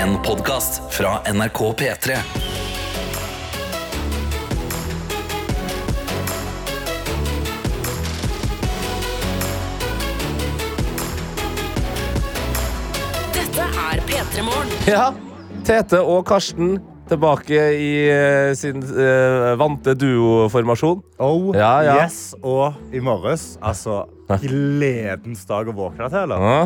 En 0.00 0.16
podkast 0.22 0.82
fra 0.94 1.20
NRK 1.32 1.58
P3. 1.80 2.16
Dette 13.34 13.66
er 13.66 14.02
P3 14.08 14.44
Morgen. 14.46 14.72
Ja, 14.88 15.10
Tete 15.66 16.00
og 16.02 16.24
Karsten 16.28 16.76
tilbake 17.10 17.62
i 17.74 17.90
eh, 18.10 18.52
sin 18.58 18.82
eh, 18.84 19.52
vante 19.58 19.96
duoformasjon. 19.98 21.00
Oh, 21.22 21.50
Ja, 21.56 21.72
ja. 21.86 21.96
yes. 22.04 22.34
Og 22.42 22.76
i 22.94 23.02
morges, 23.02 23.56
altså 23.60 24.04
Gledens 24.44 25.42
dag 25.48 25.70
å 25.70 25.74
våkne 25.74 26.06
til, 26.12 26.22
eller? 26.26 26.44
Ja, 26.46 26.60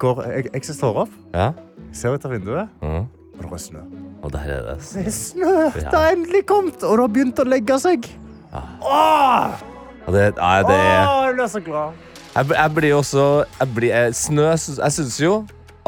Går, 0.00 0.24
jeg, 0.32 0.48
jeg 0.56 0.64
står 0.74 1.04
opp, 1.04 1.12
ja. 1.34 1.50
ser 1.92 2.14
ut 2.14 2.24
av 2.24 2.34
vinduet, 2.34 2.72
ja. 2.80 3.04
og 3.34 3.42
det 3.42 3.52
er 3.58 3.62
snø. 3.66 3.84
Og 4.24 4.32
der 4.32 4.54
er 4.54 4.62
det. 4.70 4.78
Det 4.94 5.04
er 5.04 5.14
snø! 5.18 5.54
Det 5.74 5.90
har 5.92 6.14
endelig 6.14 6.44
kommet, 6.48 6.80
og 6.80 6.96
det 6.96 7.04
har 7.04 7.14
begynt 7.18 7.42
å 7.42 7.48
legge 7.48 7.78
seg. 7.82 8.08
Åh! 8.54 9.60
Og 10.04 10.14
det, 10.14 10.24
nei, 10.36 10.56
det 10.68 10.78
Åh, 10.78 11.20
jeg 11.26 11.36
blir 11.36 11.50
så 11.50 11.60
glad. 11.64 12.00
jeg, 12.34 12.48
jeg 12.52 12.72
blir 12.76 12.90
jo 12.90 12.96
også 13.00 13.26
jeg 13.46 13.68
blir, 13.74 13.88
jeg, 13.88 14.16
Snø 14.18 14.48
Jeg 14.52 14.92
syns 14.98 15.20
jo 15.22 15.36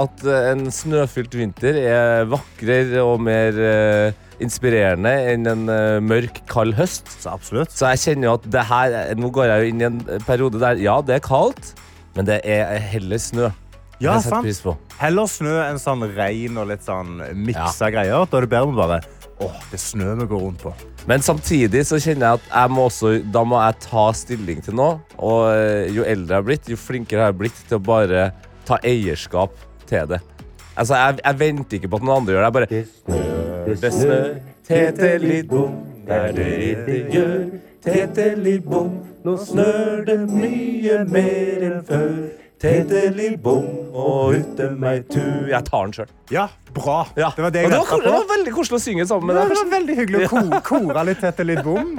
at 0.00 0.24
eh, 0.28 0.50
en 0.52 0.66
snøfylt 0.72 1.34
vinter 1.36 1.78
er 1.80 2.26
vakrere 2.28 3.04
og 3.04 3.22
mer 3.24 3.56
eh, 3.56 4.16
inspirerende 4.44 5.12
enn 5.32 5.48
en 5.48 5.62
eh, 5.72 5.98
mørk, 6.04 6.42
kald 6.50 6.76
høst. 6.76 7.08
Så 7.22 7.32
absolutt. 7.32 7.72
Så 7.72 7.92
jeg 7.94 8.02
kjenner 8.02 8.28
jo 8.28 8.34
at 8.36 8.48
det 8.52 8.64
her 8.68 8.96
Nå 9.16 9.30
går 9.32 9.48
jeg 9.48 9.62
jo 9.62 9.70
inn 9.72 9.80
i 9.80 9.88
en 9.88 10.02
periode 10.28 10.60
der 10.60 10.82
ja, 10.82 10.98
det 11.00 11.16
er 11.16 11.24
kaldt, 11.24 11.72
men 12.16 12.28
det 12.28 12.42
er 12.44 12.76
heller 12.92 13.20
snø. 13.20 13.52
Ja, 14.00 14.18
sant. 14.20 14.44
pris 14.44 14.60
på. 14.60 14.74
Heller 15.00 15.28
snø 15.30 15.54
enn 15.64 15.78
sånn 15.80 16.04
regn 16.16 16.58
og 16.60 16.68
litt 16.68 16.84
sånn 16.84 17.20
miksa 17.46 17.88
greier. 17.94 18.26
Da 18.28 18.38
er 18.40 18.46
det 18.46 18.52
bedre 18.52 18.72
med 18.72 18.80
bare 18.82 19.00
Åh, 19.44 19.52
det 19.70 19.76
er 19.76 19.82
snø 19.82 20.14
vi 20.16 20.26
går 20.30 20.40
rundt 20.40 20.62
på. 20.64 20.70
Men 21.06 21.20
samtidig 21.20 21.82
så 21.84 21.98
kjenner 22.00 22.24
jeg 22.30 22.38
at 22.40 22.46
jeg 22.54 22.72
må 22.72 22.86
også, 22.88 23.10
da 23.32 23.42
må 23.44 23.58
jeg 23.60 23.76
ta 23.84 24.04
stilling 24.16 24.62
til 24.64 24.78
noe. 24.78 24.94
Og 25.20 25.42
eh, 25.52 25.90
jo 25.92 26.06
eldre 26.08 26.38
jeg 26.38 26.40
har 26.40 26.46
blitt, 26.46 26.70
jo 26.72 26.78
flinkere 26.80 27.20
jeg 27.20 27.26
har 27.26 27.34
jeg 27.34 27.40
blitt 27.42 27.60
til 27.68 27.76
å 27.76 27.82
bare 27.84 28.22
ta 28.64 28.78
eierskap 28.80 29.52
til 29.86 30.08
det. 30.14 30.22
Altså, 30.76 30.96
jeg, 30.96 31.20
jeg 31.20 31.38
venter 31.40 31.78
ikke 31.78 31.90
på 31.92 32.00
at 32.00 32.08
noen 32.08 32.16
andre 32.22 32.32
gjør 32.36 32.46
det. 32.46 32.48
Jeg 32.48 32.86
bare 33.12 33.76
Det 33.84 33.92
snø, 33.92 34.16
tete 34.68 35.12
litt 35.20 35.52
bom, 35.52 35.76
det 36.06 36.16
er 36.16 36.32
det 36.36 36.48
det 36.88 36.98
gjør. 37.12 37.44
Tete 37.86 38.26
litt 38.40 38.64
bom, 38.64 38.90
nå 39.24 39.36
snør 39.44 40.00
det 40.08 40.18
mye 40.32 41.04
mer 41.12 41.68
enn 41.68 41.78
før. 41.86 42.16
Tete 42.56 43.10
lill 43.12 43.34
bom, 43.36 43.66
og 43.92 44.32
ute 44.38 44.70
meg 44.80 45.04
tu 45.12 45.20
Jeg 45.50 45.60
tar 45.68 45.84
den 45.90 45.92
sjøl. 45.98 46.12
Ja, 46.32 46.48
bra. 46.74 47.04
Ja. 47.14 47.28
Det 47.36 47.44
var 47.44 47.52
det 47.54 47.60
jeg 47.62 47.70
det 47.70 47.76
var, 47.78 48.00
det 48.02 48.10
var 48.10 48.24
veldig 48.32 48.52
koselig 48.56 48.78
å 48.80 48.82
synge 48.82 49.04
sammen 49.06 49.28
med 49.30 49.36
deg. 49.38 49.52
det 49.52 49.58
var 49.60 49.68
veldig 49.76 49.94
hyggelig 50.00 50.22
å 50.24 50.30
ko 50.32 50.40
kore 50.66 51.04
litt 51.06 51.20
Tete 51.22 51.44
lill 51.46 51.60
bom. 51.62 51.92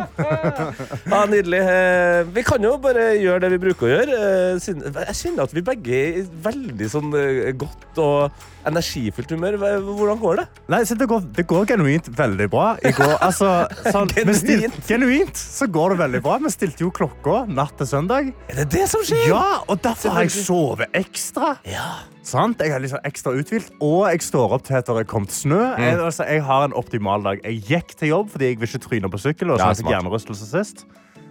Ja, 1.13 1.21
Nydelig. 1.29 1.61
Eh, 1.61 2.25
Vi 2.35 2.43
kan 2.45 2.65
jo 2.65 2.73
bare 2.83 3.05
gjøre 3.21 3.45
det 3.45 3.51
vi 3.53 3.59
bruker 3.63 3.87
å 3.87 3.91
gjøre. 3.93 4.17
eh, 4.17 5.05
Jeg 5.07 5.15
kjenner 5.21 5.45
at 5.47 5.53
vi 5.55 5.63
begge 5.69 5.95
er 6.01 6.19
i 6.19 6.25
veldig 6.49 6.89
sånn 6.91 7.15
eh, 7.15 7.53
godt 7.55 8.01
og 8.03 8.43
energifullt 8.67 9.31
humør. 9.31 9.55
Hvordan 9.87 10.19
går 10.19 10.41
det? 10.41 10.45
Nei, 10.73 10.81
så 10.89 10.97
det, 10.99 11.07
går, 11.07 11.23
det 11.37 11.47
går 11.47 11.69
genuint 11.71 12.11
veldig 12.19 12.49
bra. 12.51 12.65
Går, 12.99 13.15
altså, 13.23 13.53
sånn, 13.95 14.11
Genuint? 14.17 14.81
genuint 14.89 15.39
så 15.39 15.69
går 15.71 15.95
det 15.95 16.01
veldig 16.03 16.23
bra. 16.27 16.35
Vi 16.43 16.51
stilte 16.57 16.83
jo 16.83 16.91
klokka 16.91 17.45
natt 17.47 17.77
til 17.79 17.87
søndag. 17.93 18.33
Er 18.51 18.59
det 18.65 18.67
det 18.75 18.83
som 18.91 19.05
skjer? 19.07 19.23
Ja, 19.31 19.61
og 19.63 19.79
derfor 19.87 20.17
har 20.17 20.27
jeg 20.27 20.35
sovet 20.47 20.93
ekstra. 20.97 21.55
Ja. 21.67 21.87
Sant? 22.27 22.61
Jeg 22.63 22.75
er 22.75 22.83
liksom 22.83 23.03
ekstra 23.07 23.33
uthvilt, 23.37 23.71
og 23.83 24.07
jeg 24.11 24.23
står 24.25 24.55
opp 24.57 24.65
til 24.67 24.79
at 24.79 24.87
det 24.89 25.03
er 25.03 25.07
kommet 25.07 25.31
snø. 25.35 25.59
Mm. 25.77 25.83
Jeg, 25.83 25.99
altså, 26.09 26.27
jeg 26.27 26.43
har 26.47 26.67
en 26.67 26.75
optimal 26.77 27.23
dag. 27.27 27.43
Jeg 27.45 27.63
gikk 27.69 27.95
til 27.99 28.13
jobb 28.15 28.31
fordi 28.33 28.51
jeg 28.51 28.61
vil 28.61 28.69
ikke 28.71 28.83
tryne 28.87 29.11
på 29.13 29.21
sykkel. 29.23 29.53
Og 29.53 29.61
så 29.61 29.69
Ja, 29.69 29.77
fikk 29.79 29.91
hjernerystelse 29.93 30.49
sist. 30.51 30.87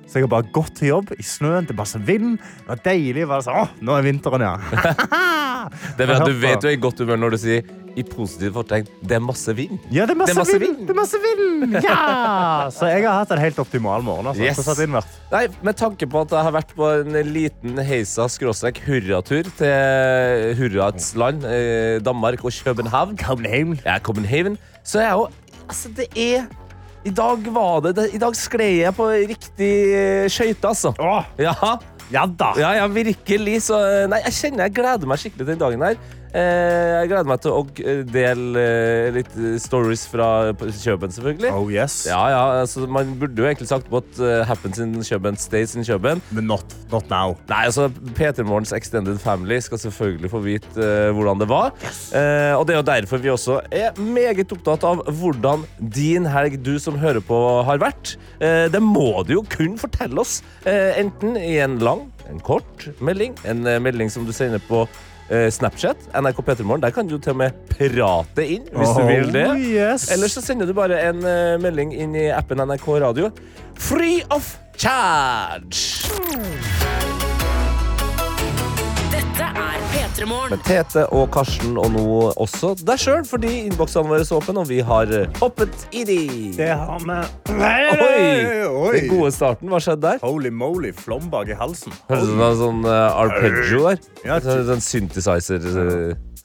Så 0.06 0.20
jeg 0.20 0.26
har 0.28 0.32
bare 0.36 0.50
gått 0.54 0.76
til 0.78 0.92
jobb 0.94 1.10
i 1.18 1.22
snøen. 1.26 1.66
Det 1.66 1.74
er 1.74 1.80
masse 1.80 1.98
vind. 2.06 2.36
Det 2.38 2.68
var 2.70 2.84
deilig. 2.84 3.26
Bare 3.26 3.42
sånn, 3.42 3.58
Åh, 3.64 3.72
nå 3.82 3.96
er 3.98 4.06
vinteren, 4.06 4.44
ja. 4.46 4.54
Det 5.96 6.04
er 6.04 6.12
bra, 6.12 6.20
Du 6.22 6.36
vet 6.38 6.62
jo 6.62 6.70
i 6.70 6.78
godt 6.78 7.00
humør 7.02 7.18
når 7.24 7.34
du 7.34 7.38
sier 7.42 7.66
i 7.96 8.02
positivt 8.04 8.52
fortegn 8.52 8.84
det 9.08 9.16
er 9.16 9.22
masse 9.24 9.52
vind. 9.56 9.78
Ja, 9.90 10.04
det 10.06 10.12
er 10.12 10.18
masse, 10.20 10.34
Det 10.34 10.36
er 10.36 10.42
masse 10.42 10.58
vind. 10.60 10.76
vind. 10.76 10.86
Det 10.86 10.92
er 10.92 10.98
masse 10.98 11.20
vind. 11.22 11.76
Ja! 11.80 12.68
Så 12.76 12.90
jeg 12.92 13.06
har 13.06 13.22
hatt 13.22 13.32
en 13.32 13.40
helt 13.40 13.58
optimal 13.62 14.04
morgen. 14.04 14.28
Altså. 14.30 14.44
Yes. 14.44 14.60
Hvordan 14.60 14.98
har? 14.98 15.08
Nei, 15.32 15.46
Med 15.64 15.78
tanke 15.80 16.08
på 16.12 16.20
at 16.26 16.34
jeg 16.36 16.44
har 16.46 16.54
vært 16.54 16.74
på 16.76 16.90
en 17.00 17.16
liten 17.32 17.80
heisa 17.88 18.28
skråstrek 18.30 18.82
hurratur 18.84 19.48
til 19.58 20.54
hurrats 20.60 21.14
land, 21.18 21.48
eh, 21.48 21.96
Danmark 22.04 22.44
og 22.44 22.52
København 22.52 23.16
København. 23.16 23.80
Ja, 23.84 23.96
Copenhagen. 23.98 24.58
Så 24.84 25.00
er 25.00 25.08
jeg 25.08 25.18
jo 25.22 25.26
Altså, 25.66 25.88
det 25.96 26.06
er 26.14 26.44
I 27.06 27.12
dag 27.14 27.46
var 27.54 27.80
det, 27.84 27.92
det 27.98 28.06
I 28.16 28.20
dag 28.22 28.34
skled 28.38 28.80
jeg 28.80 28.94
på 28.96 29.06
riktig 29.30 29.72
eh, 29.94 30.24
skøyte, 30.32 30.72
altså. 30.72 30.94
Åh, 30.98 31.28
Ja, 31.38 31.54
ja 32.10 32.24
da. 32.26 32.52
ja, 32.58 32.72
ja, 32.80 32.86
virkelig. 32.90 33.60
Så 33.68 33.78
eh, 33.78 34.04
Nei, 34.10 34.20
jeg 34.26 34.34
kjenner 34.40 34.66
jeg 34.66 34.76
gleder 34.80 35.10
meg 35.10 35.22
skikkelig 35.22 35.44
til 35.44 35.52
den 35.54 35.62
dagen 35.62 35.84
her. 35.86 36.00
Eh, 36.36 36.92
jeg 37.00 37.10
gleder 37.12 37.28
meg 37.30 37.40
til 37.44 37.54
å 37.54 37.62
dele 38.12 38.60
eh, 38.60 39.06
litt 39.14 39.32
eh, 39.40 39.56
stories 39.62 40.04
fra 40.10 40.52
Kjøben, 40.52 41.12
selvfølgelig. 41.14 41.52
Oh 41.56 41.70
yes. 41.72 42.02
Ja, 42.10 42.20
ja, 42.32 42.42
altså 42.60 42.84
Man 42.90 43.14
burde 43.20 43.40
jo 43.40 43.48
egentlig 43.48 43.70
sagt 43.70 43.88
what 43.92 44.08
uh, 44.20 44.42
happens 44.48 44.80
in 44.82 44.92
Kjøben 45.00 45.38
stays 45.40 45.72
in 45.78 45.86
Kjøben. 45.86 46.20
Men 46.36 46.48
not, 46.50 46.76
not 46.92 47.08
now. 47.12 47.36
Nei, 47.48 47.62
altså 47.70 47.88
P3 48.18 48.44
Morgens 48.46 48.74
Extended 48.76 49.18
Family 49.22 49.58
skal 49.64 49.80
selvfølgelig 49.80 50.32
få 50.32 50.42
vite 50.44 50.82
eh, 50.82 51.08
hvordan 51.16 51.40
det 51.40 51.48
var. 51.50 51.72
Eh, 52.12 52.52
og 52.56 52.66
det 52.66 52.76
er 52.76 52.80
jo 52.80 52.86
derfor 52.90 53.22
vi 53.22 53.32
også 53.32 53.58
er 53.72 53.96
meget 54.00 54.52
opptatt 54.52 54.84
av 54.86 55.02
hvordan 55.06 55.64
din 55.80 56.28
helg, 56.28 56.58
du 56.66 56.76
som 56.82 57.00
hører 57.00 57.24
på, 57.24 57.40
har 57.66 57.80
vært. 57.82 58.16
Eh, 58.40 58.66
det 58.72 58.82
må 58.84 59.24
du 59.26 59.38
jo 59.38 59.44
kun 59.56 59.80
fortelle 59.80 60.20
oss. 60.20 60.40
Eh, 60.68 60.98
enten 61.00 61.38
i 61.40 61.56
en 61.64 61.80
lang, 61.80 62.06
en 62.30 62.42
kort 62.44 62.88
melding, 63.00 63.36
en 63.48 63.64
melding 63.82 64.12
som 64.12 64.26
du 64.26 64.34
sender 64.36 64.62
på 64.68 64.84
Snapchat, 65.28 65.96
NRK 66.14 66.38
P3morgen. 66.46 66.82
Der 66.84 66.94
kan 66.94 67.08
du 67.10 67.16
til 67.18 67.34
og 67.34 67.40
med 67.40 67.56
prate 67.72 68.46
inn, 68.46 68.68
hvis 68.70 68.92
du 68.94 69.02
vil 69.08 69.32
det. 69.34 69.46
Oh, 69.50 69.58
yes. 69.58 70.06
Eller 70.14 70.30
så 70.30 70.42
sender 70.44 70.70
du 70.70 70.74
bare 70.76 71.00
en 71.08 71.24
eh, 71.26 71.56
melding 71.62 71.94
inn 71.96 72.14
i 72.14 72.28
appen 72.30 72.62
NRK 72.62 72.86
Radio. 73.02 73.32
Free 73.74 74.22
of 74.30 74.54
charge! 74.78 76.06
Dette 79.10 79.50
er 79.50 79.65
P3 80.16 80.56
Tete 80.64 81.02
og 81.12 81.26
Karsten, 81.34 81.74
og 81.76 81.90
nå 81.92 82.02
også 82.40 82.70
deg 82.88 83.00
sjøl, 83.02 83.24
fordi 83.28 83.50
innboksene 83.66 84.08
våre 84.08 84.24
er 84.24 84.30
åpne, 84.38 84.62
og 84.62 84.70
vi 84.70 84.78
har 84.80 85.10
eh, 85.12 85.26
hoppet 85.42 85.84
i 85.92 86.04
de. 86.08 86.16
Det 86.56 86.70
har 86.72 87.02
vi. 87.04 87.18
Oi! 87.52 88.94
Den 88.96 89.10
gode 89.12 89.32
starten, 89.36 89.68
hva 89.68 89.80
skjedde 89.82 90.06
der? 90.06 90.22
Holy 90.24 90.48
moly, 90.48 90.94
flombak 90.96 91.52
i 91.52 91.58
halsen. 91.60 91.92
Hørtes 92.08 92.24
det 92.24 92.32
ut 92.32 92.32
som 92.32 92.46
en 92.48 92.56
sånn 92.62 92.88
eh, 92.88 93.20
arpeggio 93.26 93.82
der? 93.90 94.00
Ja, 94.24 94.40
Så- 94.40 94.62
Sånn 94.66 94.80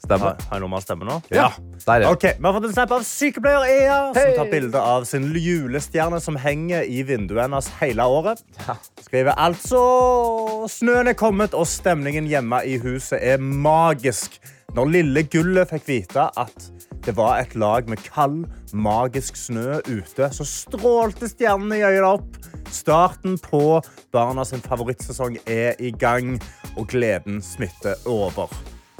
synthesizer-stemme. 0.02 0.24
Har 0.24 0.36
har 0.48 0.56
jeg 0.56 0.60
normal 0.60 0.82
stemme 0.82 1.04
nå? 1.04 1.20
Ja. 1.30 1.50
Der, 1.86 2.00
ja. 2.00 2.10
Okay, 2.10 2.34
Vi 2.38 2.44
har 2.44 2.52
fått 2.52 2.64
en 2.64 2.72
snap 2.72 2.92
av 2.92 3.02
sykepleier 3.02 3.64
Ea, 3.66 4.12
hey. 4.14 4.34
som 4.34 4.44
tar 4.44 4.50
bilde 4.50 4.78
av 4.80 5.04
sin 5.04 5.32
julestjerne 5.34 6.20
som 6.20 6.36
henger 6.36 6.82
i 6.84 7.02
vinduet 7.02 7.42
hennes 7.42 7.68
hele 7.80 8.02
året. 8.02 8.42
Skriver 9.02 9.34
altså 9.36 10.66
Snøen 10.70 11.08
er 11.08 11.18
kommet, 11.18 11.54
og 11.54 11.66
stemningen 11.66 12.26
hjemme 12.26 12.62
i 12.64 12.78
huset 12.78 13.18
er 13.20 13.38
magisk. 13.38 14.40
Når 14.72 14.88
lille 14.88 15.22
Gullet 15.28 15.68
fikk 15.68 15.88
vite 15.88 16.30
at 16.40 16.70
det 17.04 17.16
var 17.16 17.42
et 17.42 17.54
lag 17.58 17.88
med 17.90 17.98
kald, 18.06 18.46
magisk 18.72 19.36
snø 19.36 19.82
ute, 19.90 20.28
så 20.32 20.46
strålte 20.46 21.28
stjernene 21.28 21.80
i 21.80 21.82
øynene 21.82 22.14
opp. 22.14 22.38
Starten 22.72 23.36
på 23.42 23.82
barna 24.14 24.46
sin 24.48 24.62
favorittsesong 24.64 25.36
er 25.50 25.74
i 25.82 25.90
gang, 25.90 26.38
og 26.78 26.86
gleden 26.88 27.42
smitter 27.44 27.98
over. 28.06 28.48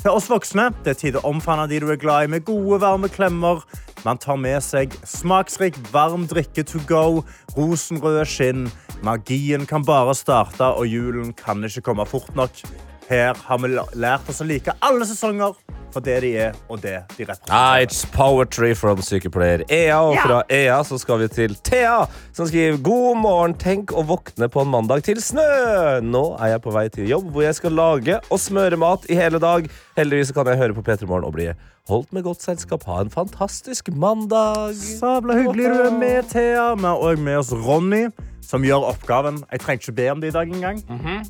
Til 0.03 0.17
oss 0.19 0.25
voksne 0.27 0.65
det 0.83 0.97
er 0.97 0.99
tid 0.99 1.17
å 1.21 1.21
omfavne 1.29 1.69
de 1.71 1.79
du 1.79 1.85
er 1.93 1.99
glad 2.01 2.27
i, 2.27 2.31
med 2.35 2.43
gode, 2.49 2.81
varme 2.82 3.06
klemmer. 3.06 3.61
Man 4.03 4.19
tar 4.19 4.35
med 4.35 4.59
seg 4.67 4.97
smaksrik, 5.06 5.79
varm 5.94 6.25
drikke 6.26 6.65
to 6.67 6.81
go, 6.88 7.23
rosenrøde 7.55 8.25
skinn. 8.26 8.65
Magien 9.06 9.62
kan 9.71 9.87
bare 9.87 10.17
starte, 10.19 10.73
og 10.75 10.91
julen 10.91 11.31
kan 11.38 11.62
ikke 11.62 11.85
komme 11.87 12.09
fort 12.11 12.35
nok. 12.35 12.65
Her 13.12 13.37
har 13.44 13.59
vi 13.61 13.69
lært 14.00 14.29
oss 14.32 14.41
å 14.41 14.47
like 14.49 14.73
alle 14.81 15.05
sesonger 15.09 15.53
for 15.93 16.00
det 16.00 16.14
de 16.25 16.31
er, 16.41 16.55
og 16.73 16.79
det 16.81 16.94
de 17.19 17.26
Ah, 17.53 17.75
it's 17.85 18.06
poetry 18.14 18.70
from 18.73 19.03
sykepleier 19.05 19.67
Ea. 19.69 19.99
Og 20.00 20.14
Ja. 20.14 20.23
fra 20.23 20.38
Ea 20.49 20.79
så 20.88 20.97
skal 20.99 21.19
vi 21.20 21.29
til 21.29 21.55
Thea, 21.62 22.06
som 22.32 22.47
skriver 22.49 22.81
God 22.82 23.19
morgen, 23.20 23.55
tenk 23.55 23.93
å 23.93 24.00
våkne 24.03 24.49
på 24.49 24.62
en 24.62 24.69
mandag 24.73 25.03
til 25.05 25.20
snø. 25.20 26.00
Nå 26.00 26.41
er 26.41 26.55
jeg 26.55 26.62
på 26.62 26.73
vei 26.73 26.88
til 26.88 27.06
jobb, 27.11 27.29
hvor 27.35 27.43
jeg 27.44 27.55
skal 27.55 27.73
lage 27.76 28.17
og 28.31 28.38
smøre 28.41 28.79
mat 28.79 29.05
i 29.11 29.14
hele 29.14 29.38
dag. 29.38 29.69
Heldigvis 29.99 30.32
kan 30.32 30.47
jeg 30.47 30.56
høre 30.56 30.73
på 30.75 30.82
P3 30.82 31.06
Morgen 31.06 31.25
og 31.29 31.35
bli 31.35 31.53
holdt 31.91 32.12
med 32.12 32.25
godt 32.25 32.41
selskap. 32.41 32.85
Ha 32.88 33.03
en 33.03 33.11
fantastisk 33.11 33.93
mandag. 33.93 34.73
Sabla 34.75 35.35
hyggelig 35.43 35.69
du 35.76 35.82
er 35.82 35.99
med, 35.99 36.31
Thea. 36.32 36.75
Vi 36.75 36.88
har 36.88 36.97
også 36.97 37.20
med 37.20 37.37
oss 37.37 37.53
Ronny, 37.53 38.06
som 38.43 38.65
gjør 38.67 38.85
oppgaven. 38.91 39.41
Jeg 39.53 39.61
trenger 39.62 39.81
ikke 39.87 39.94
be 39.97 40.09
om 40.12 40.21
det 40.21 40.29
i 40.33 40.35
dag 40.37 40.50
engang. 40.50 40.83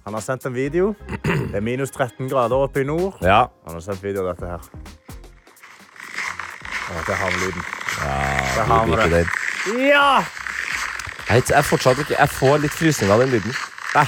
Han 0.05 0.15
har 0.17 0.21
sendt 0.25 0.47
en 0.49 0.55
video. 0.57 0.95
Det 1.25 1.55
er 1.55 1.61
minus 1.65 1.91
13 1.95 2.29
grader 2.33 2.57
oppe 2.67 2.81
i 2.83 2.85
nord. 2.89 3.19
Ja. 3.23 3.45
Han 3.67 3.77
har 3.79 3.85
sendt 3.85 4.03
video 4.03 4.25
av 4.27 4.33
dette 4.35 4.49
her. 4.49 4.69
Å, 6.93 7.03
det 7.07 7.17
har 7.17 7.31
vi 7.35 7.43
lyden. 7.47 7.67
Jeg 8.03 8.65
har 8.69 8.87
vi 8.89 9.11
det. 9.13 9.25
Ja! 9.89 10.07
Jeg, 11.33 11.45
jeg, 11.49 11.65
fortsatt 11.65 12.01
ikke, 12.03 12.17
jeg 12.19 12.29
får 12.35 12.59
litt 12.65 12.75
frysninger 12.77 13.15
av 13.15 13.23
den 13.23 13.31
lyden. 13.37 13.55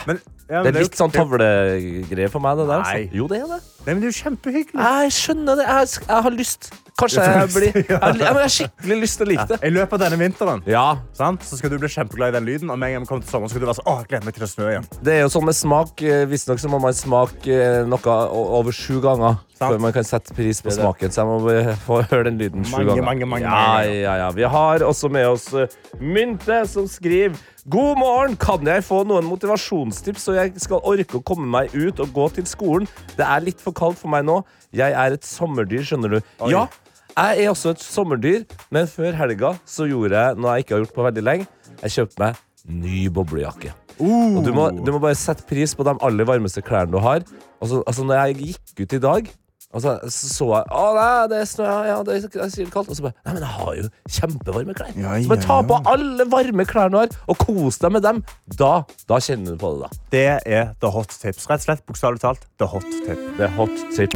Men, 0.08 0.18
ja, 0.50 0.60
men 0.60 0.66
Det 0.66 0.74
er 0.74 0.80
jo- 0.80 0.88
litt 0.88 0.98
sånn 0.98 1.12
tavlegreier 1.14 2.30
for 2.32 2.40
meg. 2.44 2.58
det 2.58 2.66
der 2.68 2.82
altså. 2.82 3.08
Jo, 3.16 3.28
det 3.30 3.38
er 3.40 3.46
det. 3.54 3.60
Nei, 3.84 3.92
men 3.92 4.00
det 4.00 4.08
er 4.08 4.12
jo 4.14 4.20
kjempehyggelig. 4.22 4.80
Jeg 4.80 5.12
skjønner 5.18 5.58
det. 5.60 5.64
Jeg, 5.68 5.88
jeg 6.08 6.22
har 6.26 6.34
lyst. 6.34 6.70
Kanskje 6.94 7.24
jeg 7.26 7.48
blir 7.50 7.72
Jeg 7.90 8.18
jeg 8.20 8.34
har 8.36 8.52
skikkelig 8.54 8.96
lyst 9.02 9.18
til 9.18 9.26
å 9.26 9.28
like 9.32 9.46
det. 9.50 9.56
I 9.66 9.70
løpet 9.74 9.96
av 9.96 10.02
denne 10.04 10.18
vinteren 10.20 10.60
Ja, 10.70 10.84
sant? 11.18 11.42
så 11.42 11.58
skal 11.58 11.72
du 11.72 11.78
bli 11.82 11.90
kjempeglad 11.90 12.30
i 12.30 12.36
den 12.38 12.46
lyden. 12.46 12.70
Og 12.70 12.78
med 12.78 12.92
en 12.92 12.94
gang 13.00 13.04
vi 13.04 13.10
kommer 13.10 13.24
til 13.26 13.32
sommeren, 13.34 13.50
så 13.50 13.56
skal 13.56 13.64
du 13.64 13.68
være 13.68 13.78
sånn, 13.80 13.88
åh, 13.90 13.98
jeg 14.04 14.10
gleder 14.12 14.28
meg 14.30 14.36
til 14.38 14.46
å 14.46 14.50
snø 14.52 14.68
igjen. 14.70 14.86
Det 15.04 15.16
er 15.16 15.20
jo 15.24 15.32
sånn 15.34 15.48
med 15.50 15.58
smak. 15.58 16.04
eh, 16.06 16.22
Visstnok 16.30 16.62
så 16.62 16.70
må 16.70 16.78
man 16.84 16.94
smake 16.96 17.50
eh, 17.50 17.80
noe 17.90 18.16
over 18.60 18.72
sju 18.78 19.00
ganger. 19.04 19.40
Før 19.70 19.80
man 19.82 19.94
kan 19.96 20.06
sette 20.06 20.34
pris 20.36 20.60
på 20.64 20.72
smaken. 20.74 21.12
Så 21.14 21.22
jeg 21.22 21.30
må 21.30 21.74
få 21.86 22.00
høre 22.10 22.28
den 22.28 22.38
lyden 22.40 22.66
sju 22.68 22.82
ganger. 22.82 23.04
mange, 23.06 23.28
mange, 23.30 23.48
ja, 23.48 23.80
ja, 23.88 24.14
ja. 24.24 24.30
Vi 24.36 24.46
har 24.56 24.84
også 24.86 25.10
med 25.12 25.26
oss 25.30 25.48
eh, 25.54 25.72
Mynte, 26.00 26.62
som 26.70 26.88
skriver 26.90 27.36
God 27.64 27.96
morgen! 27.96 28.36
Kan 28.36 28.66
jeg 28.68 28.84
få 28.84 29.02
noen 29.08 29.24
motivasjonstips 29.24 30.26
så 30.28 30.36
jeg 30.36 30.52
skal 30.60 30.84
orke 30.84 31.16
å 31.20 31.24
komme 31.24 31.48
meg 31.48 31.72
ut 31.72 32.00
og 32.04 32.12
gå 32.16 32.28
til 32.36 32.48
skolen? 32.48 32.88
Det 33.16 33.24
er 33.24 33.44
litt 33.46 33.62
for 33.62 33.76
kaldt 33.76 34.00
for 34.02 34.12
meg 34.12 34.26
nå. 34.28 34.42
Jeg 34.74 34.92
er 34.92 35.16
et 35.16 35.24
sommerdyr, 35.24 35.84
skjønner 35.86 36.16
du. 36.16 36.18
Oi. 36.44 36.50
Ja, 36.52 36.66
jeg 37.14 37.44
er 37.44 37.52
også 37.52 37.72
et 37.72 37.84
sommerdyr, 37.84 38.42
men 38.74 38.90
før 38.90 39.16
helga 39.16 39.54
så 39.70 39.86
gjorde 39.88 40.18
jeg 40.18 40.40
noe 40.42 40.58
jeg 40.58 40.66
ikke 40.66 40.76
har 40.76 40.84
gjort 40.84 40.98
på 40.98 41.06
veldig 41.08 41.24
lenge. 41.24 41.48
Jeg 41.78 41.96
kjøpte 41.96 42.22
meg 42.24 42.42
ny 42.84 43.06
boblejakke. 43.14 43.72
Og 44.02 44.40
du 44.42 44.50
må, 44.54 44.68
du 44.74 44.90
må 44.90 44.98
bare 44.98 45.16
sette 45.18 45.46
pris 45.46 45.74
på 45.76 45.86
de 45.86 45.94
aller 46.02 46.26
varmeste 46.26 46.62
klærne 46.66 46.90
du 46.94 46.98
har. 47.02 47.22
Altså, 47.62 47.82
altså, 47.86 48.04
når 48.04 48.20
jeg 48.20 48.38
gikk 48.40 48.82
ut 48.82 48.96
i 48.96 49.02
dag, 49.04 49.28
og 49.74 49.82
så, 49.82 49.94
så, 50.06 50.46
jeg 50.52 50.70
Å, 50.70 50.84
nei, 50.94 51.08
det 51.32 51.40
er 51.42 51.48
snø, 51.50 51.68
ja, 51.88 51.96
det 52.06 52.16
er, 52.16 52.26
det 52.30 52.42
er 52.44 52.52
sikkert 52.52 52.74
kaldt. 52.76 52.92
Og 52.92 52.98
så 52.98 53.06
bare 53.08 53.16
Nei, 53.24 53.34
men 53.34 53.42
jeg 53.42 53.52
har 53.56 53.78
jo 53.80 53.86
kjempevarme 54.18 54.76
klær. 54.78 54.92
Ja, 54.94 55.16
så 55.18 55.32
bare 55.32 55.46
ta 55.46 55.58
på 55.66 55.78
ja. 55.80 55.94
alle 55.94 56.28
varme 56.30 56.66
klærne 56.70 56.94
du 56.94 57.00
har, 57.00 57.16
og 57.32 57.40
kos 57.42 57.80
deg 57.82 57.96
med 57.96 58.06
dem. 58.06 58.22
Da, 58.60 58.72
da 59.10 59.20
kjenner 59.24 59.56
du 59.56 59.60
på 59.60 59.74
det, 59.74 59.88
da. 59.88 60.02
Det 60.14 60.26
er 60.58 60.74
the 60.84 60.92
hot 60.94 61.10
tips. 61.10 61.48
Rett 61.50 61.64
og 61.64 61.68
slett, 61.68 61.86
bokstavelig 61.90 62.22
talt, 62.22 62.46
the 62.62 62.70
hot 62.70 62.86
tip. 63.04 63.24
Det 63.38 63.48
er 63.48 63.56
hot 63.58 63.86
tip. 63.96 64.14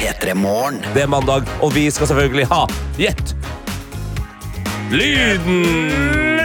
P3 0.00 0.34
Morgen. 0.34 0.82
Det 0.96 1.06
er 1.06 1.10
mandag, 1.10 1.46
og 1.62 1.74
vi 1.76 1.86
skal 1.94 2.10
selvfølgelig 2.10 2.50
ha 2.50 2.64
Gjett 2.98 3.36
lyden! 4.94 6.43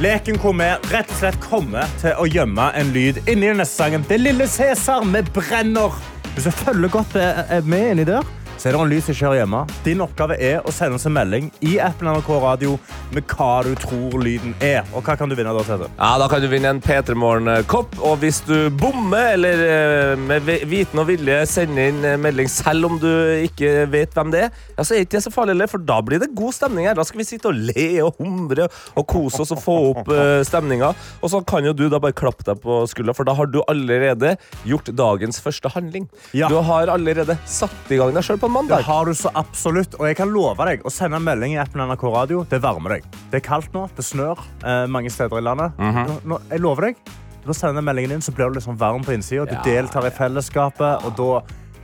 Leken 0.00 0.38
hvor 0.40 0.54
vi 0.56 0.64
rett 0.88 1.10
og 1.12 1.18
slett 1.18 1.36
kommer 1.44 1.90
til 2.00 2.16
å 2.16 2.24
gjemme 2.24 2.70
en 2.72 2.88
lyd 2.94 3.18
inni 3.28 3.50
den 3.50 3.58
neste 3.60 3.82
sangen. 3.82 4.04
Det 4.08 4.16
er 4.16 4.22
Lille 4.22 4.46
Cæsar 4.48 5.04
med 5.04 5.28
brenner. 5.36 5.92
Hvis 6.32 6.46
du 6.48 6.54
følger 6.56 6.92
godt 6.94 7.18
eh, 7.20 7.58
med 7.68 7.90
inni 7.90 8.06
der, 8.08 8.24
så 8.60 8.68
er 8.68 8.74
det 8.76 8.80
en 8.82 8.90
lys 8.92 9.06
som 9.08 9.16
skjer 9.16 9.38
hjemme. 9.38 9.62
Din 9.86 10.02
oppgave 10.04 10.36
er 10.36 10.58
å 10.68 10.72
sende 10.74 10.98
oss 10.98 11.06
en 11.08 11.14
melding 11.16 11.46
i 11.64 11.78
appen 11.80 12.10
NRK 12.12 12.28
Radio 12.42 12.74
med 13.14 13.24
hva 13.32 13.62
du 13.64 13.70
tror 13.80 14.18
lyden 14.20 14.52
er. 14.60 14.82
Og 14.92 15.00
hva 15.06 15.14
kan 15.16 15.30
du 15.30 15.34
vinne 15.38 15.54
da, 15.56 15.62
Tete? 15.64 15.88
Ja, 15.96 16.10
Da 16.20 16.26
kan 16.28 16.42
du 16.44 16.48
vinne 16.52 16.68
en 16.74 16.80
P3 16.84 17.16
Morgen-kopp. 17.16 17.96
Og 18.04 18.18
hvis 18.20 18.42
du 18.44 18.68
bommer 18.76 19.30
eller 19.38 19.62
eh, 19.64 20.12
med 20.20 20.44
vi- 20.44 20.58
viten 20.68 21.00
og 21.00 21.08
vilje 21.08 21.38
sender 21.48 21.88
inn 21.88 22.04
eh, 22.04 22.18
melding 22.20 22.50
selv 22.52 22.90
om 22.90 22.98
du 23.00 23.08
ikke 23.46 23.86
vet 23.94 24.12
hvem 24.18 24.34
det 24.34 24.42
er, 24.50 24.52
ja, 24.76 24.84
så 24.84 24.94
er 24.98 25.06
ikke 25.06 25.16
det 25.16 25.24
så 25.24 25.32
farlig, 25.32 25.56
for 25.72 25.80
da 25.80 25.96
blir 26.04 26.20
det 26.20 26.28
god 26.36 26.52
stemning 26.58 26.84
her. 26.90 26.98
Da 27.00 27.06
skal 27.08 27.22
vi 27.22 27.28
sitte 27.30 27.48
og 27.48 27.56
le 27.56 27.88
og 28.04 28.20
humre 28.20 28.68
og 28.92 29.08
kose 29.08 29.40
oss 29.46 29.54
og 29.56 29.62
få 29.64 29.78
opp 29.94 30.12
uh, 30.12 30.42
stemninga. 30.44 30.92
Og 31.24 31.32
så 31.32 31.40
kan 31.48 31.64
jo 31.64 31.72
du 31.72 31.86
da 31.88 31.96
bare 32.02 32.12
klappe 32.20 32.44
deg 32.44 32.60
på 32.60 32.82
skuldra, 32.92 33.16
for 33.16 33.24
da 33.24 33.32
har 33.40 33.48
du 33.48 33.62
allerede 33.64 34.36
gjort 34.68 34.92
dagens 35.00 35.40
første 35.40 35.72
handling. 35.72 36.10
Ja. 36.36 36.52
Du 36.52 36.60
har 36.68 36.92
allerede 36.92 37.38
satt 37.48 37.88
i 37.88 37.96
gang 38.00 38.12
deg 38.12 38.26
sjøl 38.28 38.36
på 38.42 38.49
en 38.56 38.68
Det 38.70 38.82
har 38.86 39.06
du 39.06 39.14
så 39.14 39.30
absolutt. 39.34 39.94
Og 40.00 40.08
jeg 40.08 40.18
kan 40.18 40.30
love 40.32 40.66
deg 40.68 40.84
å 40.86 40.92
sende 40.92 41.20
en 41.20 41.26
melding 41.26 41.54
i 41.54 41.60
appen 41.62 41.82
NRK 41.86 42.04
Radio. 42.10 42.44
Det 42.50 42.60
varmer 42.62 42.96
deg. 42.96 43.08
Det 43.30 43.40
er 43.40 43.46
kaldt 43.46 43.72
nå. 43.76 43.86
Det 43.96 44.04
snør 44.06 44.40
eh, 44.64 44.84
mange 44.90 45.12
steder 45.12 45.40
i 45.40 45.46
landet. 45.46 45.78
nå, 45.78 46.20
nå, 46.24 46.40
jeg 46.50 46.64
lover 46.64 46.90
deg. 46.90 47.00
Du 47.40 47.48
må 47.48 47.56
sende 47.56 47.80
meldingen 47.84 48.18
inn, 48.18 48.24
så 48.24 48.34
blir 48.36 48.50
du 48.50 48.58
liksom 48.58 48.76
varm 48.80 49.04
på 49.06 49.14
innsida. 49.16 49.46
Du 49.48 49.56
Ja, 49.56 49.64
deltar 49.64 50.06
i 50.06 50.12
fellesskapet, 50.12 51.06
og 51.06 51.16
da 51.16 51.30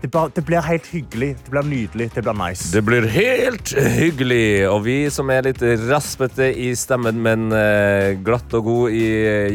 det, 0.02 0.10
bare, 0.12 0.30
det 0.36 0.44
blir 0.44 0.60
helt 0.60 0.86
hyggelig. 0.92 1.30
Det 1.44 1.50
blir 1.50 1.64
nydelig. 1.64 2.10
Det 2.14 2.22
blir 2.22 2.36
nice. 2.36 2.68
Det 2.72 2.82
blir 2.84 3.06
helt 3.08 3.72
hyggelig, 3.72 4.68
og 4.68 4.84
vi 4.84 4.98
som 5.10 5.30
er 5.32 5.48
litt 5.48 5.62
raspete 5.88 6.50
i 6.52 6.74
stemmen, 6.76 7.22
men 7.24 7.48
eh, 7.56 8.12
glatt 8.26 8.52
og 8.54 8.68
god 8.68 8.96
i 8.96 9.06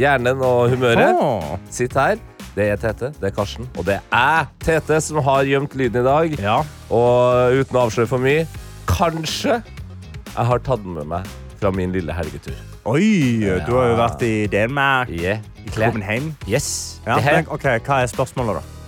hjernen 0.02 0.42
og 0.42 0.74
humøret, 0.74 1.14
oh. 1.22 1.56
sitter 1.70 2.02
her. 2.02 2.26
Det 2.52 2.66
er 2.68 2.80
Tete, 2.80 3.14
det 3.16 3.30
er 3.30 3.36
Karsten, 3.36 3.68
og 3.80 3.86
det 3.88 4.02
er 4.12 4.50
Tete 4.60 4.98
som 5.04 5.22
har 5.24 5.48
gjemt 5.48 5.76
lyden 5.80 6.02
i 6.02 6.08
dag. 6.08 6.34
Ja. 6.44 6.58
Og 6.92 7.56
uten 7.62 7.78
å 7.80 7.86
avsløre 7.86 8.12
for 8.12 8.20
mye, 8.24 8.44
kanskje 8.90 9.62
jeg 9.62 10.48
har 10.50 10.60
tatt 10.66 10.84
den 10.84 10.98
med 11.00 11.08
meg 11.14 11.32
fra 11.62 11.72
min 11.76 11.96
lille 11.96 12.12
helgetur. 12.16 12.58
Oi, 12.92 13.40
du 13.40 13.72
har 13.78 13.92
jo 13.92 13.96
vært 14.00 14.24
i 14.26 14.36
Danmark. 14.52 15.12
Yeah. 15.14 15.40
I 15.62 15.70
Copenhagen. 15.70 16.32
Yes. 16.50 17.00
Ja, 17.06 17.20
men, 17.22 17.48
ok, 17.48 17.68
Hva 17.86 18.02
er 18.02 18.12
spørsmålet, 18.12 18.60
da? 18.60 18.81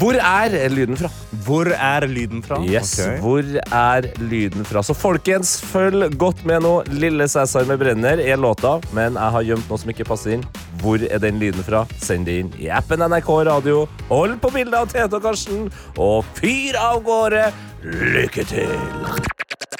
Hvor 0.00 0.16
er 0.16 0.54
lyden 0.72 0.96
fra? 0.96 1.08
Hvor 1.44 1.68
er 1.68 2.06
lyden 2.08 2.40
fra? 2.42 2.56
Yes, 2.64 2.94
okay. 2.96 3.18
Hvor 3.20 3.44
er 3.76 4.06
lyden 4.24 4.64
fra? 4.64 4.80
Så 4.82 4.94
folkens, 4.96 5.58
følg 5.68 6.14
godt 6.16 6.40
med 6.48 6.64
nå. 6.64 6.70
Lille 6.96 7.26
Cæsar 7.28 7.68
med 7.68 7.76
brenner 7.82 8.22
er 8.24 8.40
låta, 8.40 8.78
men 8.96 9.18
jeg 9.20 9.36
har 9.36 9.44
gjemt 9.50 9.68
noe 9.68 9.82
som 9.82 9.92
ikke 9.92 10.06
passer 10.08 10.38
inn. 10.38 10.46
Hvor 10.80 11.04
er 11.04 11.20
den 11.20 11.36
lyden 11.42 11.60
fra? 11.66 11.84
Send 12.00 12.24
det 12.26 12.38
inn 12.40 12.48
i 12.56 12.70
appen 12.72 13.04
NRK 13.04 13.28
Radio. 13.50 13.84
Hold 14.08 14.38
på 14.40 14.54
bildet 14.56 14.78
av 14.80 14.88
Tete 14.88 15.20
og 15.20 15.28
Karsten, 15.28 15.68
og 16.00 16.24
fyr 16.40 16.80
av 16.80 17.04
gårde. 17.04 17.44
Lykke 17.84 18.48
til! 18.48 18.72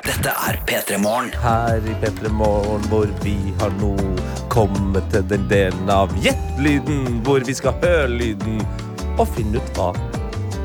Dette 0.03 0.37
er 0.44 0.61
P3 0.69 1.00
Morgen. 1.00 1.32
Her 1.41 1.81
i 1.88 1.97
P3 2.05 2.29
Morgen, 2.37 2.85
hvor 2.93 3.09
vi 3.25 3.38
har 3.62 3.73
nå 3.81 3.97
kommet 4.53 5.09
til 5.14 5.25
den 5.31 5.49
delen 5.49 5.88
av 5.91 6.12
Gjett-lyden, 6.20 7.23
hvor 7.25 7.41
vi 7.47 7.56
skal 7.56 7.79
høre 7.81 8.11
lyden 8.12 8.61
og 9.19 9.29
finne 9.37 9.61
ut 9.61 9.76
hva 9.79 9.93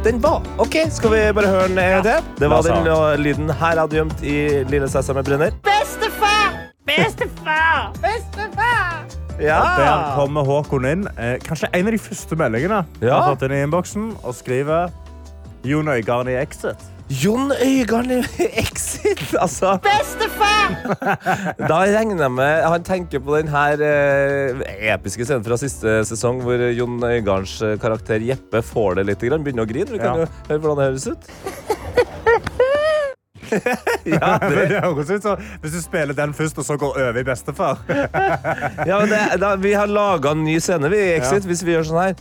den 0.05 0.21
var. 0.23 0.43
OK, 0.61 0.75
skal 0.93 1.11
vi 1.11 1.19
bare 1.35 1.49
høre 1.51 1.67
den 1.67 1.79
en 1.81 1.89
gang 1.97 2.03
til? 2.05 2.27
Det 2.39 2.49
var 2.51 2.61
den 2.63 3.23
lyden 3.23 3.49
her 3.49 3.79
hadde 3.81 3.97
gjemt 3.97 4.21
i 4.23 4.35
Lille 4.69 4.87
Cæsar 4.87 5.17
med 5.17 5.25
brenner. 5.27 5.51
Ja! 9.41 9.57
Der 9.77 10.15
kommer 10.15 10.45
Håkon 10.47 10.85
inn. 10.89 11.07
Eh, 11.17 11.35
kanskje 11.43 11.67
en 11.73 11.85
av 11.89 11.91
de 11.93 11.99
første 12.01 12.35
meldingene 12.39 12.85
Ja. 13.01 13.19
har 13.19 13.35
fått 13.35 13.43
inn 13.45 13.57
i 13.57 13.61
innboksen 13.65 14.07
og 14.23 14.33
skriver 14.37 14.89
Jon 15.67 15.87
Øigarden 15.91 16.31
i 16.31 16.37
Exit. 16.39 16.79
Jon 17.09 17.51
Øigarden 17.55 18.11
i 18.39 18.47
Exit, 18.63 19.21
altså. 19.39 19.77
Da 21.69 21.77
regner 21.87 22.19
jeg 22.25 22.31
med 22.35 22.63
Han 22.67 22.83
tenker 22.83 23.21
på 23.23 23.37
den 23.37 23.47
her 23.53 23.79
eh, 23.79 24.59
episke 24.91 25.23
scenen 25.23 25.45
fra 25.45 25.55
siste 25.61 26.01
sesong 26.09 26.41
hvor 26.43 26.59
Jon 26.75 26.97
Øigardens 27.07 27.53
eh, 27.63 27.77
karakter 27.79 28.19
Jeppe 28.27 28.59
får 28.65 28.99
det 28.99 29.05
litt. 29.11 29.23
Grann, 29.23 29.43
begynner 29.45 29.63
å 29.63 29.69
grine. 29.71 29.91
Vi 29.95 30.01
kan 30.03 30.19
Ja. 30.19 30.25
jo 30.25 30.27
høre 30.49 30.59
hvordan 30.59 30.77
det 30.77 30.87
høres 30.91 31.07
ut. 31.07 31.23
ja, 34.11 34.31
det, 34.43 34.65
det 34.73 34.81
høres 34.83 35.07
ut 35.13 35.23
som 35.23 35.39
Hvis 35.63 35.77
du 35.77 35.79
spiller 35.79 36.11
den 36.17 36.33
først, 36.35 36.57
og 36.59 36.65
så 36.67 36.75
går 36.81 36.97
over 37.05 37.21
i 37.21 37.23
bestefar. 37.27 37.79
ja, 37.87 38.99
men 38.99 39.09
det, 39.13 39.21
da, 39.39 39.53
vi 39.63 39.71
har 39.79 39.87
laga 39.87 40.35
en 40.35 40.43
ny 40.43 40.57
scene 40.59 40.91
vi, 40.91 40.99
i 41.07 41.15
Exit 41.21 41.47
hvis 41.47 41.63
vi 41.63 41.77
gjør 41.77 41.87
sånn 41.87 42.03
her. 42.03 42.15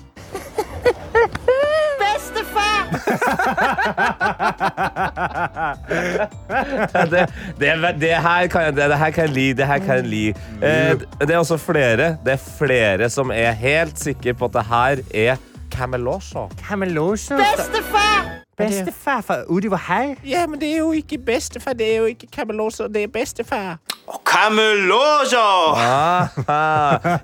det, 7.12 7.26
det, 7.60 7.68
det, 8.00 8.14
her 8.22 8.46
kan 8.52 8.62
jeg, 8.68 8.76
det, 8.76 8.98
her 8.98 9.10
kan 9.10 9.28
jeg 9.28 9.34
li. 9.34 9.52
Det 9.56 9.66
her 9.66 9.78
kan 9.78 9.96
jeg 10.00 10.06
li. 10.10 10.28
Eh, 10.60 11.00
det 11.20 11.30
er 11.30 11.38
også 11.38 11.56
flere. 11.60 12.16
Det 12.24 12.32
er 12.36 12.48
flere 12.58 13.10
som 13.12 13.30
er 13.34 13.52
helt 13.56 14.00
sikre 14.00 14.34
på 14.34 14.44
at 14.50 14.54
det 14.58 14.66
her 14.70 14.96
er 15.14 15.36
Camelosha. 15.76 17.37
Bestefar! 17.37 18.25
Bestefar 18.56 19.21
fra 19.21 19.35
Udiver 19.52 19.76
Hei. 19.88 20.14
Ja, 20.25 20.47
men 20.49 20.61
det 20.61 20.71
er 20.73 20.78
jo 20.78 20.92
ikke 20.97 21.18
bestefar. 21.18 21.75
Det 21.76 21.90
er 21.92 21.97
jo 21.99 22.04
ikke 22.14 22.26
Camelosha, 22.33 22.87
det 22.88 23.02
er 23.04 23.11
bestefar. 23.12 23.76
Kamelosa! 24.25 25.42
Ah, 25.76 26.28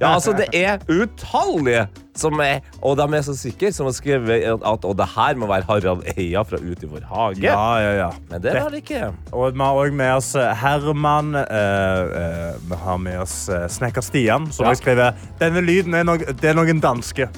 ja, 0.00 0.14
altså, 0.14 0.32
det 0.36 0.48
er 0.52 0.78
utallige 0.90 1.86
som 2.16 2.40
er 2.44 2.58
Og 2.82 2.96
de 2.98 3.06
er 3.16 3.22
så 3.24 3.32
sikre 3.38 3.70
som 3.72 3.86
har 3.88 3.94
skrevet 3.96 4.42
at 4.44 4.84
Og 4.84 4.96
det 4.98 5.06
her 5.14 5.38
må 5.40 5.46
være 5.48 5.64
Harald 5.68 6.02
Eia 6.16 6.42
fra 6.44 6.58
Ut 6.60 6.82
i 6.82 6.90
vår 6.90 7.06
hage. 7.08 7.40
Ja, 7.46 7.76
ja, 7.80 7.92
ja. 7.96 8.10
Men 8.30 8.42
det 8.42 8.52
var 8.58 8.68
det 8.74 8.82
ikke. 8.82 9.12
Og 9.32 9.54
vi 9.54 9.58
har 9.62 9.72
også 9.72 9.94
med 9.94 10.12
oss 10.18 10.34
eh, 10.34 10.50
Herman. 10.60 11.34
eh, 11.34 12.02
eh, 12.20 12.58
vi 12.68 12.80
har 12.84 12.96
med 12.96 13.18
oss 13.22 13.38
Snekker 13.68 14.00
Stian, 14.04 14.50
som 14.52 14.64
Ja. 14.64 14.68
har 14.68 14.74
skrevet 14.74 15.14
Denne 15.40 15.60
lyden 15.64 15.94
er, 15.94 16.02
no 16.04 16.16
det 16.16 16.44
er 16.44 16.54
noen 16.58 16.80
danske. 16.80 17.28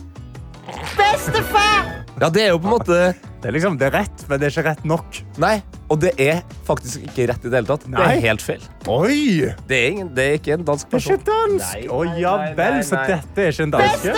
Ja, 2.21 2.29
det 2.31 2.45
er 2.45 2.51
jo 2.53 2.59
på 2.63 2.69
en 2.69 2.75
måte 2.77 2.97
Det 3.43 3.49
er, 3.49 3.53
liksom, 3.57 3.75
det 3.81 3.89
er 3.89 3.95
rett, 3.99 4.23
men 4.31 4.39
det 4.41 4.47
er 4.47 4.53
ikke 4.55 4.63
rett 4.69 4.85
nok. 4.89 5.17
Nei, 5.43 5.57
og 5.93 5.99
det 6.01 6.13
er 6.23 6.39
faktisk 6.65 7.03
ikke 7.11 7.27
rett 7.29 7.43
i 7.45 7.51
det 7.51 7.59
hele 7.59 7.69
tatt. 7.69 7.83
Det 7.85 7.93
Nei. 7.93 8.05
er 8.15 8.23
helt 8.25 8.45
feil. 8.45 8.63
Oi! 8.89 9.51
Det 9.69 9.77
er, 9.77 9.89
ingen, 9.91 10.13
det 10.17 10.25
er 10.25 10.39
ikke 10.39 10.55
en 10.57 10.65
dansk 10.65 10.87
Det 10.89 10.95
er 10.97 11.03
person. 11.03 11.19
ikke 11.19 11.27
dansk! 11.29 11.75
Nei, 11.75 11.83
Å 11.91 11.99
nei, 12.07 12.15
ja 12.23 12.33
nei, 12.41 12.47
vel, 12.61 12.79
nei, 12.79 12.87
så 12.89 12.97
nei. 13.01 13.05
dette 13.11 13.45
er 13.45 13.53
ikke 13.53 13.67
en 13.67 13.75
danske. 13.75 14.15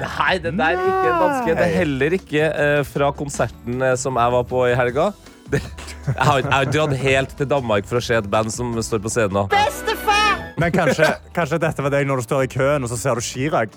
Nei, 0.00 0.32
det 0.42 0.54
der 0.58 0.64
er 0.64 0.80
ikke 0.80 1.12
en 1.12 1.22
danske. 1.22 1.54
Det 1.60 1.68
er 1.68 1.76
heller 1.76 2.16
ikke 2.18 2.48
eh, 2.64 2.80
fra 2.88 3.12
konserten 3.20 3.86
eh, 3.90 3.94
som 4.00 4.18
jeg 4.24 4.34
var 4.38 4.48
på 4.50 4.64
i 4.72 4.74
helga. 4.80 5.06
Jeg 5.54 5.62
har, 6.18 6.40
jeg 6.42 6.50
har 6.50 6.70
dratt 6.74 6.96
helt 7.04 7.36
til 7.38 7.46
Danmark 7.52 7.86
for 7.86 8.00
å 8.00 8.02
se 8.02 8.16
et 8.18 8.26
band 8.32 8.50
som 8.50 8.72
står 8.82 9.04
på 9.04 9.12
scenen 9.12 9.36
nå. 9.38 9.46
Men 10.58 10.74
kanskje, 10.74 11.12
kanskje 11.36 11.60
dette 11.62 11.84
var 11.84 11.94
deg 11.94 12.08
når 12.10 12.22
du 12.24 12.26
står 12.26 12.48
i 12.48 12.50
køen 12.50 12.82
og 12.86 12.90
så 12.90 12.98
ser 12.98 13.20
du 13.20 13.22
Chirag. 13.26 13.70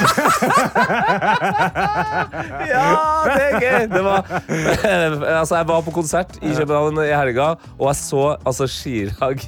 Ja, 2.70 2.86
det 3.26 3.42
er 3.46 3.52
gøy! 3.60 3.82
Det 3.92 4.02
var, 4.04 4.20
altså, 5.40 5.54
jeg 5.60 5.66
var 5.68 5.80
på 5.86 5.90
konsert 5.94 6.32
i 6.40 6.42
København 6.56 6.98
i 7.04 7.06
helga, 7.14 7.48
og 7.78 7.86
jeg 7.90 7.96
så 8.00 8.22
altså, 8.46 8.66
Chirag 8.70 9.38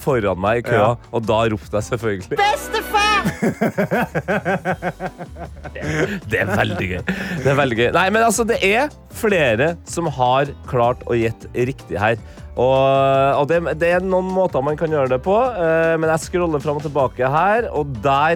foran 0.00 0.38
meg 0.40 0.58
i 0.62 0.64
køa, 0.68 0.78
Ja. 0.80 0.90
og 1.12 1.20
da 1.28 1.38
ropte 1.52 1.76
jeg 1.76 1.84
selvfølgelig 1.90 2.28
Det 6.30 6.38
er 6.40 6.46
veldig 6.56 6.86
gøy. 6.88 7.00
Det 7.42 7.48
er 7.50 7.54
veldig 7.58 7.76
gøy. 7.78 7.88
Nei, 7.96 8.06
men 8.14 8.22
altså, 8.24 8.42
det 8.48 8.58
er 8.64 8.88
flere 9.14 9.74
som 9.88 10.06
har 10.16 10.44
klart 10.70 11.02
å 11.10 11.14
gjette 11.18 11.46
riktig 11.68 11.96
her. 12.00 12.16
Og, 12.54 12.78
og 13.40 13.44
det, 13.50 13.58
det 13.80 13.88
er 13.96 14.00
noen 14.06 14.28
måter 14.30 14.62
man 14.64 14.76
kan 14.78 14.90
gjøre 14.94 15.10
det 15.16 15.20
på, 15.24 15.34
eh, 15.34 15.94
men 15.98 16.08
jeg 16.12 16.20
scroller 16.28 16.60
fram 16.62 16.78
og 16.78 16.84
tilbake 16.86 17.24
her, 17.32 17.60
og 17.74 17.84
der 18.04 18.34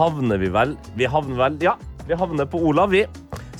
havner 0.00 0.40
vi 0.40 0.50
vel 0.52 0.76
Vi 0.96 1.08
havner 1.10 1.38
vel 1.44 1.60
Ja, 1.64 1.76
vi 2.08 2.16
havner 2.18 2.48
på 2.48 2.58
Olav, 2.70 2.90
vi. 2.90 3.04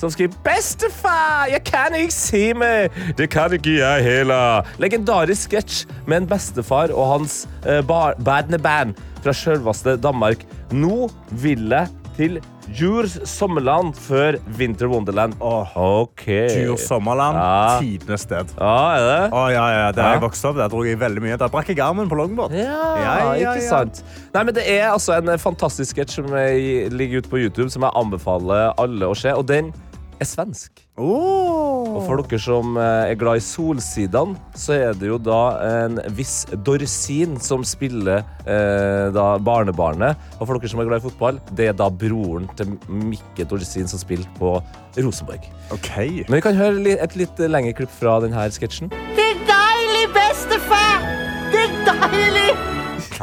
Som 0.01 0.11
skriver 0.11 0.33
'Bestefar, 0.43 1.51
jeg 1.53 1.61
kan 1.65 1.95
ikke 1.95 2.15
si 2.15 2.53
meg'. 2.57 2.89
Det 3.19 3.29
kan 3.31 3.53
ikke 3.53 3.77
jeg 3.77 4.05
heller. 4.05 4.65
Legendarisk 4.81 5.51
sketsj 5.51 5.85
med 6.07 6.23
en 6.23 6.29
bestefar 6.31 6.91
og 6.91 7.13
hans 7.13 7.45
uh, 7.69 7.85
band 7.85 8.97
fra 9.23 9.33
sjølveste 9.37 9.99
Danmark. 10.01 10.47
Nå 10.73 11.11
vil 11.31 11.69
jeg 11.69 11.89
til 12.17 12.41
Djurs 12.71 13.17
sommerland 13.27 13.97
før 13.99 14.37
Winter 14.59 14.87
Wonderland. 14.93 15.35
Åh, 15.43 15.73
OK. 15.77 16.25
Dyr 16.27 16.77
sommerland. 16.79 17.37
Ja. 17.37 17.79
Tidenes 17.83 18.23
sted. 18.27 18.53
Ja, 18.61 18.75
er 18.95 19.07
det? 19.09 19.33
Å, 19.35 19.43
ja, 19.51 19.65
ja, 19.75 19.91
Der 19.93 20.03
Ja. 20.05 20.13
jeg 20.15 20.23
vokste 20.23 20.49
opp, 20.53 20.57
der 20.61 20.69
dro 20.71 20.85
jeg 20.87 20.99
veldig 21.01 21.23
mye. 21.25 21.37
Der 21.41 21.49
brakk 21.51 21.69
jeg 21.69 21.81
armen 21.83 22.09
på 22.09 22.17
longboard. 22.21 22.53
Ja, 22.55 22.97
Ja, 23.01 23.35
ja, 23.35 23.55
ikke 23.55 23.67
sant. 23.69 24.03
Nei, 24.35 24.45
men 24.45 24.55
Det 24.55 24.65
er 24.69 24.91
altså 24.93 25.17
en 25.19 25.37
fantastisk 25.39 25.97
sketsj 25.97 26.15
som 26.21 26.33
eh, 26.35 26.89
ligger 26.91 27.19
ute 27.25 27.29
på 27.33 27.39
YouTube, 27.43 27.71
som 27.71 27.83
jeg 27.83 27.91
anbefaler 27.95 28.73
alle 28.79 29.07
å 29.07 29.17
se. 29.17 29.33
Og 29.35 29.47
den 29.47 29.73
er 30.21 30.29
svensk. 30.29 30.83
Oh. 31.01 31.97
Og 31.97 32.03
for 32.07 32.21
dere 32.21 32.41
som 32.43 32.77
eh, 32.79 33.13
er 33.13 33.19
glad 33.21 33.41
i 33.41 33.45
Solsidene, 33.45 34.37
så 34.59 34.77
er 34.77 34.99
det 34.99 35.09
jo 35.09 35.19
da 35.21 35.41
en 35.65 36.01
viss 36.17 36.43
Dorsin 36.67 37.39
som 37.43 37.65
spiller 37.67 38.23
eh, 38.45 39.07
da 39.15 39.27
barnebarnet. 39.43 40.21
Og 40.39 40.47
for 40.47 40.57
dere 40.57 40.73
som 40.73 40.83
er 40.83 40.91
glad 40.91 41.03
i 41.03 41.07
fotball, 41.09 41.41
det 41.57 41.71
er 41.71 41.79
da 41.79 41.89
broren 41.91 42.51
til 42.59 42.77
Mikke 42.89 43.49
Dorsin 43.49 43.91
som 43.91 44.03
spiller 44.03 44.29
på 44.39 44.59
Rosenborg. 45.01 45.49
OK. 45.75 45.91
Men 46.29 46.39
vi 46.39 46.45
kan 46.45 46.59
høre 46.59 46.99
et 46.99 47.19
litt 47.19 47.45
lengre 47.49 47.77
klipp 47.81 47.93
fra 48.01 48.21
denne 48.25 48.49
sketsjen. 48.55 48.93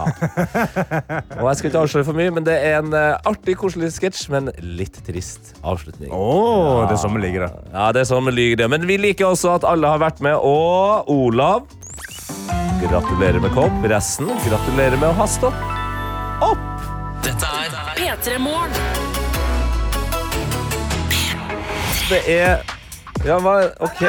Og 0.06 1.48
jeg 1.48 1.58
skal 1.60 1.70
ikke 1.70 1.82
avsløre 1.82 2.08
for 2.08 2.18
mye, 2.18 2.34
men 2.34 2.46
det 2.48 2.56
er 2.56 2.78
en 2.82 2.94
eh, 2.98 3.16
artig, 3.30 3.58
koselig 3.60 3.92
sketsj, 3.96 4.28
men 4.34 4.52
litt 4.62 5.00
trist 5.08 5.54
avslutning. 5.66 6.12
Åh, 6.14 6.86
det 6.88 6.98
er 6.98 7.02
sånn 7.02 7.18
vi 7.18 7.24
liker 7.26 7.48
det. 7.48 7.52
Ja, 7.74 7.90
det 7.96 8.04
er 8.04 8.10
sånn 8.12 8.30
vi 8.30 8.36
liker 8.38 8.64
det. 8.64 8.70
Men 8.76 8.88
vi 8.90 9.00
liker 9.02 9.32
også 9.32 9.56
at 9.58 9.68
alle 9.68 9.92
har 9.96 10.02
vært 10.04 10.22
med. 10.26 10.38
Og 10.38 11.10
Olav, 11.12 11.68
gratulerer 12.84 13.42
med 13.44 13.54
kopp. 13.58 13.84
Resten, 13.90 14.30
gratulerer 14.46 14.98
med 15.00 15.10
å 15.12 15.18
ha 15.22 15.28
stått 15.30 15.62
opp. 16.46 16.66
Dette 17.26 17.54
er 17.64 17.78
P3 17.98 18.38
Morgen. 18.40 18.72
Det 22.08 22.22
er 22.32 22.77
ja, 23.26 23.38
hva? 23.42 23.54
OK. 23.84 24.02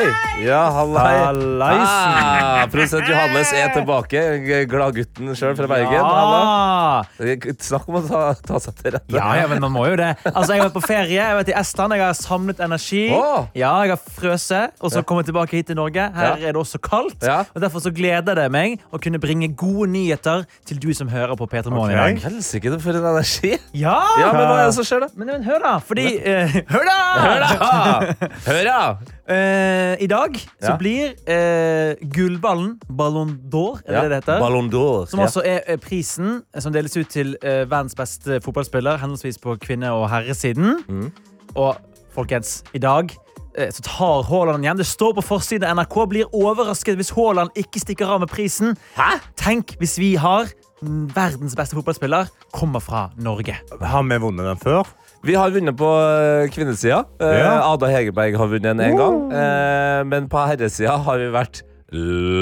Ja, 0.45 0.61
hallei. 0.75 1.13
Hallaisen. 1.19 1.87
Ah, 1.89 2.67
Produsent 2.71 3.09
Johannes 3.09 3.51
er 3.57 3.73
tilbake. 3.75 4.23
Gladgutten 4.71 5.33
sjøl 5.39 5.57
fra 5.59 5.69
Bergen. 5.71 5.95
Ja. 5.97 6.03
Halla. 6.05 7.39
Snakk 7.65 7.89
om 7.91 7.99
å 7.99 8.03
ta, 8.07 8.23
ta 8.47 8.61
seg 8.63 8.77
til 8.79 8.95
rette. 8.97 9.15
Ja, 9.17 9.31
ja, 9.41 9.47
men 9.51 9.63
man 9.65 9.73
må 9.75 9.87
jo 9.89 9.97
det. 9.99 10.11
Altså, 10.31 10.55
Jeg 10.55 10.63
har 10.63 10.69
vært 10.69 10.77
på 10.77 10.85
ferie, 10.87 11.17
jeg 11.17 11.25
har 11.25 11.39
vært 11.41 11.53
i 11.53 11.57
Estland, 11.59 11.97
jeg 11.97 12.05
har 12.05 12.19
samlet 12.19 12.63
energi. 12.69 13.05
Oh. 13.17 13.49
Ja, 13.59 13.73
Jeg 13.87 13.95
har 13.97 14.03
frøset, 14.19 14.77
og 14.83 14.93
så 14.95 15.03
kommet 15.07 15.29
tilbake 15.31 15.57
hit 15.59 15.71
til 15.73 15.79
Norge. 15.81 16.09
Her 16.19 16.37
er 16.37 16.53
det 16.53 16.61
også 16.61 16.81
kaldt. 16.83 17.25
Og 17.25 17.59
Derfor 17.65 17.83
så 17.85 17.93
gleder 17.95 18.39
det 18.39 18.49
meg 18.55 18.79
å 18.95 19.01
kunne 19.03 19.21
bringe 19.23 19.51
gode 19.59 19.89
nyheter 19.95 20.45
til 20.69 20.81
du 20.83 20.91
som 20.97 21.11
hører 21.11 21.35
på 21.39 21.49
P3 21.51 21.73
Morgen 21.73 21.97
i 21.97 21.99
dag. 21.99 22.23
Helsike, 22.29 22.77
for 22.83 22.95
en 22.99 23.09
energi. 23.15 23.57
Ja! 23.73 23.99
Ja, 24.21 24.31
men 24.35 24.45
hva 24.47 24.61
er 24.63 24.71
det 24.71 24.77
som 24.79 24.87
skjer, 24.87 25.07
da? 25.07 25.11
Men, 25.19 25.33
men 25.33 25.47
hør, 25.49 25.63
da. 25.65 25.75
Fordi 25.85 26.07
uh, 26.23 26.59
Hør, 26.75 26.87
da! 26.87 26.99
Hør, 27.25 27.45
da! 27.45 28.29
Hør, 28.47 28.63
da! 28.69 28.81
Eh, 29.29 29.97
I 30.03 30.07
dag 30.07 30.37
så 30.61 30.71
Ja. 30.73 30.77
blir 30.77 31.15
eh, 31.27 31.95
gullballen, 32.15 32.79
Ballon 32.89 33.39
d'Or, 33.51 33.81
er 33.87 33.93
det 33.93 34.03
det 34.03 34.11
det 34.11 34.19
heter? 34.25 34.41
Ballon 34.41 34.71
d'Or. 34.71 35.07
Som 35.09 35.21
altså 35.21 35.43
er 35.45 35.61
eh, 35.67 35.77
prisen 35.77 36.43
som 36.59 36.73
deles 36.73 36.97
ut 36.97 37.09
til 37.09 37.37
eh, 37.43 37.65
verdens 37.71 37.95
beste 37.95 38.41
fotballspiller, 38.41 38.99
henholdsvis 38.99 39.39
på 39.39 39.57
kvinne- 39.59 39.93
og 39.93 40.09
herresiden. 40.11 40.83
Mm. 40.89 41.13
Og 41.57 41.77
folkens, 42.15 42.63
i 42.75 42.79
dag 42.79 43.11
eh, 43.57 43.71
så 43.71 43.83
tar 43.83 44.23
Haaland 44.29 44.65
igjen. 44.65 44.77
Det 44.79 44.87
står 44.87 45.15
på 45.19 45.23
forsiden. 45.23 45.69
NRK 45.77 45.97
blir 46.09 46.35
overrasket 46.35 46.97
hvis 46.97 47.11
Haaland 47.17 47.51
ikke 47.57 47.81
stikker 47.81 48.07
av 48.07 48.21
med 48.21 48.29
prisen. 48.33 48.77
Hæ? 48.97 49.19
Tenk 49.37 49.77
hvis 49.81 49.99
vi 49.99 50.15
har 50.17 50.49
mm, 50.83 51.09
verdens 51.15 51.57
beste 51.57 51.77
fotballspiller 51.79 52.29
kommer 52.53 52.81
fra 52.81 53.11
Norge. 53.17 53.57
Har 53.81 54.03
vi 54.03 54.19
vunnet 54.23 54.47
den 54.47 54.57
før? 54.63 54.85
Vi 55.27 55.35
har 55.35 55.51
vunnet 55.51 55.75
på 55.77 55.89
eh, 55.99 56.49
kvinnesida. 56.55 57.01
Eh, 57.21 57.39
Ja. 57.41 57.55
Ada 57.73 57.89
Hegerberg 57.91 58.37
har 58.39 58.47
vunnet 58.53 58.71
en, 58.71 58.81
en 58.81 58.97
gang. 58.97 59.17
Eh, 59.35 60.05
men 60.07 60.29
på 60.31 60.39
herresida 60.47 60.97
har 61.05 61.19
vi 61.19 61.27
vært 61.35 61.63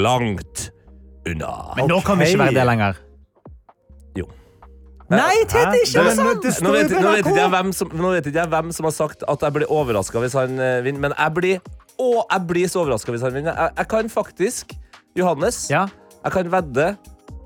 langt 0.05 0.69
unna. 1.27 1.53
Men 1.79 1.89
nå 1.89 1.97
kan 2.05 2.19
vi 2.19 2.27
ikke 2.29 2.43
være 2.45 2.55
det 2.59 2.65
lenger. 2.69 2.99
Jo. 4.19 4.27
Nei, 5.09 5.33
Tete, 5.47 5.71
Hæ? 5.71 5.81
ikke 5.85 6.03
Men 6.05 6.15
sånn! 6.19 6.41
det 6.43 6.53
Nå 6.63 6.71
vet, 6.75 6.93
nå, 6.99 7.11
vet 7.15 7.29
jeg 7.31 7.51
hvem 7.53 7.73
som, 7.75 7.91
nå 7.95 8.13
vet 8.17 8.25
ikke 8.29 8.41
jeg 8.43 8.51
hvem 8.53 8.71
som 8.75 8.87
har 8.89 8.95
sagt 8.95 9.23
at 9.23 9.45
jeg 9.47 9.55
blir 9.55 9.69
overraska 9.71 10.19
hvis 10.23 10.35
han 10.35 10.57
vinner, 10.83 10.99
men 11.07 11.15
jeg 11.15 11.33
blir, 11.37 11.61
å, 11.97 12.09
jeg 12.27 12.41
blir 12.49 12.67
så 12.71 12.81
overraska 12.83 13.15
hvis 13.15 13.23
han 13.23 13.33
vinner. 13.39 13.55
Jeg, 13.55 13.73
jeg 13.79 13.89
kan 13.95 14.11
faktisk, 14.11 14.75
Johannes, 15.17 15.63
Ja. 15.71 15.85
jeg 16.25 16.35
kan 16.35 16.51
vedde 16.51 16.89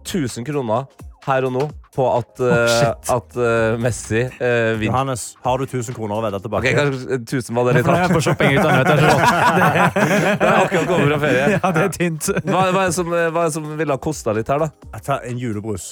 1000 0.01 0.47
kroner 0.49 0.89
her 1.27 1.45
og 1.47 1.53
nå 1.59 1.67
på 1.95 2.05
at, 2.07 2.39
eh, 2.39 3.15
at 3.15 3.35
uh, 3.35 3.79
Messi 3.81 4.21
uh, 4.23 4.45
vinner. 4.79 4.85
Johannes, 4.85 5.25
har 5.43 5.59
du 5.59 5.65
1000 5.65 5.97
kroner 5.97 6.15
å 6.15 6.23
vedde 6.23 6.39
Ok, 6.39 6.45
tilbake? 6.45 6.71
kanskje 6.77 7.17
1000 7.19 7.57
var 7.57 7.67
det 7.67 7.73
litt 7.79 7.89
hardt. 7.91 8.15
jeg 8.15 8.23
shopping 8.29 8.55
uten 8.55 8.77
vet 8.77 8.87
du, 8.87 8.95
det 8.95 10.47
er 10.47 10.55
akkurat 10.61 10.87
kommet 10.87 11.11
fra 11.11 11.19
ferie. 11.25 11.49
Ja, 11.57 11.73
det 11.75 11.83
er 11.83 11.93
tynt. 11.97 12.31
Hva, 12.47 12.63
hva, 12.71 12.85
er 12.85 12.93
det 12.93 12.95
som, 12.95 13.11
hva 13.11 13.43
er 13.43 13.53
som 13.57 13.67
ville 13.75 13.99
ha 13.99 14.01
kosta 14.01 14.35
litt 14.37 14.51
her, 14.51 14.63
da? 14.63 14.71
Jeg 14.95 15.07
tar 15.09 15.27
en 15.27 15.41
julebrus. 15.41 15.91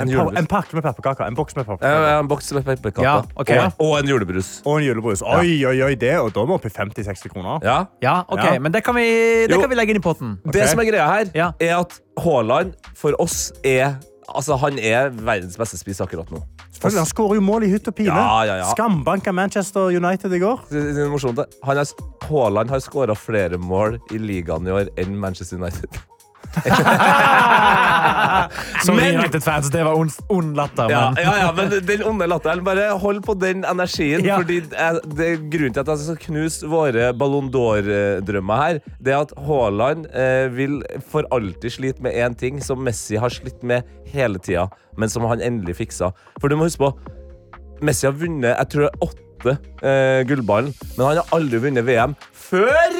En, 0.00 0.08
En 0.08 0.36
en 0.36 0.46
pakke 0.48 0.76
med 0.76 0.84
pepperkaker. 0.84 1.26
En 1.26 1.34
boks 1.36 1.56
med 1.56 1.66
pepperkaker. 1.66 2.04
Ja, 2.08 2.20
en 2.20 2.28
boks 2.28 2.52
med 2.56 2.64
pepperkaker. 2.64 3.04
Ja, 3.04 3.16
okay. 3.34 3.58
og, 3.58 3.80
og 3.84 3.98
en 3.98 4.08
julebrus. 4.08 4.52
Og 4.64 4.78
en 4.78 4.86
julebrus. 4.86 5.20
Oi, 5.20 5.58
oi, 5.68 5.74
oi, 5.84 5.94
det, 6.00 6.14
og 6.20 6.30
da 6.32 6.44
er 6.44 6.48
vi 6.48 6.56
oppe 6.56 6.70
i 6.70 6.72
50-60 6.72 7.32
kroner. 7.34 7.58
Ja. 7.66 7.78
Ja, 8.00 8.14
ok, 8.28 8.44
Ja. 8.44 8.58
men 8.60 8.72
det 8.72 8.84
kan, 8.84 8.96
vi, 8.96 9.08
det 9.50 9.60
kan 9.60 9.68
vi 9.68 9.76
legge 9.76 9.92
inn 9.96 10.00
i 10.00 10.04
potten. 10.04 10.38
Det 10.52 10.68
som 10.70 10.80
er 10.80 10.88
greia 10.88 11.08
her, 11.10 11.52
er 11.60 11.74
at 11.80 11.98
Haaland 12.20 12.72
for 12.96 13.16
oss 13.20 13.50
er 13.64 13.98
Altså, 14.34 14.56
han 14.62 14.78
er 14.78 15.10
verdens 15.10 15.56
beste 15.58 15.78
spiss 15.80 16.00
akkurat 16.04 16.30
nå. 16.30 16.42
Selvfølgelig, 16.70 17.00
Han 17.02 17.10
skårer 17.10 17.38
jo 17.40 17.44
mål 17.44 17.66
i 17.66 17.70
hytt 17.72 17.88
og 17.90 17.96
pine. 17.98 18.14
Ja, 18.14 18.44
ja, 18.46 18.58
ja. 18.62 18.68
Skambanka 18.74 19.32
Manchester 19.36 19.90
United 19.96 20.32
i 20.36 20.40
går. 20.42 20.62
Det 20.70 20.84
det 20.96 21.04
er 21.04 21.10
morsomt, 21.10 21.42
Haaland 22.30 22.70
har 22.70 22.80
skåra 22.84 23.16
flere 23.18 23.58
mål 23.58 23.98
i 24.14 24.20
ligaen 24.22 24.68
i 24.68 24.74
år 24.74 24.92
enn 25.00 25.18
Manchester 25.18 25.58
United. 25.58 25.98
Men- 28.90 29.18
United-fans, 29.20 29.70
det 29.70 29.84
var 29.84 29.94
ond, 29.98 30.10
ond 30.28 30.56
latter. 30.56 30.90
Ja, 30.90 31.12
Men 31.14 31.24
ja, 31.24 31.34
ja, 31.38 31.52
men 31.56 31.70
den 31.86 32.02
onde 32.06 32.26
latteren, 32.30 32.64
bare 32.66 32.88
hold 32.98 33.22
på 33.26 33.34
den 33.38 33.64
energien. 33.68 34.24
Ja. 34.26 34.36
Fordi 34.40 34.56
jeg, 34.64 35.00
det 35.16 35.26
er 35.28 35.36
Grunnen 35.52 35.74
til 35.76 35.82
at 35.84 35.90
jeg 35.92 35.98
skal 36.06 36.18
knuse 36.26 36.66
våre 36.70 37.04
Ballon 37.18 37.48
d'Or-drømmer 37.54 38.56
her, 38.64 38.74
det 39.00 39.10
er 39.14 39.20
at 39.24 39.32
Haaland 39.46 40.00
eh, 40.14 40.46
vil 40.56 40.74
for 41.10 41.22
alltid 41.34 41.70
slite 41.76 42.00
med 42.04 42.12
én 42.18 42.34
ting 42.38 42.54
som 42.64 42.78
Messi 42.84 43.16
har 43.20 43.30
slitt 43.34 43.62
med 43.66 43.80
hele 44.10 44.38
tida, 44.42 44.64
men 44.98 45.08
som 45.12 45.22
han 45.30 45.42
endelig 45.44 45.74
fiksa. 45.80 46.06
For 46.40 46.46
du 46.50 46.54
må 46.58 46.64
huske 46.68 46.82
på, 46.82 46.90
Messi 47.84 48.04
har 48.08 48.16
vunnet 48.20 48.50
jeg 48.56 48.66
tror 48.74 48.82
det 48.86 48.90
er 48.90 49.04
åtte 49.06 49.52
eh, 49.86 50.20
gullballen, 50.28 50.70
men 50.96 51.02
han 51.06 51.16
har 51.22 51.28
aldri 51.36 51.58
vunnet 51.62 51.84
VM 51.86 52.12
før 52.36 52.90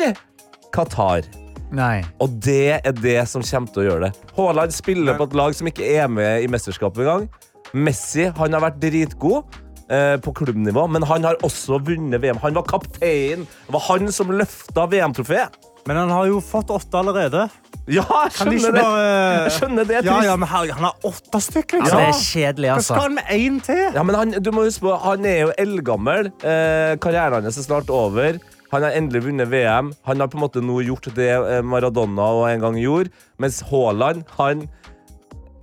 Qatar. 0.73 1.23
Nei. 1.71 2.01
Og 2.23 2.33
det 2.43 2.81
er 2.81 2.95
det 2.99 3.19
som 3.31 3.45
kommer 3.47 3.71
til 3.75 3.83
å 3.85 3.87
gjøre 3.89 4.09
det. 4.09 4.13
Haaland 4.37 4.75
spiller 4.75 5.19
på 5.19 5.29
et 5.29 5.37
lag 5.39 5.55
som 5.55 5.71
ikke 5.71 5.87
er 6.01 6.09
med 6.11 6.43
i 6.45 6.51
mesterskapet 6.51 7.05
engang. 7.05 7.29
Messi 7.77 8.27
han 8.35 8.57
har 8.57 8.65
vært 8.65 8.81
dritgod 8.83 9.59
eh, 9.91 10.17
på 10.25 10.33
klubbnivå, 10.41 10.89
men 10.91 11.07
han 11.07 11.27
har 11.29 11.39
også 11.47 11.79
vunnet 11.87 12.23
VM. 12.25 12.41
Han 12.43 12.57
var 12.59 12.67
kaptein. 12.67 13.47
Det 13.69 13.75
var 13.77 13.85
han 13.93 14.11
som 14.15 14.33
løfta 14.35 14.89
VM-trofeet. 14.91 15.67
Men 15.89 15.97
han 15.97 16.11
har 16.13 16.27
jo 16.29 16.43
fått 16.45 16.69
åtte 16.75 16.99
allerede. 16.99 17.47
Ja, 17.91 18.05
jeg 18.27 18.35
skjønner 18.37 18.75
det. 18.75 18.83
bare 18.85 19.05
Jeg 19.47 19.53
skjønner 19.57 19.87
det. 19.89 20.01
Ja, 20.05 20.17
ja, 20.27 20.35
men 20.39 20.51
herregud, 20.51 20.75
han 20.77 20.85
har 20.91 21.07
åtte 21.09 21.41
stykker, 21.43 21.81
Ja, 21.81 21.87
liksom. 21.87 22.03
det 22.03 22.11
er 22.11 22.21
kjedelig, 22.27 22.69
altså. 22.75 22.93
Hva 22.93 22.99
skal 23.01 23.07
han 23.07 23.17
med 23.17 23.31
én 23.39 23.57
til? 23.65 23.81
Ja, 23.97 24.03
men 24.07 24.19
han, 24.19 24.35
du 24.45 24.51
må 24.55 24.67
huske 24.67 24.85
på, 24.85 24.93
han 25.07 25.25
er 25.27 25.39
jo 25.47 25.55
eldgammel. 25.59 26.29
Eh, 26.45 26.93
karrieren 27.03 27.47
hans 27.49 27.59
er 27.63 27.67
snart 27.67 27.91
over. 27.95 28.37
Han 28.71 28.85
har 28.87 28.95
endelig 28.99 29.25
vunnet 29.25 29.51
VM. 29.51 29.93
Han 30.07 30.21
har 30.23 30.29
på 30.31 30.39
en 30.39 30.45
måte 30.45 30.63
nå 30.63 30.81
gjort 30.87 31.09
det 31.17 31.31
eh, 31.35 31.63
Maradona 31.67 32.29
og 32.39 32.45
en 32.51 32.63
gang 32.63 32.79
gjorde, 32.79 33.11
mens 33.43 33.63
Haaland, 33.71 34.25
han 34.39 34.69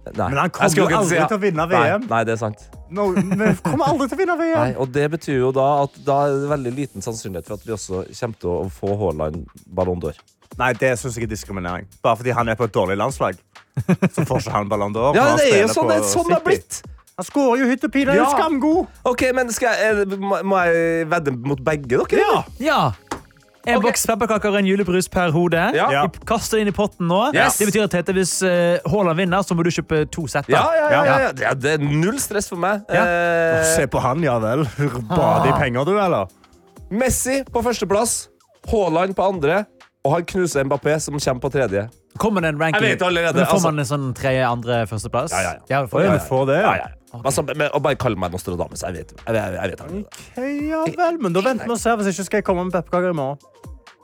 Nei. 0.08 0.30
Men 0.32 0.38
han 0.40 0.52
kommer 0.56 0.78
jo 0.80 0.86
aldri 1.02 1.18
til 1.20 1.36
å 1.36 1.40
vinne 1.42 1.66
VM. 1.68 2.06
nei, 2.08 2.20
det 2.24 2.38
er 2.38 2.40
sant. 2.40 2.62
No, 2.96 3.10
men 3.12 3.58
kommer 3.60 3.90
aldri 3.92 4.08
til 4.08 4.16
å 4.16 4.20
vinne 4.22 4.38
Nei, 4.40 4.48
VM. 4.54 4.78
og 4.80 4.94
det 4.96 5.04
betyr 5.18 5.42
jo 5.42 5.50
da 5.52 5.66
at 5.84 5.98
da 6.08 6.16
er 6.30 6.38
det 6.46 6.52
veldig 6.54 6.72
liten 6.78 7.04
sannsynlighet 7.04 7.50
for 7.50 7.58
at 7.60 7.66
vi 7.68 7.74
også 7.76 8.06
kommer 8.08 8.40
til 8.40 8.54
å 8.54 8.70
få 8.72 8.94
Haaland 9.02 9.44
Ballon 9.68 10.00
d'Or. 10.00 10.16
Nei, 10.58 10.72
det 10.80 10.94
syns 11.02 11.18
jeg 11.20 11.28
er 11.28 11.34
diskriminering. 11.34 11.90
Bare 12.06 12.22
fordi 12.22 12.32
han 12.38 12.48
er 12.48 12.56
på 12.56 12.70
et 12.70 12.74
dårlig 12.74 12.96
landslag. 12.98 13.36
Så 14.16 14.24
får 14.24 14.46
ikke 14.46 14.56
han 14.56 14.72
Ballon 14.72 14.96
d'Or. 14.96 15.12
Ja, 15.18 15.34
det 15.36 15.50
er 15.52 15.66
jo 15.66 15.74
sånn 15.76 15.92
det, 15.92 16.00
sånn 16.08 16.32
det 16.32 16.38
har 16.38 16.46
City. 16.46 16.48
blitt. 16.48 16.97
Han 17.18 17.26
skårer 17.26 17.64
jo 17.64 17.68
hytt 17.72 17.84
og 17.88 17.92
pine. 17.92 18.12
Han 18.14 18.20
Ja. 18.20 18.30
skamgod. 18.30 18.88
Ok, 19.10 19.24
men 19.34 19.50
skal 19.52 19.74
jeg, 19.74 20.02
eh, 20.06 20.18
må, 20.22 20.38
må 20.46 20.58
jeg 20.66 21.08
vedde 21.10 21.32
mot 21.36 21.58
begge 21.66 21.88
dere? 21.88 22.20
Ja. 22.22 22.44
Ja. 22.60 22.92
En 23.66 23.78
Ok. 23.80 23.84
boks 23.88 24.06
pepperkaker 24.06 24.50
og 24.54 24.56
en 24.60 24.66
julebrus 24.70 25.10
per 25.10 25.32
hode. 25.32 25.58
Ja. 25.76 25.90
Ja. 25.92 26.04
Vi 26.06 26.20
kaster 26.30 26.58
det 26.58 26.62
inn 26.62 26.68
i 26.68 26.76
potten 26.78 27.08
nå. 27.10 27.34
Yes. 27.34 27.58
Det 27.58 27.68
betyr 27.68 27.84
at 27.88 27.92
Tete, 27.92 28.14
hvis 28.14 28.36
uh, 28.46 28.78
Haaland 28.88 29.18
vinner, 29.18 29.42
så 29.44 29.58
må 29.58 29.64
du 29.66 29.72
kjøpe 29.74 30.06
to 30.14 30.28
sett. 30.28 30.48
Ja, 30.48 30.62
ja, 30.78 30.90
ja, 30.92 31.32
Ja. 31.42 31.54
Det 31.56 31.74
er 31.74 31.78
null 31.84 32.20
stress 32.20 32.48
for 32.48 32.56
meg. 32.56 32.86
Ja. 32.88 33.04
Eh, 33.04 33.64
Se 33.76 33.88
på 33.88 34.00
han, 34.00 34.22
ja 34.24 34.38
vel. 34.40 34.64
Bade 35.10 35.50
i 35.50 35.58
penger, 35.60 35.84
du, 35.86 35.98
eller? 36.00 36.28
Messi 36.92 37.44
på 37.44 37.64
førsteplass, 37.66 38.28
Haaland 38.70 39.16
på 39.16 39.26
andre, 39.28 39.66
og 40.06 40.14
han 40.14 40.24
knuser 40.24 40.64
Mbappé, 40.64 41.00
som 41.02 41.18
kommer 41.20 41.42
på 41.42 41.52
tredje. 41.52 41.90
Kommer 42.22 42.46
det 42.46 42.54
en 42.54 42.62
ranking? 42.62 42.84
Jeg 42.84 42.98
vet 42.98 43.08
allerede, 43.08 43.40
Men 43.42 43.46
får 43.46 43.60
altså. 43.60 43.72
man 43.72 43.84
en 43.84 43.90
sånn 43.90 44.08
tredje, 44.18 44.46
andre, 44.48 44.80
førsteplass? 44.90 45.34
Ja, 45.34 45.42
ja, 45.42 45.54
ja. 45.70 45.82
det. 45.86 46.06
ja. 46.06 46.18
får 46.28 46.46
det, 46.52 46.62
ja. 46.62 46.92
Altså, 47.18 47.42
men, 47.48 47.70
og 47.72 47.82
bare 47.86 47.98
kall 48.00 48.18
meg 48.20 48.34
Nostradamus. 48.36 48.84
Jeg 48.84 48.98
vet, 48.98 49.14
jeg, 49.16 49.36
jeg, 49.36 49.58
jeg 49.58 49.72
vet 49.72 49.84
han. 49.86 50.06
Okay, 50.28 50.54
ja 50.70 50.84
vel, 51.00 51.20
men 51.24 51.36
da 51.36 51.44
venter 51.46 51.70
vi 51.70 51.76
og 51.78 51.82
ser. 51.82 51.96
Hvis 52.02 52.12
ikke 52.14 52.28
skal 52.28 52.42
jeg 52.42 52.48
komme 52.50 52.68
med 52.68 52.76
pepperkaker 52.76 53.16
i 53.16 53.18
morgen. 53.18 53.40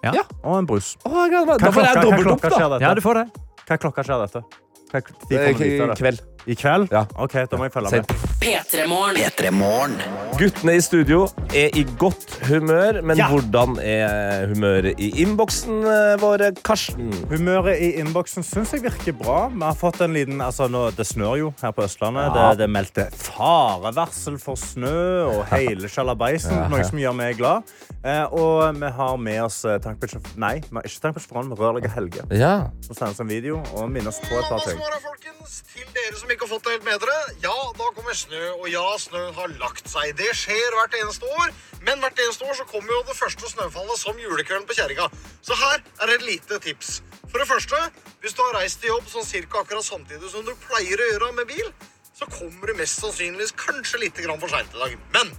Ja. 0.03 0.15
Ja. 0.19 0.25
Og 0.43 0.59
en 0.59 0.67
brus. 0.67 0.95
Å, 1.03 1.11
jeg 1.11 1.33
gleder 1.35 1.49
meg. 1.51 1.63
Da 1.63 1.71
får 1.75 1.89
jeg 1.89 2.03
dobbelt 2.07 2.33
opp, 2.35 2.49
da. 2.49 2.79
Ja, 2.83 2.93
du 2.95 3.03
får 3.03 3.21
det. 3.21 3.25
Hva 3.63 3.79
klokka 3.79 4.03
skjer 4.03 4.23
dette? 4.25 4.62
I 4.93 5.95
kveld. 5.95 6.21
I 6.45 6.55
kveld? 6.59 6.91
Ja. 6.91 7.05
Ok, 7.15 7.37
da 7.47 7.57
må 7.57 7.63
jeg 7.69 7.71
følge 7.71 8.01
med. 8.01 8.13
P3morgen. 8.43 9.15
P3 9.15 9.51
Morgen. 9.55 9.93
Guttene 10.35 10.73
i 10.75 10.81
studio 10.83 11.21
er 11.55 11.69
i 11.77 11.85
godt 12.01 12.33
humør, 12.49 12.97
men 13.05 13.17
Ja. 13.17 13.29
hvordan 13.31 13.77
er 13.79 14.47
humøret 14.51 14.99
i 14.99 15.11
innboksen 15.23 15.85
eh, 15.87 16.15
vår, 16.19 16.43
Karsten? 16.65 17.13
Humøret 17.31 17.79
i 17.79 17.93
innboksen 18.01 18.43
syns 18.43 18.73
jeg 18.75 18.83
virker 18.83 19.15
bra. 19.15 19.47
Vi 19.53 19.61
har 19.63 19.77
fått 19.79 20.01
en 20.03 20.13
liten, 20.17 20.41
altså 20.43 20.67
nå, 20.67 20.89
Det 20.97 21.05
snør 21.07 21.37
jo 21.39 21.53
her 21.61 21.71
på 21.71 21.85
Østlandet. 21.85 22.35
Ja. 22.35 22.49
Det, 22.51 22.57
det 22.65 22.69
meldte 22.75 23.07
farevarsel 23.15 24.35
for 24.41 24.59
snø 24.59 25.29
og 25.29 25.45
hele 25.53 25.87
sjalabaisen. 25.87 26.57
Ja. 26.57 26.67
Noe 26.73 26.83
som 26.83 26.99
gjør 26.99 27.15
meg 27.15 27.37
glad. 27.39 27.71
Eh, 28.03 28.25
og 28.35 28.75
vi 28.81 28.91
har 28.99 29.15
med 29.17 29.39
oss 29.45 29.61
eh, 29.63 29.77
tankbilsjåfør 29.79 30.35
Nei, 30.43 30.57
vi 30.59 30.75
har 30.75 30.89
ikke 30.89 31.05
tankbilsjåføren, 31.07 31.53
men 31.53 31.61
rørlegger 31.61 31.93
Helge. 31.95 32.27
Ja. 32.35 32.53
Som 32.83 32.97
sender 32.99 33.15
oss 33.15 33.23
en 33.23 33.31
video 33.31 33.61
og 33.77 33.87
minner 33.87 34.11
oss 34.11 34.19
på 34.25 34.35
et 34.41 34.51
par 34.51 34.59
ting. 34.67 34.82
Mandagsmorgen, 34.83 35.35
folkens. 35.39 35.63
Til 35.71 35.87
dere 35.95 36.17
som 36.19 36.31
ikke 36.33 36.43
har 36.43 36.49
fått 36.51 36.65
det 36.67 36.71
helt 36.73 36.85
med 36.87 36.99
dere. 36.99 37.19
Ja, 37.43 37.55
da 37.77 37.85
kommer 37.95 38.15
snø, 38.17 38.41
og 38.57 38.65
ja, 38.67 38.83
snøen 38.99 39.35
har 39.37 39.53
lagt 39.61 39.87
seg. 39.87 40.11
Det 40.19 40.27
skjer 40.35 40.75
hvert 40.75 40.97
eneste 40.99 41.29
år. 41.39 41.53
Men 41.87 42.03
hvert 42.03 42.19
eneste 42.19 42.43
år 42.43 42.57
så 42.59 42.65
kommer 42.67 42.91
jo 42.91 42.99
det 43.07 43.15
første 43.15 43.51
snøfallet 43.53 44.01
som 44.01 44.19
julekvelden 44.19 44.67
på 44.67 44.75
kjerringa. 44.75 45.07
Så 45.45 45.55
her 45.61 45.79
er 46.03 46.13
et 46.17 46.25
lite 46.27 46.59
tips. 46.65 46.99
For 47.31 47.39
det 47.39 47.47
første, 47.47 47.79
hvis 48.19 48.35
du 48.35 48.43
har 48.43 48.57
reist 48.59 48.81
til 48.81 48.91
jobb 48.91 49.07
sånn 49.07 49.27
cirka 49.27 49.63
akkurat 49.63 49.87
samtidig 49.87 50.31
som 50.33 50.43
du 50.43 50.51
pleier 50.67 50.99
å 50.99 51.09
gjøre 51.13 51.31
med 51.39 51.47
bil, 51.53 51.71
så 52.13 52.27
kommer 52.33 52.67
du 52.67 52.75
mest 52.81 52.99
sannsynligvis 52.99 53.55
kanskje 53.63 54.03
litt 54.03 54.19
for 54.19 54.51
seint 54.51 54.75
i 54.75 54.83
dag. 54.83 54.97
Men 55.15 55.31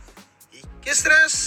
ikke 0.62 0.96
stress. 0.96 1.40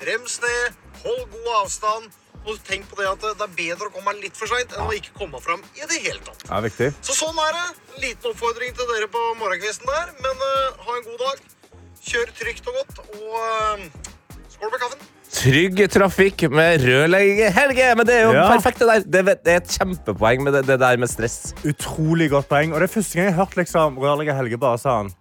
Brems 0.00 0.40
ned. 0.44 0.76
Hold 1.06 1.24
god 1.32 1.54
avstand. 1.62 2.19
Og 2.48 2.56
tenk 2.64 2.86
på 2.88 2.96
det 2.96 3.06
at 3.10 3.20
det 3.20 3.44
er 3.44 3.52
bedre 3.56 3.88
å 3.90 3.92
komme 3.92 4.14
litt 4.22 4.36
for 4.38 4.48
seint 4.48 4.72
enn 4.72 4.88
å 4.88 4.94
ikke 4.96 5.12
komme 5.18 5.40
fram 5.44 5.60
i 5.76 5.84
det 5.84 5.98
hele 6.06 6.20
tatt. 6.24 6.44
Ja, 6.48 6.60
viktig. 6.64 6.88
Så 7.04 7.16
sånn 7.18 7.36
er 7.44 7.56
det. 7.58 7.66
Liten 8.06 8.30
oppfordring 8.32 8.72
til 8.78 8.88
dere 8.94 9.08
på 9.12 9.24
morgenkvisten 9.42 9.90
der. 9.90 10.14
Men 10.24 10.40
uh, 10.40 10.84
ha 10.86 10.96
en 10.96 11.04
god 11.10 11.24
dag. 11.26 11.42
Kjør 12.10 12.32
trygt 12.40 12.70
og 12.72 12.78
godt. 12.80 13.02
Og 13.18 13.34
uh, 13.36 13.84
skål 14.54 14.72
med 14.72 14.80
kaffen. 14.86 15.08
Trygg 15.30 15.78
trafikk 15.94 16.42
med 16.50 16.82
rødlegger 16.82 17.52
Helge! 17.54 17.84
Men 17.96 18.08
det 18.08 18.16
er 18.16 18.24
jo 18.24 18.32
Ja. 18.34 18.48
perfekt, 18.50 18.80
det 18.80 18.88
der. 18.88 19.04
Det, 19.06 19.36
det 19.44 19.52
er 19.52 19.60
et 19.60 19.76
kjempepoeng 19.76 20.42
med 20.42 20.56
det, 20.58 20.64
det 20.66 20.80
der 20.82 20.96
med 20.98 21.12
stress. 21.12 21.52
Utrolig 21.62 22.30
godt 22.32 22.48
poeng. 22.50 22.72
Og 22.74 22.80
det 22.82 22.88
er 22.88 22.94
første 22.96 23.14
gang 23.20 23.28
jeg 23.28 23.36
har 23.36 23.44
hørt 23.44 23.60
liksom, 23.60 24.00
rørlegger 24.02 24.34
Helge 24.40 24.58
bare 24.58 24.80
sa 24.82 24.96
han 25.04 25.12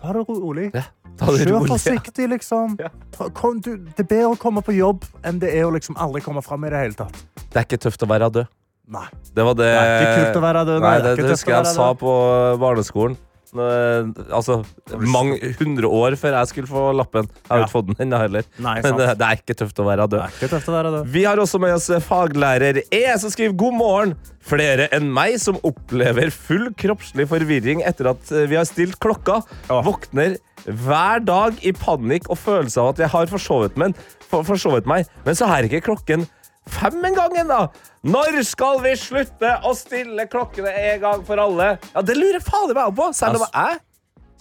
Ta 0.00 0.10
det 0.16 0.24
rolig. 0.26 0.70
Ja, 0.74 0.82
Kjør 1.26 1.68
forsiktig, 1.70 2.28
liksom. 2.32 2.76
Kom, 3.38 3.60
du, 3.62 3.76
det 3.86 4.04
er 4.04 4.08
bedre 4.08 4.32
å 4.32 4.38
komme 4.40 4.64
på 4.64 4.74
jobb 4.76 5.06
enn 5.26 5.38
det 5.42 5.52
er 5.54 5.68
å 5.68 5.72
liksom 5.74 5.98
aldri 6.00 6.22
komme 6.24 6.42
fram 6.44 6.66
i 6.66 6.72
det 6.72 6.82
hele 6.84 6.98
tatt. 6.98 7.22
Det 7.42 7.60
er 7.60 7.66
ikke 7.68 7.82
tøft 7.86 8.04
å 8.04 8.10
være 8.10 8.30
død. 8.38 8.50
Nei. 8.92 9.06
Det 9.32 9.44
var 9.46 9.54
det 9.56 9.68
Det 9.68 9.76
er 9.78 9.92
ikke 10.00 10.24
kult 10.24 10.38
å 10.40 10.42
være 10.42 10.64
død. 10.68 10.80
Nei, 10.82 10.88
Nei, 10.88 10.96
det, 10.96 11.04
det 11.04 11.12
er 11.12 11.28
det 11.28 11.36
husker 11.36 11.54
jeg 11.54 11.74
sa 11.76 11.92
på 11.98 12.14
barneskolen. 12.60 13.16
Eh, 13.52 14.06
Altså, 14.32 14.62
mange 14.96 15.36
hundre 15.58 15.88
år 15.92 16.16
før 16.16 16.38
jeg 16.38 16.48
skulle 16.52 16.70
få 16.70 16.84
lappen. 16.96 17.26
Jeg 17.28 17.50
har 17.50 17.58
Ja. 17.58 17.64
ikke 17.66 17.74
fått 17.74 17.86
den 17.90 17.98
ennå 18.06 18.18
heller. 18.22 18.44
Nei, 18.58 18.80
Men 18.82 18.96
det, 18.96 19.08
det 19.18 19.26
er 19.28 19.36
ikke 19.36 19.56
tøft 19.60 19.76
å 19.82 19.84
være 19.84 20.06
Det 20.08 20.16
død. 20.16 20.22
er 20.24 20.32
ikke 20.38 20.50
tøft 20.54 20.68
å 20.68 20.76
være 20.76 20.92
død. 20.96 21.06
Vi 21.12 21.24
har 21.24 21.36
også 21.36 21.60
med 21.60 21.74
oss 21.74 21.88
faglærer 22.08 22.82
E, 22.90 23.02
som 23.18 23.30
skriver 23.30 23.56
god 23.56 23.74
morgen. 23.74 24.14
Flere 24.42 24.88
enn 24.92 25.12
meg 25.12 25.36
som 25.38 25.58
opplever 25.62 26.30
full 26.32 26.70
kroppslig 26.74 27.28
forvirring 27.28 27.82
etter 27.86 28.08
at 28.10 28.32
eh, 28.32 28.46
vi 28.50 28.56
har 28.56 28.64
stilt 28.64 28.98
klokka, 28.98 29.42
ja. 29.68 29.82
våkner 29.82 30.38
hver 30.64 31.20
dag 31.26 31.56
i 31.66 31.72
panikk 31.72 32.28
og 32.30 32.38
følelse 32.38 32.78
av 32.80 32.92
at 32.94 32.98
jeg 33.02 33.08
har 33.10 33.26
forsovet, 33.26 33.76
men, 33.76 33.94
for, 34.30 34.42
forsovet 34.46 34.86
meg. 34.86 35.06
Men 35.26 35.34
så 35.34 35.46
er 35.50 35.66
ikke 35.68 35.82
klokken 35.92 36.24
fem 36.66 37.00
gangen, 37.02 37.44
ennå. 37.44 37.62
Når 38.02 38.42
skal 38.46 38.82
vi 38.82 38.96
slutte 38.98 39.54
å 39.66 39.72
stille 39.78 40.26
klokkene 40.30 40.72
en 40.72 41.00
gang 41.02 41.24
for 41.26 41.40
alle? 41.42 41.76
Ja, 41.94 42.02
Det 42.02 42.18
lurer 42.18 42.42
fader 42.42 42.78
meg 42.78 42.94
på, 42.98 43.12
selv 43.16 43.42
om 43.42 43.48
jeg 43.48 43.80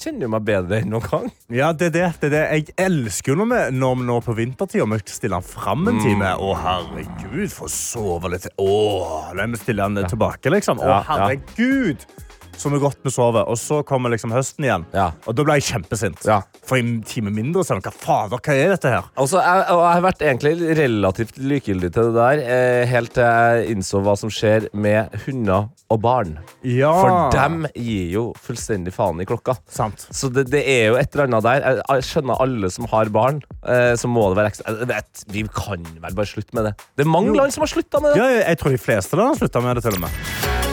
kjenner 0.02 0.26
jo 0.26 0.32
meg 0.34 0.46
bedre 0.48 0.80
enn 0.82 0.90
noen 0.92 1.06
gang. 1.06 1.28
Ja, 1.54 1.72
det 1.78 1.92
er 1.92 1.94
det. 1.94 2.08
det, 2.22 2.30
er 2.30 2.34
det. 2.34 2.42
Jeg 2.56 2.76
elsker 2.88 3.38
når 3.38 3.50
vi 3.52 3.60
når 3.78 4.00
vi 4.00 4.08
nå 4.08 4.18
på 4.26 4.36
vintertid 4.38 4.84
og 4.84 4.90
vi 4.96 5.00
stiller 5.06 5.38
den 5.38 5.48
fram 5.48 5.86
en 5.92 6.02
time. 6.02 6.32
Mm. 6.32 6.42
Å, 6.42 6.56
herregud, 6.64 7.54
få 7.54 7.70
sove 7.72 8.34
litt. 8.34 8.50
Å, 8.58 8.72
la 9.38 9.46
meg 9.46 9.62
stille 9.62 9.86
den 9.86 10.10
tilbake, 10.10 10.54
liksom. 10.54 10.82
Å, 10.82 11.02
herregud, 11.10 12.06
så 12.62 12.72
er 12.72 12.82
godt 12.84 13.02
med 13.06 13.14
sove. 13.14 13.44
Og 13.50 13.58
så 13.60 13.82
kommer 13.88 14.14
liksom 14.14 14.34
høsten 14.36 14.68
igjen. 14.68 14.86
Ja. 14.96 15.12
Og 15.26 15.38
da 15.38 15.46
ble 15.48 15.58
jeg 15.60 15.68
kjempesint. 15.72 16.22
Ja. 16.28 16.42
For 16.68 16.80
en 16.80 17.00
time 17.08 17.34
mindre, 17.34 17.66
sånn. 17.68 17.82
Hva 17.84 17.94
fader, 17.96 18.42
hva 18.42 18.56
er 18.56 18.76
dette 18.76 18.94
her? 18.94 19.10
Altså, 19.20 19.42
jeg, 19.42 19.66
jeg 19.72 19.96
har 19.96 20.06
vært 20.06 20.26
egentlig 20.26 20.78
relativt 20.80 21.42
likegyldig 21.42 21.92
til 21.96 22.12
det 22.12 22.18
der, 22.20 22.44
eh, 22.46 22.84
helt 22.92 23.14
til 23.16 23.26
jeg 23.26 23.76
innså 23.76 24.02
hva 24.06 24.16
som 24.20 24.32
skjer 24.34 24.70
med 24.78 25.14
hunder 25.26 25.70
og 25.92 26.02
barn. 26.04 26.38
Ja. 26.68 26.92
For 26.96 27.36
dem 27.36 27.66
gir 27.76 28.12
jo 28.14 28.26
fullstendig 28.40 28.94
faen 28.96 29.22
i 29.24 29.28
klokka. 29.28 29.58
Sant. 29.72 30.08
Så 30.14 30.32
det, 30.34 30.48
det 30.54 30.64
er 30.70 30.92
jo 30.92 31.00
et 31.02 31.12
eller 31.16 31.30
annet 31.30 31.48
der. 31.48 31.66
Jeg, 31.66 31.82
jeg 31.84 32.10
skjønner 32.12 32.44
alle 32.46 32.72
som 32.74 32.90
har 32.92 33.14
barn, 33.14 33.42
eh, 33.66 33.94
så 34.00 34.12
må 34.12 34.30
det 34.32 34.42
være 34.42 34.54
ekstra 34.54 34.78
vet, 34.92 35.26
Vi 35.32 35.46
kan 35.56 35.88
vel 36.02 36.18
bare 36.18 36.30
slutte 36.30 36.58
med 36.58 36.70
det. 36.70 36.76
Det 36.96 37.08
er 37.08 37.16
mange 37.18 37.36
land 37.38 37.56
som 37.56 37.66
har 37.66 37.74
slutta 37.74 38.04
med 38.04 38.14
det. 38.14 38.22
Ja, 38.22 38.44
jeg 38.46 38.62
tror 38.62 38.78
de 38.78 38.82
fleste 38.82 39.20
land 39.20 39.34
har 39.34 39.42
slutta 39.44 39.66
med 39.66 39.80
det, 39.80 39.88
til 39.88 40.00
og 40.00 40.06
med. 40.08 40.71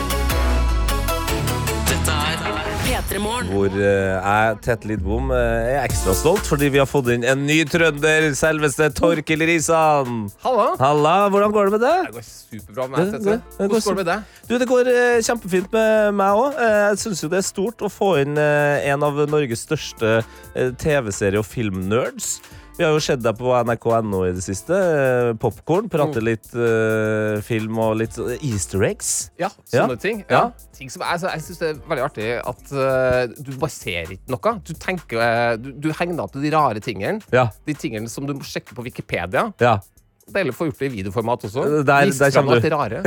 Hvor 3.09 3.73
eh, 3.73 4.21
jeg, 4.21 4.57
Tete 4.61 4.85
Lidbom, 4.91 5.31
eh, 5.33 5.69
er 5.73 5.79
ekstra 5.87 6.13
stolt 6.13 6.45
fordi 6.45 6.67
vi 6.69 6.77
har 6.77 6.85
fått 6.85 7.07
inn 7.09 7.23
en 7.25 7.41
ny 7.47 7.63
trønder. 7.65 8.27
Selveste 8.37 8.91
Torkil 8.93 9.41
Risan. 9.49 10.27
Halla. 10.43 10.67
Halla, 10.77 11.13
hvordan 11.33 11.55
går 11.55 11.71
det 11.71 11.73
med 11.79 11.81
deg? 11.87 12.03
Det 12.05 12.13
går 12.19 12.27
superbra 12.27 12.85
med 12.91 12.99
Det- 12.99 13.05
meg. 13.05 13.11
det- 13.11 13.25
Tete. 13.25 13.41
det 13.57 13.57
Hvordan 13.57 13.81
går 13.81 13.95
det 13.95 14.05
med 14.05 14.05
deg? 14.05 14.23
Du, 14.47 14.57
Det 14.59 14.67
går 14.69 14.87
eh, 14.93 15.21
kjempefint 15.25 15.71
med 15.73 16.13
meg 16.13 16.31
òg. 16.37 16.53
jeg 16.59 16.97
syns 17.01 17.23
jo 17.23 17.29
det 17.29 17.37
er 17.39 17.47
stort 17.49 17.77
å 17.81 17.89
få 17.89 18.21
inn 18.21 18.37
en 18.37 19.03
av 19.03 19.13
Norges 19.27 19.65
største 19.65 20.23
TV-serie- 20.77 21.39
og 21.39 21.45
filmnerds. 21.45 22.39
Vi 22.79 22.85
har 22.87 22.93
jo 22.95 22.99
sett 23.03 23.19
deg 23.19 23.35
på 23.35 23.51
nrk.no 23.67 24.21
i 24.23 24.31
det 24.31 24.39
siste. 24.45 24.71
Eh, 24.71 25.33
Popkorn. 25.35 25.89
Prate 25.91 26.21
Mm. 26.21 26.25
litt 26.29 26.47
uh, 26.55 27.41
film 27.43 27.75
og 27.83 27.97
litt 27.99 28.15
eh, 28.23 28.37
easter 28.47 28.79
eggs. 28.87 29.31
Ja, 29.37 29.49
Ja. 29.73 29.83
sånne 29.83 29.97
ting. 29.99 30.21
Ja. 30.29 30.45
Ja. 30.47 30.67
ting 30.77 30.87
som, 30.89 31.01
altså, 31.03 31.27
jeg 31.33 31.43
syns 31.43 31.59
det 31.59 31.69
er 31.73 31.81
veldig 31.91 32.05
artig 32.05 32.29
at 32.39 32.71
uh, 32.71 33.27
du 33.35 33.51
bare 33.59 33.69
ser 33.75 34.13
ikke 34.15 34.31
noe. 34.31 34.53
Du 34.63 34.71
tenker, 34.79 35.19
uh, 35.19 35.57
du, 35.59 35.73
du 35.75 35.91
henger 35.91 36.23
opp 36.23 36.37
i 36.39 36.45
de 36.47 36.53
rare 36.55 36.79
tingene. 36.79 37.19
Ja. 37.35 37.49
De 37.67 37.75
tingene 37.75 38.07
som 38.07 38.25
du 38.25 38.31
må 38.33 38.47
sjekke 38.47 38.71
på 38.79 38.87
Wikipedia. 38.87 39.49
ja. 39.59 39.79
Å 40.29 40.55
få 40.55 40.69
gjort 40.69 40.79
det 40.79 40.87
i 40.89 40.93
videoformat 40.99 41.45
også. 41.49 41.63
Der- 41.87 42.05
Vis 42.09 42.19
der 42.21 42.31
frem 42.31 42.45
kommer 42.49 42.69
rare. 42.75 43.01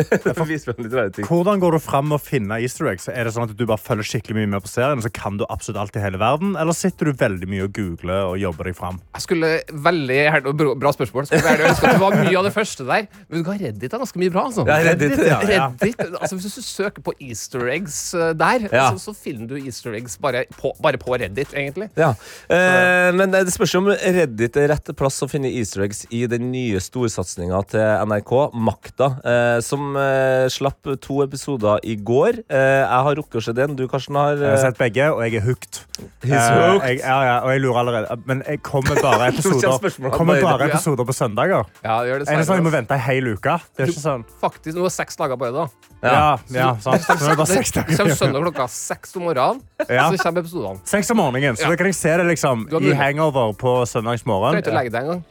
Vis 0.53 0.67
litt 0.69 0.93
rare 0.93 1.11
ting. 1.15 1.25
Hvordan 1.29 1.61
går 1.63 1.77
du 1.77 1.81
fram 1.83 2.09
med 2.11 2.19
å 2.19 2.23
finne 2.23 2.59
easter 2.63 2.89
eggs? 2.91 3.09
Er 3.09 3.25
det 3.29 3.33
sånn 3.37 3.47
at 3.49 3.55
du 3.57 3.65
bare 3.69 3.81
følger 3.81 4.05
skikkelig 4.09 4.37
mye 4.41 4.51
med 4.57 4.65
på 4.65 4.71
serien, 4.73 5.01
så 5.05 5.11
kan 5.15 5.39
du 5.41 5.45
absolutt 5.49 5.81
alt 5.83 5.97
i 5.97 6.03
hele 6.03 6.19
verden? 6.21 6.55
Eller 6.61 6.77
sitter 6.77 7.11
du 7.11 7.13
veldig 7.21 7.49
mye 7.51 7.67
og 7.69 7.73
googler 7.77 8.27
og 8.33 8.37
jobber 8.43 8.71
deg 8.71 8.77
fram? 8.79 9.01
Jeg 9.17 9.25
skulle 9.27 9.53
veldig 9.73 10.19
gjerne, 10.19 10.55
bra, 10.63 10.75
bra 10.85 10.93
spørsmål. 10.97 11.29
Skulle 11.31 11.47
veldig 11.47 11.69
ønske 11.71 11.89
at 11.89 11.97
det 11.97 12.03
var 12.03 12.19
mye 12.19 12.37
av 12.43 12.49
det 12.49 12.55
første 12.57 12.87
der. 12.89 13.09
Men 13.29 13.43
du 13.43 13.49
kan 13.49 13.61
Reddit 13.63 13.97
er 13.97 14.03
ganske 14.05 14.23
mye 14.23 14.35
bra. 14.35 14.45
Altså. 14.51 14.67
Ja, 14.69 14.79
Reddit, 14.89 15.17
ja. 15.29 15.39
Reddit, 15.47 16.03
altså 16.19 16.39
Hvis 16.39 16.59
du 16.59 16.63
søker 16.67 17.05
på 17.07 17.15
easter 17.23 17.67
eggs 17.73 17.99
eh, 18.19 18.33
der, 18.39 18.69
Ja. 18.73 18.89
så, 18.93 19.01
så 19.11 19.17
finner 19.17 19.49
du 19.51 19.57
easter 19.61 19.95
eggs 19.99 20.19
bare 20.23 20.45
på, 20.59 20.73
bare 20.83 20.99
på 21.01 21.15
Reddit, 21.21 21.53
egentlig. 21.55 21.89
Ja. 21.99 22.13
Eh, 22.51 23.11
men 23.17 23.33
det 23.35 23.47
spørs 23.55 23.75
jo 23.77 23.83
om 23.85 23.91
Reddit 23.93 24.57
er 24.61 24.71
rett 24.73 24.91
plass 24.99 25.21
å 25.25 25.29
finne 25.31 25.49
easter 25.53 25.85
eggs 25.87 26.05
i 26.13 26.25
den 26.31 26.51
nye 26.53 26.81
storsatsinga 27.13 27.61
til 27.71 27.83
NRK, 28.09 28.33
Makta, 28.57 29.09
eh, 29.29 29.59
som 29.65 29.95
eh, 30.01 30.47
slapp 30.53 30.89
to 31.05 31.21
episoder 31.25 31.81
i 31.85 31.97
går. 31.97 32.41
Eh, 32.49 32.81
jeg 32.83 33.05
har 33.07 33.19
rukket 33.19 33.41
å 33.41 33.45
se 33.45 33.55
den. 33.57 33.77
Du, 33.79 33.85
Karsten, 33.91 34.17
har 34.19 34.37
Jeg 34.37 34.49
har 34.49 34.57
eh, 34.57 34.63
sett 34.65 34.81
begge, 34.81 35.09
og 35.13 35.23
jeg 35.27 35.41
er 35.41 35.47
hooked. 35.47 35.83
He's 36.25 36.33
Eh, 36.33 36.89
jeg, 36.89 36.99
ja, 37.03 37.19
ja, 37.27 37.37
og 37.45 37.51
jeg 37.53 37.61
lurer 37.63 37.81
allerede. 37.83 38.17
Men 38.27 38.43
jeg 38.49 38.63
kommer 38.65 38.99
bare 39.07 39.29
episoder, 39.33 40.11
kommer 40.17 40.41
Bare- 40.43 40.69
episoder 40.71 41.05
på 41.09 41.15
søndager. 41.17 41.67
Ja, 41.85 42.01
det 42.03 42.11
gjør 42.13 42.23
det 42.25 42.29
Er 42.33 42.41
det 42.43 42.47
sånn 42.49 42.61
jeg 42.61 42.67
må 42.67 42.73
vente 42.75 42.97
ei 42.97 43.03
hel 43.07 43.33
uke? 43.35 43.59
Det 43.77 43.87
er 43.87 43.93
ikke 43.93 44.03
sånn. 44.05 44.25
Faktisk, 44.43 44.77
nå 44.77 44.85
er 44.87 44.91
det 44.91 44.97
seks 44.97 45.19
dager 45.21 45.39
bare, 45.41 45.53
da. 45.53 45.89
Ja, 46.03 46.23
ja, 46.51 46.71
sant. 46.83 47.05
Så 47.07 47.15
det 47.21 47.31
er 47.31 47.39
bare 47.39 47.47
seks 47.53 47.71
dager. 47.77 47.97
kommer 48.01 48.17
søndag 48.19 48.43
klokka 48.49 48.65
seks 48.73 49.13
om 49.21 49.23
morgenen, 49.29 49.61
Ja. 49.87 50.09
så 50.11 50.19
kommer 50.19 50.43
episodene. 50.43 50.81
Seks 50.89 51.11
om 51.15 51.21
morgenen, 51.21 51.55
så 51.59 51.67
Ja. 51.69 51.71
da 51.71 51.77
kan 51.79 51.87
jeg 51.93 51.95
se 51.99 52.17
det 52.19 52.27
liksom 52.27 52.65
Du 52.69 52.75
har 52.77 52.83
i 52.83 52.85
mulighet. 52.89 53.03
hangover 53.03 53.53
på 53.61 53.75
søndagsmorgen. 53.87 54.57
Trenger 54.59 54.65
ikke 54.65 54.73
å 54.73 54.79
legge 54.81 54.93
deg 54.97 55.03
engang. 55.07 55.23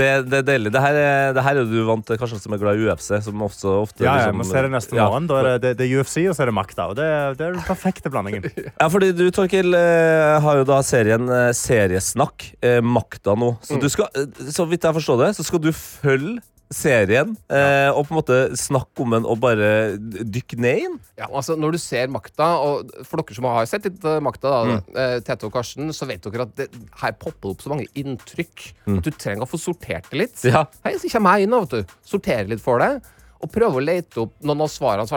det, 0.00 0.08
det 0.30 0.38
er 0.40 0.46
deilig. 0.48 0.72
Det 0.72 0.80
her, 0.86 0.99
er- 1.00 1.32
det 1.36 1.42
her 1.44 1.60
er 1.60 1.64
du 1.68 1.78
vant 1.88 2.04
til, 2.06 2.16
Karsten, 2.20 2.40
som 2.40 2.52
er 2.52 2.58
glad 2.62 2.78
i 2.78 2.86
UFC. 2.88 3.20
Som 3.24 3.40
også 3.42 3.72
ofte 3.82 4.04
Ja, 4.04 4.14
jeg 4.18 4.34
liksom- 4.34 4.38
må 4.40 4.44
se 4.50 4.62
det 4.62 4.70
neste 4.70 4.94
Ja. 4.96 5.08
morgen. 5.08 5.26
Da 5.26 5.40
er 5.40 5.58
det, 5.58 5.76
det, 5.78 5.86
er 5.90 5.98
UFC, 6.00 6.28
og 6.28 6.36
så 6.36 6.42
er 6.42 6.46
det 6.46 6.54
Makta. 6.54 6.86
Og 6.90 6.96
det, 6.96 7.08
det 7.38 7.46
er 7.48 7.52
den 7.58 7.62
perfekte 7.66 8.10
blandingen. 8.10 8.44
Ja, 8.80 8.88
fordi 8.88 9.12
du, 9.16 9.30
Torkil, 9.30 9.74
eh, 9.74 10.40
har 10.40 10.56
jo 10.60 10.64
da 10.64 10.80
serien 10.82 11.28
eh, 11.28 11.50
Seriesnakk, 11.52 12.54
eh, 12.62 12.80
Makta 12.80 13.34
nå. 13.36 13.58
Så, 13.62 13.74
Mm. 13.76 13.80
du 13.80 13.88
skal, 13.88 14.06
så 14.52 14.66
vidt 14.68 14.82
jeg 14.82 14.94
forstår 14.94 15.26
det, 15.26 15.36
så 15.36 15.44
skal 15.44 15.58
du 15.60 15.72
følge 15.72 16.40
serien 16.70 17.32
eh, 17.50 17.88
og 17.90 18.04
på 18.06 18.12
en 18.14 18.18
måte 18.20 18.36
snakke 18.58 19.02
om 19.02 19.10
den 19.16 19.24
og 19.26 19.40
bare 19.42 19.70
dykke 19.98 20.58
ned 20.62 20.78
i 20.78 20.84
den. 20.86 20.98
Ja, 21.18 21.26
altså 21.26 21.56
Når 21.58 21.74
du 21.74 21.78
ser 21.82 22.06
makta, 22.14 22.46
og 22.62 22.92
for 23.08 23.18
dere 23.20 23.34
som 23.34 23.48
har 23.50 23.66
sett 23.66 23.88
litt 23.88 24.04
eh, 24.06 24.20
makta, 24.22 24.52
da, 24.52 24.60
Mm. 24.70 24.94
eh, 24.94 25.16
Tete 25.26 25.48
og 25.48 25.52
Karsten, 25.56 25.90
så 25.96 26.06
vet 26.06 26.22
dere 26.22 26.46
at 26.46 26.54
det, 26.60 26.68
her 27.02 27.12
popper 27.18 27.48
det 27.48 27.54
opp 27.56 27.64
så 27.66 27.72
mange 27.74 27.88
inntrykk 27.98 28.68
at 28.86 29.02
du 29.02 29.10
trenger 29.10 29.42
å 29.46 29.50
få 29.50 29.58
sortert 29.58 30.06
det 30.12 30.20
litt. 30.22 30.36
Mm. 30.44 30.52
Ja. 30.54 30.64
Hei, 30.86 30.94
så 31.02 31.10
kommer 31.10 31.38
jeg 31.40 31.48
inn, 31.48 31.58
og 31.58 31.74
sorterer. 32.06 32.46
Litt 32.48 32.62
for 32.62 32.78
det. 32.78 32.92
Og 33.40 33.50
prøve 33.50 33.80
å 33.80 33.82
lete 33.82 34.20
opp 34.20 34.34
noen 34.44 34.60
av 34.62 34.68
svarene 34.70 35.08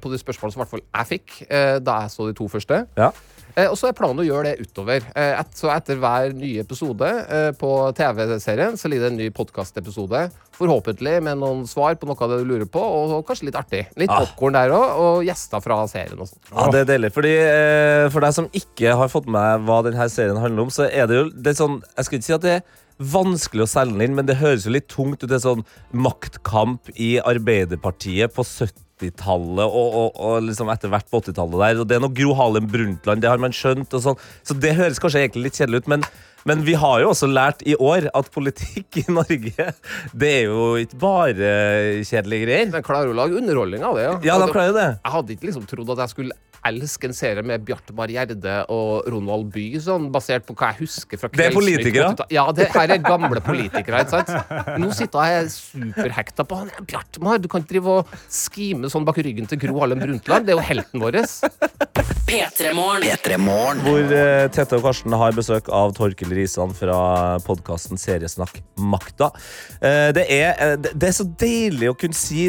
på 0.00 0.10
de 0.10 0.18
spørsmålene 0.18 0.54
som 0.56 0.80
jeg 0.80 1.08
fikk 1.10 1.34
da 1.84 1.98
jeg 2.02 2.10
så 2.14 2.26
de 2.30 2.34
to 2.38 2.46
første. 2.48 2.86
Ja. 2.96 3.10
Eh, 3.58 3.66
og 3.66 3.74
så 3.80 3.88
er 3.88 3.96
planen 3.98 4.22
å 4.22 4.26
gjøre 4.26 4.52
det 4.52 4.68
utover. 4.68 5.02
Eh, 5.18 5.32
et, 5.40 5.50
så 5.58 5.70
etter 5.74 5.98
hver 5.98 6.34
nye 6.36 6.62
episode 6.62 7.08
eh, 7.26 7.48
på 7.58 7.70
TV-serien 7.98 8.76
så 8.78 8.90
ligger 8.90 9.08
det 9.08 9.12
en 9.14 9.18
ny 9.18 9.28
podkastepisode. 9.34 10.20
Forhåpentlig 10.58 11.16
med 11.26 11.40
noen 11.40 11.64
svar 11.70 11.96
på 11.98 12.06
noe 12.06 12.18
av 12.22 12.32
det 12.34 12.40
du 12.42 12.48
lurer 12.52 12.68
på, 12.70 12.82
og 12.82 13.24
kanskje 13.26 13.48
litt 13.50 13.58
artig. 13.58 13.84
Litt 13.98 14.10
Ah. 14.14 14.22
popkorn 14.24 14.54
der 14.54 14.74
òg, 14.74 14.86
og 15.02 15.24
gjester 15.26 15.62
fra 15.62 15.80
serien. 15.90 16.18
og. 16.22 16.30
Ja, 16.54 16.70
det 16.74 16.80
er 16.84 16.90
deilig. 16.92 17.12
Fordi, 17.14 17.34
for 18.14 18.24
deg 18.24 18.34
som 18.34 18.48
ikke 18.52 18.94
har 18.96 19.10
fått 19.12 19.26
med 19.30 19.66
hva 19.66 19.82
denne 19.86 20.08
serien 20.10 20.38
handler 20.38 20.66
om, 20.66 20.70
så 20.74 20.86
er 20.90 21.06
det 21.10 21.18
jo 21.18 21.24
det 21.30 21.52
er 21.52 21.58
sånn 21.64 21.80
Jeg 21.96 22.04
skal 22.06 22.18
ikke 22.18 22.28
si 22.28 22.36
at 22.38 22.46
det 22.46 22.54
er 22.58 22.62
vanskelig 22.98 23.62
å 23.62 23.70
selge 23.70 23.94
den 23.94 24.08
inn, 24.08 24.16
men 24.18 24.26
det 24.26 24.38
høres 24.40 24.66
jo 24.66 24.74
litt 24.74 24.88
tungt 24.90 25.22
ut. 25.22 25.28
Det 25.30 25.38
er 25.38 25.44
sånn 25.46 25.64
maktkamp 25.94 26.90
i 26.98 27.18
Arbeiderpartiet 27.22 28.34
på 28.34 28.42
70-tallet 28.98 29.64
og, 29.66 29.98
og, 30.02 30.16
og 30.18 30.40
liksom 30.48 30.70
etter 30.72 30.92
hvert 30.92 31.08
på 31.10 31.20
80-tallet 31.22 31.60
der. 31.64 31.82
Og 31.82 31.88
det 31.88 31.98
er 31.98 32.02
noe 32.04 32.14
Gro 32.14 32.34
Harlem 32.38 32.66
Brundtland, 32.70 33.22
det 33.22 33.30
har 33.30 33.42
man 33.42 33.54
skjønt. 33.54 33.94
Og 33.94 34.04
sånn. 34.04 34.18
Så 34.46 34.56
det 34.58 34.74
høres 34.78 35.00
kanskje 35.02 35.24
egentlig 35.24 35.48
litt 35.48 35.60
kjedelig 35.60 35.84
ut, 35.84 35.92
men 35.96 36.08
men 36.46 36.62
vi 36.64 36.72
har 36.78 37.00
jo 37.02 37.10
også 37.10 37.26
lært 37.28 37.60
i 37.68 37.74
år 37.82 38.06
at 38.16 38.28
politikk 38.32 39.00
i 39.02 39.04
Norge, 39.10 39.66
det 40.16 40.28
er 40.30 40.44
jo 40.46 40.78
ikke 40.80 41.00
bare 41.02 41.50
kjedelige 42.06 42.46
greier. 42.46 42.70
Men 42.72 42.86
klarer 42.86 43.10
å 43.12 43.16
lage 43.18 43.36
underholdning 43.36 43.84
av 43.84 43.98
det. 43.98 44.06
Ja, 44.06 44.14
Ja, 44.30 44.38
de 44.40 44.46
klarer 44.54 44.76
det. 44.76 44.86
Jeg 45.02 45.14
hadde 45.16 45.34
ikke 45.34 45.48
liksom 45.50 45.66
trodd 45.68 45.92
at 45.96 46.04
jeg 46.06 46.14
skulle 46.14 46.38
elske 46.66 47.08
en 47.08 47.16
serie 47.16 47.44
med 47.46 47.62
Bjartmar 47.66 48.10
Gjerde 48.12 48.54
og 48.72 49.06
Ronald 49.10 49.48
Bye, 49.54 49.80
sånn, 49.82 50.08
basert 50.14 50.46
på 50.48 50.56
hva 50.58 50.72
jeg 50.72 50.84
husker 50.84 51.20
fra 51.20 51.30
Det 51.32 51.48
er 51.48 51.54
politikere. 51.54 52.10
Ja, 52.34 52.48
det 52.54 52.70
her 52.74 52.94
er 52.94 53.02
gamle 53.04 53.42
politikere. 53.44 54.02
ikke 54.04 54.18
sant? 54.18 54.78
Nå 54.80 54.90
sitter 54.96 55.32
jeg 55.32 55.52
superhekta 55.54 56.46
på 56.48 56.62
han. 56.62 56.72
Bjartmar, 56.88 57.42
du 57.42 57.48
kan 57.50 57.64
ikke 57.64 57.76
drive 57.76 57.98
og 58.00 58.16
skime 58.26 58.90
sånn 58.92 59.06
bak 59.08 59.20
ryggen 59.24 59.48
til 59.50 59.60
Gro 59.62 59.78
Harlem 59.82 60.02
Brundtland. 60.02 60.48
Det 60.48 60.54
er 60.54 60.60
jo 60.60 60.68
helten 60.72 61.04
vår. 61.04 61.20
P3 62.28 62.74
Morgen. 62.76 63.06
P3 63.06 63.38
Morgen. 63.40 63.80
Hvor 63.86 64.02
uh, 64.12 64.48
Tete 64.52 64.76
og 64.76 64.84
Karsten 64.84 65.14
har 65.16 65.36
besøk 65.36 65.70
av 65.72 65.94
Torkil 65.96 66.34
Risan 66.36 66.74
fra 66.76 66.98
podkasten 67.46 68.00
Seriesnakk 68.00 68.60
Makta. 68.76 69.30
Uh, 69.80 70.10
det, 70.16 70.26
er, 70.34 70.52
uh, 70.58 70.74
det, 70.76 71.08
er 71.08 71.16
så 71.16 71.24
deilig 71.40 71.92
å 71.92 71.96
kunne 71.98 72.18
si, 72.18 72.48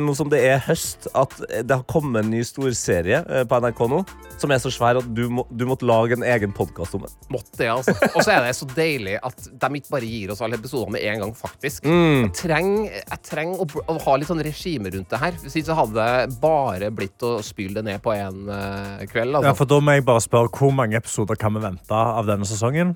nå 0.00 0.14
som 0.16 0.30
det 0.32 0.40
er 0.46 0.62
høst, 0.68 1.08
at 1.16 1.36
det 1.36 1.74
har 1.74 1.84
kommet 1.90 2.24
en 2.24 2.32
ny 2.32 2.40
storserie 2.46 3.23
på 3.48 3.60
NRK 3.64 3.80
nå 3.90 4.04
som 4.40 4.52
er 4.52 4.60
så 4.62 4.70
svær 4.72 4.98
at 5.00 5.06
du, 5.14 5.22
må, 5.32 5.44
du 5.50 5.64
måtte 5.68 5.86
lage 5.88 6.16
en 6.16 6.24
egen 6.26 6.52
podkast 6.54 6.96
om 6.98 7.04
den. 7.06 7.12
Måtte 7.32 7.56
det, 7.60 7.68
altså. 7.70 7.94
Og 8.12 8.20
så 8.24 8.34
er 8.34 8.46
det 8.46 8.54
så 8.58 8.68
deilig 8.74 9.16
at 9.24 9.46
de 9.48 9.70
ikke 9.78 9.92
bare 9.94 10.08
gir 10.10 10.32
oss 10.34 10.42
alle 10.44 10.58
episoder 10.58 10.92
med 10.94 11.04
en 11.08 11.22
gang, 11.24 11.34
faktisk. 11.38 11.86
Mm. 11.86 12.26
Jeg 12.26 12.32
trenger, 12.40 13.18
treng 13.24 13.54
å, 13.56 13.66
å 13.88 13.98
ha 14.06 14.16
litt 14.18 14.30
sånn 14.30 14.42
regime 14.44 14.92
rundt 14.94 15.12
det 15.14 15.20
her. 15.22 15.38
Hvis 15.44 15.58
ikke 15.62 15.78
hadde 15.78 16.06
det 16.08 16.38
bare 16.42 16.90
blitt 16.94 17.26
å 17.26 17.36
spyle 17.46 17.78
det 17.78 17.86
ned 17.86 18.02
på 18.04 18.14
en 18.16 18.42
uh, 18.50 19.04
kveld. 19.10 19.38
Altså. 19.38 19.46
Ja, 19.52 19.54
for 19.58 19.70
Da 19.70 19.80
må 19.82 19.94
jeg 19.96 20.04
bare 20.06 20.22
spørre 20.22 20.50
Hvor 20.54 20.74
mange 20.74 20.98
episoder 20.98 21.38
kan 21.40 21.54
vi 21.56 21.62
vente 21.64 21.94
av 21.94 22.26
denne 22.28 22.46
sesongen? 22.48 22.94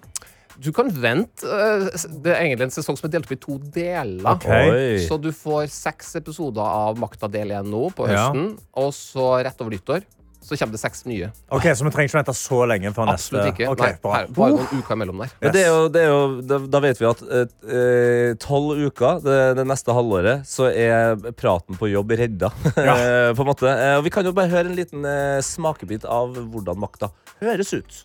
Du 0.59 0.73
kan 0.75 0.89
vente. 0.91 1.47
eh, 1.47 1.87
Det 2.19 2.33
er 2.33 2.41
egentlig 2.43 2.67
en 2.67 2.73
sesong 2.75 2.97
som 2.99 3.07
er 3.07 3.13
delt 3.15 3.29
opp 3.29 3.35
i 3.37 3.39
to 3.39 3.59
deler. 3.63 4.27
Okay. 4.35 4.99
Så 5.07 5.15
du 5.23 5.31
får 5.31 5.69
seks 5.71 6.17
episoder 6.19 6.67
av 6.67 6.99
Makta 6.99 7.31
del 7.31 7.53
1 7.55 7.71
nå 7.71 7.85
på 7.95 8.09
Ja. 8.11 8.27
høsten, 8.27 8.57
og 8.75 8.91
så 8.97 9.37
rett 9.47 9.61
over 9.63 9.77
nyttår 9.77 10.03
så 10.49 10.57
kommer 10.57 10.73
det 10.73 10.81
seks 10.81 11.05
nye. 11.05 11.29
Ok, 11.53 11.67
Så 11.77 11.85
vi 11.85 11.91
trenger 11.93 12.09
ikke 12.09 12.19
vente 12.23 12.35
så 12.39 12.61
lenge 12.71 12.93
før 12.97 13.11
neste 13.11 13.37
Absolutt 13.37 13.51
ikke. 13.53 13.69
Okay, 13.75 13.97
Nei, 14.01 14.13
her, 14.15 14.31
bare 14.39 14.55
noen 14.57 14.81
uker 14.81 14.97
imellom 14.97 15.21
der. 15.21 15.35
Men 15.43 15.53
det 15.55 15.63
er 15.65 15.69
jo, 15.69 15.83
det 15.93 16.01
er 16.01 16.09
jo, 16.09 16.21
da, 16.49 16.59
da 16.73 16.81
vet 16.85 17.03
vi 17.03 17.09
at 17.11 17.23
eh, 17.29 18.31
tolv 18.41 18.81
uker 18.89 19.21
det, 19.27 19.39
det 19.59 19.67
neste 19.69 19.97
halvåret 19.97 20.49
så 20.49 20.71
er 20.73 21.21
praten 21.37 21.77
på 21.79 21.91
jobb 21.93 22.17
redda. 22.19 22.53
Ja. 22.89 22.95
på 23.37 23.43
en 23.43 23.49
måte. 23.51 23.69
Eh, 23.69 23.97
og 23.99 24.05
vi 24.07 24.13
kan 24.15 24.25
jo 24.25 24.33
bare 24.33 24.49
høre 24.49 24.71
en 24.71 24.77
liten 24.79 25.05
eh, 25.05 25.41
smakebit 25.45 26.07
av 26.09 26.33
hvordan 26.39 26.79
makta 26.81 27.11
høres 27.43 27.75
ut. 27.75 27.99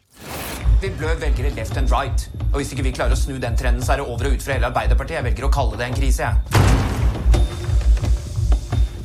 Vi 0.83 0.89
blør 0.99 1.15
velgere 1.21 1.53
left 1.55 1.77
and 1.79 1.87
right. 1.93 2.27
Og 2.51 2.59
hvis 2.59 2.73
ikke 2.75 2.83
vi 2.89 2.91
klarer 2.97 3.15
å 3.15 3.19
snu 3.19 3.37
den 3.39 3.55
trenden, 3.55 3.85
så 3.85 3.95
er 3.95 4.01
det 4.01 4.09
over 4.09 4.27
og 4.27 4.35
ut 4.35 4.43
for 4.43 4.51
hele 4.57 4.67
Arbeiderpartiet. 4.67 5.21
Jeg 5.21 5.27
velger 5.29 5.47
å 5.47 5.53
kalle 5.53 5.79
det 5.79 5.87
en 5.87 5.95
krise, 5.95 6.27
jeg. 6.27 6.35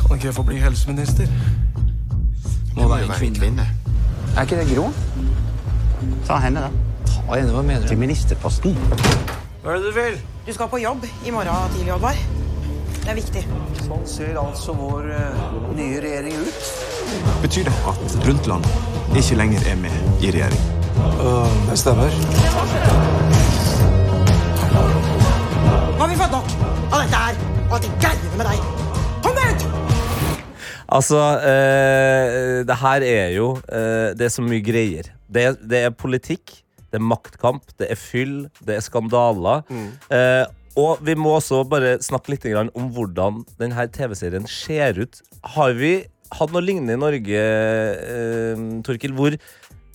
Kan 0.02 0.16
ikke 0.16 0.30
jeg 0.32 0.36
få 0.40 0.46
bli 0.48 0.58
helseminister? 0.62 1.30
Må 2.78 2.88
være 2.88 3.26
en 3.26 3.34
kvinne. 3.34 3.66
Er 4.36 4.46
ikke 4.46 4.56
det 4.60 4.76
Gro? 4.76 4.88
Ta 6.26 6.38
henne, 6.44 6.60
da. 6.60 6.68
Ta 7.10 7.34
henne, 7.34 7.52
hva 7.52 7.62
mener 7.62 7.88
Til 7.90 7.98
ministerposten. 7.98 8.78
Hva 9.62 9.74
er 9.74 9.80
det 9.80 9.88
du 9.88 9.94
vil? 9.96 10.18
Du 10.46 10.52
skal 10.54 10.68
på 10.70 10.78
jobb 10.78 11.04
i 11.26 11.30
morgen 11.34 11.74
tidlig, 11.74 11.92
Oddvar. 11.96 12.20
Det 13.02 13.10
er 13.10 13.18
viktig. 13.18 13.42
Sånn 13.82 14.06
ser 14.06 14.38
altså 14.40 14.74
vår 14.78 15.10
uh, 15.10 15.44
nye 15.76 16.00
regjering 16.04 16.38
ut. 16.38 16.72
Betyr 17.42 17.68
det 17.68 17.76
at 17.90 18.18
Brundtland 18.22 18.68
ikke 19.16 19.38
lenger 19.40 19.70
er 19.72 19.80
med 19.80 20.22
i 20.22 20.30
regjering? 20.30 20.74
det 21.70 21.78
stemmer. 21.78 22.10
Nå 25.94 26.02
har 26.02 26.08
vi 26.08 26.16
fått 26.20 26.34
nok 26.36 26.52
av 26.92 27.00
dette 27.02 27.22
her 27.22 27.40
og 27.68 27.74
at 27.78 27.82
det 27.86 27.96
greiene 28.02 28.36
med 28.36 28.52
deg. 28.52 28.87
Altså, 30.88 31.18
eh, 31.44 32.64
det 32.64 32.76
her 32.80 33.04
er 33.04 33.32
jo 33.36 33.48
eh, 33.68 34.14
Det 34.16 34.24
er 34.24 34.32
så 34.32 34.44
mye 34.44 34.64
greier. 34.64 35.10
Det, 35.28 35.44
det 35.68 35.82
er 35.84 35.92
politikk, 35.92 36.62
det 36.88 36.96
er 36.96 37.04
maktkamp, 37.04 37.66
det 37.80 37.90
er 37.92 38.00
fyll, 38.00 38.46
det 38.64 38.78
er 38.78 38.84
skandaler. 38.84 39.66
Eh, 40.08 40.46
og 40.78 41.02
vi 41.04 41.16
må 41.18 41.34
også 41.36 41.64
bare 41.68 41.96
snakke 42.04 42.32
litt 42.32 42.46
om 42.54 42.88
hvordan 42.94 43.42
denne 43.60 43.88
TV-serien 43.92 44.46
ser 44.48 45.00
ut. 45.02 45.20
Har 45.56 45.74
vi 45.76 45.98
hatt 46.38 46.52
noe 46.52 46.64
lignende 46.64 46.96
i 46.96 47.02
Norge, 47.02 47.42
eh, 47.42 48.64
Torkil, 48.86 49.16
hvor 49.16 49.36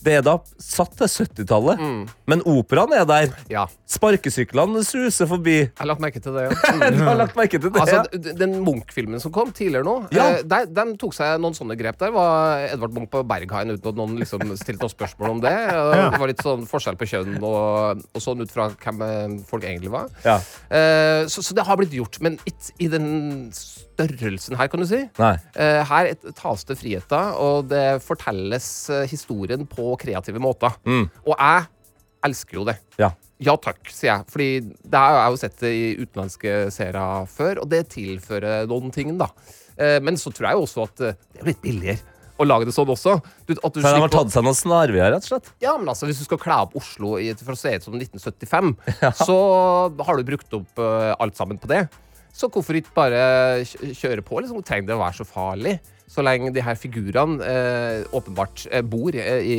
det 0.04 0.18
er 0.18 0.24
da 0.26 0.34
satt 0.60 0.92
til 0.98 1.08
70-tallet, 1.08 1.80
men 2.28 2.42
operaen 2.50 2.92
er 2.96 3.06
der. 3.08 3.32
Ja, 3.50 3.64
Sparkesyklene 3.88 4.82
suser 4.84 5.28
forbi. 5.30 5.54
jeg 5.64 5.70
har 5.78 5.88
lagt 5.88 6.02
merke 6.04 6.20
til 6.22 6.34
det. 6.36 6.44
Ja. 6.50 6.90
Du 6.94 7.00
har 7.06 7.16
lagt 7.18 7.36
merke 7.38 7.58
til 7.60 7.70
det? 7.72 7.80
Altså, 7.80 8.02
ja. 8.02 8.18
d- 8.26 8.34
Den 8.38 8.58
Munch-filmen 8.66 9.20
som 9.22 9.32
kom 9.32 9.52
tidligere 9.56 9.86
nå, 9.86 9.94
Ja. 10.14 10.26
eh, 10.38 10.42
der, 10.44 10.66
den 10.66 10.94
tok 11.00 11.14
seg 11.16 11.40
noen 11.40 11.56
sånne 11.56 11.76
grep. 11.80 11.96
Der 12.02 12.12
var 12.14 12.66
Edvard 12.68 12.92
Munch 12.96 13.10
på 13.12 13.22
Berghain 13.26 13.72
uten 13.72 13.88
at 13.92 13.98
noen 13.98 14.18
liksom 14.20 14.44
stilte 14.60 14.82
noen 14.84 14.92
spørsmål 14.94 15.34
om 15.36 15.40
det. 15.44 15.54
Og 15.80 15.94
Det 15.94 16.20
var 16.24 16.32
litt 16.32 16.44
sånn 16.44 16.66
forskjell 16.70 16.98
på 17.00 17.08
kjønn 17.14 17.38
og, 17.44 18.04
og 18.14 18.22
sånn 18.24 18.44
ut 18.44 18.52
fra 18.54 18.68
hvem 18.74 19.02
eh, 19.08 19.38
folk 19.48 19.64
egentlig 19.68 19.92
var. 19.94 20.10
Ja. 20.26 20.36
Eh, 20.68 21.24
så, 21.32 21.42
så 21.44 21.56
det 21.56 21.64
har 21.68 21.80
blitt 21.80 21.94
gjort, 21.96 22.20
men 22.24 22.36
it, 22.50 22.72
i 22.82 22.90
den 22.92 23.08
størrelsen 23.94 24.58
her, 24.58 24.68
kan 24.72 24.82
du 24.82 24.86
si. 24.90 25.00
Nei. 25.22 25.34
Eh, 25.54 25.80
her 25.88 26.10
tas 26.36 26.64
det 26.68 26.76
friheter, 26.80 27.34
og 27.40 27.68
det 27.70 27.84
fortelles 28.04 28.68
eh, 28.90 29.04
historien 29.10 29.64
på 29.70 29.94
kreative 30.02 30.42
måter. 30.42 30.74
Mm. 30.86 31.06
Og 31.24 31.34
jeg 31.38 31.68
elsker 32.24 32.60
jo 32.60 32.66
det. 32.68 32.78
Ja. 32.98 33.12
Ja 33.44 33.56
takk, 33.60 33.80
sier 33.90 34.12
jeg. 34.12 34.24
Fordi 34.30 34.48
det 34.86 35.00
har 35.00 35.18
jeg 35.18 35.34
jo 35.34 35.38
sett 35.42 35.56
det 35.60 35.70
i 35.74 35.84
utenlandske 36.00 36.52
serier 36.72 37.26
før, 37.28 37.58
og 37.64 37.68
det 37.72 37.82
tilfører 37.92 38.68
noen 38.70 38.92
ting, 38.94 39.14
da. 39.20 39.26
Eh, 39.76 39.98
Men 40.00 40.16
så 40.20 40.30
tror 40.32 40.48
jeg 40.52 40.58
jo 40.60 40.66
også 40.68 40.84
at 40.86 40.96
det 41.02 41.14
er 41.42 41.48
litt 41.50 41.62
billigere. 41.64 41.98
å 42.38 42.46
lage 42.46 42.66
det 42.66 42.72
sånn 42.74 42.88
også. 42.90 43.12
Du, 43.46 43.52
at 43.54 43.74
du 43.74 43.78
de 43.82 43.86
har 43.86 44.10
tatt 44.10 44.32
seg 44.34 44.42
noen 44.46 44.56
snarveier, 44.58 45.12
rett 45.14 45.22
og 45.26 45.28
slett. 45.34 45.50
ja, 45.62 45.76
men 45.78 45.86
altså, 45.92 46.06
Hvis 46.08 46.18
du 46.18 46.24
skal 46.26 46.40
kle 46.42 46.56
opp 46.64 46.72
Oslo 46.80 47.12
i, 47.22 47.28
for 47.38 47.54
å 47.54 47.58
se 47.58 47.74
ut 47.76 47.84
som 47.86 47.94
1975, 47.94 48.72
så 49.26 49.36
har 50.06 50.16
du 50.18 50.24
brukt 50.26 50.56
opp 50.58 50.82
alt 50.82 51.36
sammen 51.38 51.60
på 51.62 51.70
det. 51.70 51.84
Så 52.34 52.48
hvorfor 52.50 52.74
ikke 52.74 52.94
bare 52.96 53.18
kjøre 53.94 54.24
på? 54.26 54.40
Liksom? 54.42 54.62
Trenger 54.66 54.90
det 54.90 54.96
å 54.96 55.02
være 55.04 55.18
så 55.20 55.26
farlig? 55.28 55.76
Så 56.06 56.20
lenge 56.22 56.50
de 56.52 56.60
her 56.62 56.76
figurene 56.76 57.40
eh, 57.42 58.04
åpenbart 58.14 58.66
eh, 58.70 58.82
bor 58.84 59.14
eh, 59.16 59.40
i, 59.40 59.56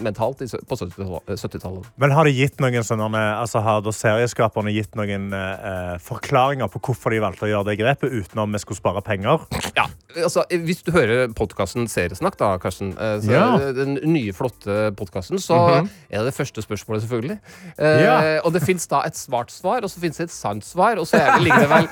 mentalt 0.00 0.40
i, 0.44 0.46
på 0.46 0.76
70-tallet. 0.78 1.32
70-tallet. 1.42 1.88
Men 2.00 2.14
har 2.14 2.24
de 2.28 2.32
gitt 2.36 2.60
noen 2.62 2.84
sånne, 2.86 3.10
altså 3.42 3.60
har 3.66 3.82
da 3.84 3.90
serieskaperne 3.92 4.72
gitt 4.72 4.94
noen 4.96 5.32
eh, 5.34 5.96
forklaringer 6.00 6.70
på 6.72 6.80
hvorfor 6.86 7.10
de 7.12 7.18
valgte 7.24 7.48
å 7.48 7.50
gjøre 7.50 7.72
det 7.72 7.78
grepet, 7.82 8.14
utenom 8.14 8.54
vi 8.54 8.60
skulle 8.62 8.78
spare 8.78 9.02
penger? 9.04 9.42
Ja, 9.76 9.88
altså, 10.22 10.44
Hvis 10.50 10.84
du 10.86 10.92
hører 10.94 11.28
podkasten 11.36 11.88
Seriesnakk, 11.90 12.38
da, 12.40 12.52
Karsten, 12.62 12.94
eh, 12.96 13.18
så 13.24 13.32
Ja. 13.34 13.72
den 13.74 13.98
nye, 14.06 14.32
flotte 14.32 14.92
podkasten, 14.96 15.38
så 15.42 15.58
Mhm. 15.82 15.90
er 16.10 16.24
det 16.24 16.34
første 16.34 16.62
spørsmålet, 16.62 17.02
selvfølgelig. 17.04 17.38
Eh, 17.78 18.02
Ja. 18.06 18.16
Og 18.44 18.52
det 18.54 18.62
fins 18.62 18.86
da 18.86 19.02
et 19.06 19.14
svart 19.18 19.50
svar, 19.50 19.82
og 19.82 19.90
så 19.90 19.98
fins 20.00 20.16
det 20.16 20.24
et 20.30 20.30
sant 20.30 20.64
svar, 20.64 20.96
og 20.98 21.06
så 21.06 21.18
er 21.18 21.40
ligger 21.42 21.66
det 21.66 21.68
vel 21.68 21.86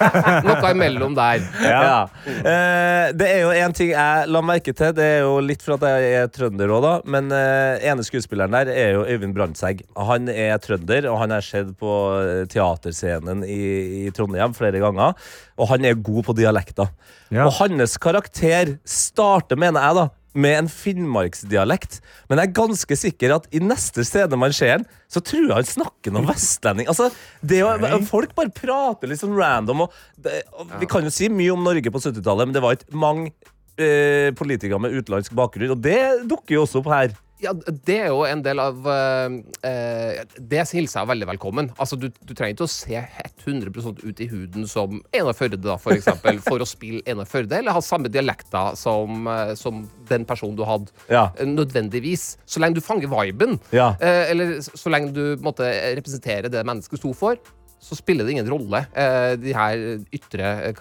noe 0.46 0.72
imellom 0.74 1.14
der. 1.14 1.42
Ja. 1.61 2.09
Eh, 2.29 3.12
det 3.12 3.29
er 3.29 3.40
jo 3.44 3.50
en 3.50 3.72
ting 3.72 3.89
jeg 3.92 4.29
la 4.31 4.40
merke 4.44 4.74
til. 4.76 4.92
Det 4.96 5.05
er 5.05 5.20
jo 5.24 5.38
litt 5.44 5.64
for 5.64 5.76
at 5.76 5.87
jeg 5.88 6.14
er 6.20 6.31
trønder 6.33 6.72
òg, 6.74 6.85
da. 6.85 6.92
Men 7.11 7.31
uh, 7.35 7.81
ene 7.90 8.05
skuespilleren 8.07 8.55
der 8.55 8.70
er 8.72 8.94
jo 8.96 9.07
Øyvind 9.07 9.37
Brandtzæg. 9.37 9.83
Han 10.11 10.31
er 10.33 10.61
trønder, 10.62 11.11
og 11.12 11.20
han 11.22 11.35
har 11.35 11.44
sett 11.44 11.72
på 11.81 11.96
eh, 12.20 12.44
teaterscenen 12.50 13.44
i, 13.46 13.61
i 14.07 14.14
Trondheim 14.16 14.55
flere 14.57 14.83
ganger. 14.83 15.18
Og 15.61 15.72
han 15.72 15.85
er 15.85 15.98
god 15.98 16.24
på 16.31 16.37
dialekter. 16.38 16.88
Ja. 17.31 17.46
Og 17.46 17.55
hans 17.61 17.98
karakter 18.00 18.76
starter, 18.88 19.61
mener 19.61 19.85
jeg, 19.85 20.00
da 20.00 20.09
med 20.38 20.57
en 20.59 20.68
finnmarksdialekt. 20.70 21.98
Men 22.29 22.40
jeg 22.40 22.50
er 22.50 22.57
ganske 22.59 22.98
sikker 22.98 23.35
at 23.35 23.48
i 23.55 23.62
neste 23.62 24.05
scene 24.07 24.38
man 24.38 24.55
ser 24.55 24.76
han, 24.76 24.87
så 25.11 25.22
tror 25.24 25.48
jeg 25.48 25.57
han 25.57 25.70
snakker 25.70 26.14
noe 26.14 26.29
vestlending. 26.29 26.90
Altså, 26.90 27.11
det 27.42 27.62
å, 27.66 27.72
folk 28.07 28.35
bare 28.38 28.55
prater 28.55 29.11
litt 29.11 29.22
sånn 29.22 29.37
random. 29.38 29.87
Og 29.87 29.96
det, 30.22 30.42
og 30.55 30.76
Vi 30.83 30.90
kan 30.90 31.07
jo 31.07 31.14
si 31.14 31.31
mye 31.33 31.55
om 31.55 31.66
Norge 31.66 31.92
på 31.92 32.03
70-tallet, 32.03 32.50
men 32.50 32.57
det 32.57 32.64
var 32.64 32.79
ikke 32.79 33.00
mange 33.00 33.33
eh, 33.81 34.31
politikere 34.38 34.81
med 34.83 34.95
utenlandsk 35.01 35.35
bakgrunn, 35.38 35.75
og 35.77 35.83
det 35.85 36.01
dukker 36.31 36.59
jo 36.59 36.62
også 36.66 36.83
opp 36.85 36.93
her. 36.93 37.16
Ja, 37.40 37.55
det 37.57 37.95
er 37.97 38.11
jo 38.12 38.19
en 38.29 38.43
del 38.45 38.59
av 38.61 38.85
eh, 38.85 39.37
eh, 39.64 40.19
Det 40.37 40.61
hilser 40.75 40.99
jeg 41.01 41.09
veldig 41.09 41.29
velkommen. 41.31 41.71
Altså, 41.81 41.97
du, 41.97 42.11
du 42.12 42.35
trenger 42.37 42.53
ikke 42.53 42.66
å 42.66 42.73
se 42.73 43.01
100% 43.47 44.03
ut 44.05 44.21
i 44.21 44.27
huden 44.29 44.66
som 44.69 44.99
Einar 45.16 45.33
Førde, 45.38 45.57
da, 45.64 45.79
for 45.81 45.97
eksempel, 45.97 46.37
for 46.51 46.61
å 46.61 46.69
spille 46.69 47.01
Einar 47.09 47.25
Førde, 47.31 47.57
eller 47.62 47.73
ha 47.73 47.81
samme 47.85 48.12
dialekter 48.12 48.77
som, 48.77 49.25
eh, 49.25 49.55
som 49.57 49.87
den 50.11 50.27
personen 50.29 50.59
du 50.59 50.66
hadde. 50.69 50.93
Ja. 51.09 51.31
Eh, 51.40 51.49
Nødvendigvis. 51.49 52.35
Så 52.45 52.61
lenge 52.61 52.77
du 52.77 52.85
fanger 52.85 53.09
viben, 53.09 53.57
Ja. 53.73 53.95
eh, 54.05 54.27
eller 54.35 54.59
så 54.61 54.93
lenge 54.93 55.14
du 55.16 55.25
måtte 55.40 55.64
representere 55.97 56.53
det 56.53 56.66
mennesket 56.69 57.01
sto 57.01 57.14
for, 57.16 57.40
så 57.81 57.97
spiller 57.97 58.27
det 58.29 58.33
ingen 58.37 58.49
rolle, 58.53 58.83
eh, 58.95 59.37
de 59.40 59.53
her 59.57 59.77
ytre 60.12 60.49
eh, 60.69 60.75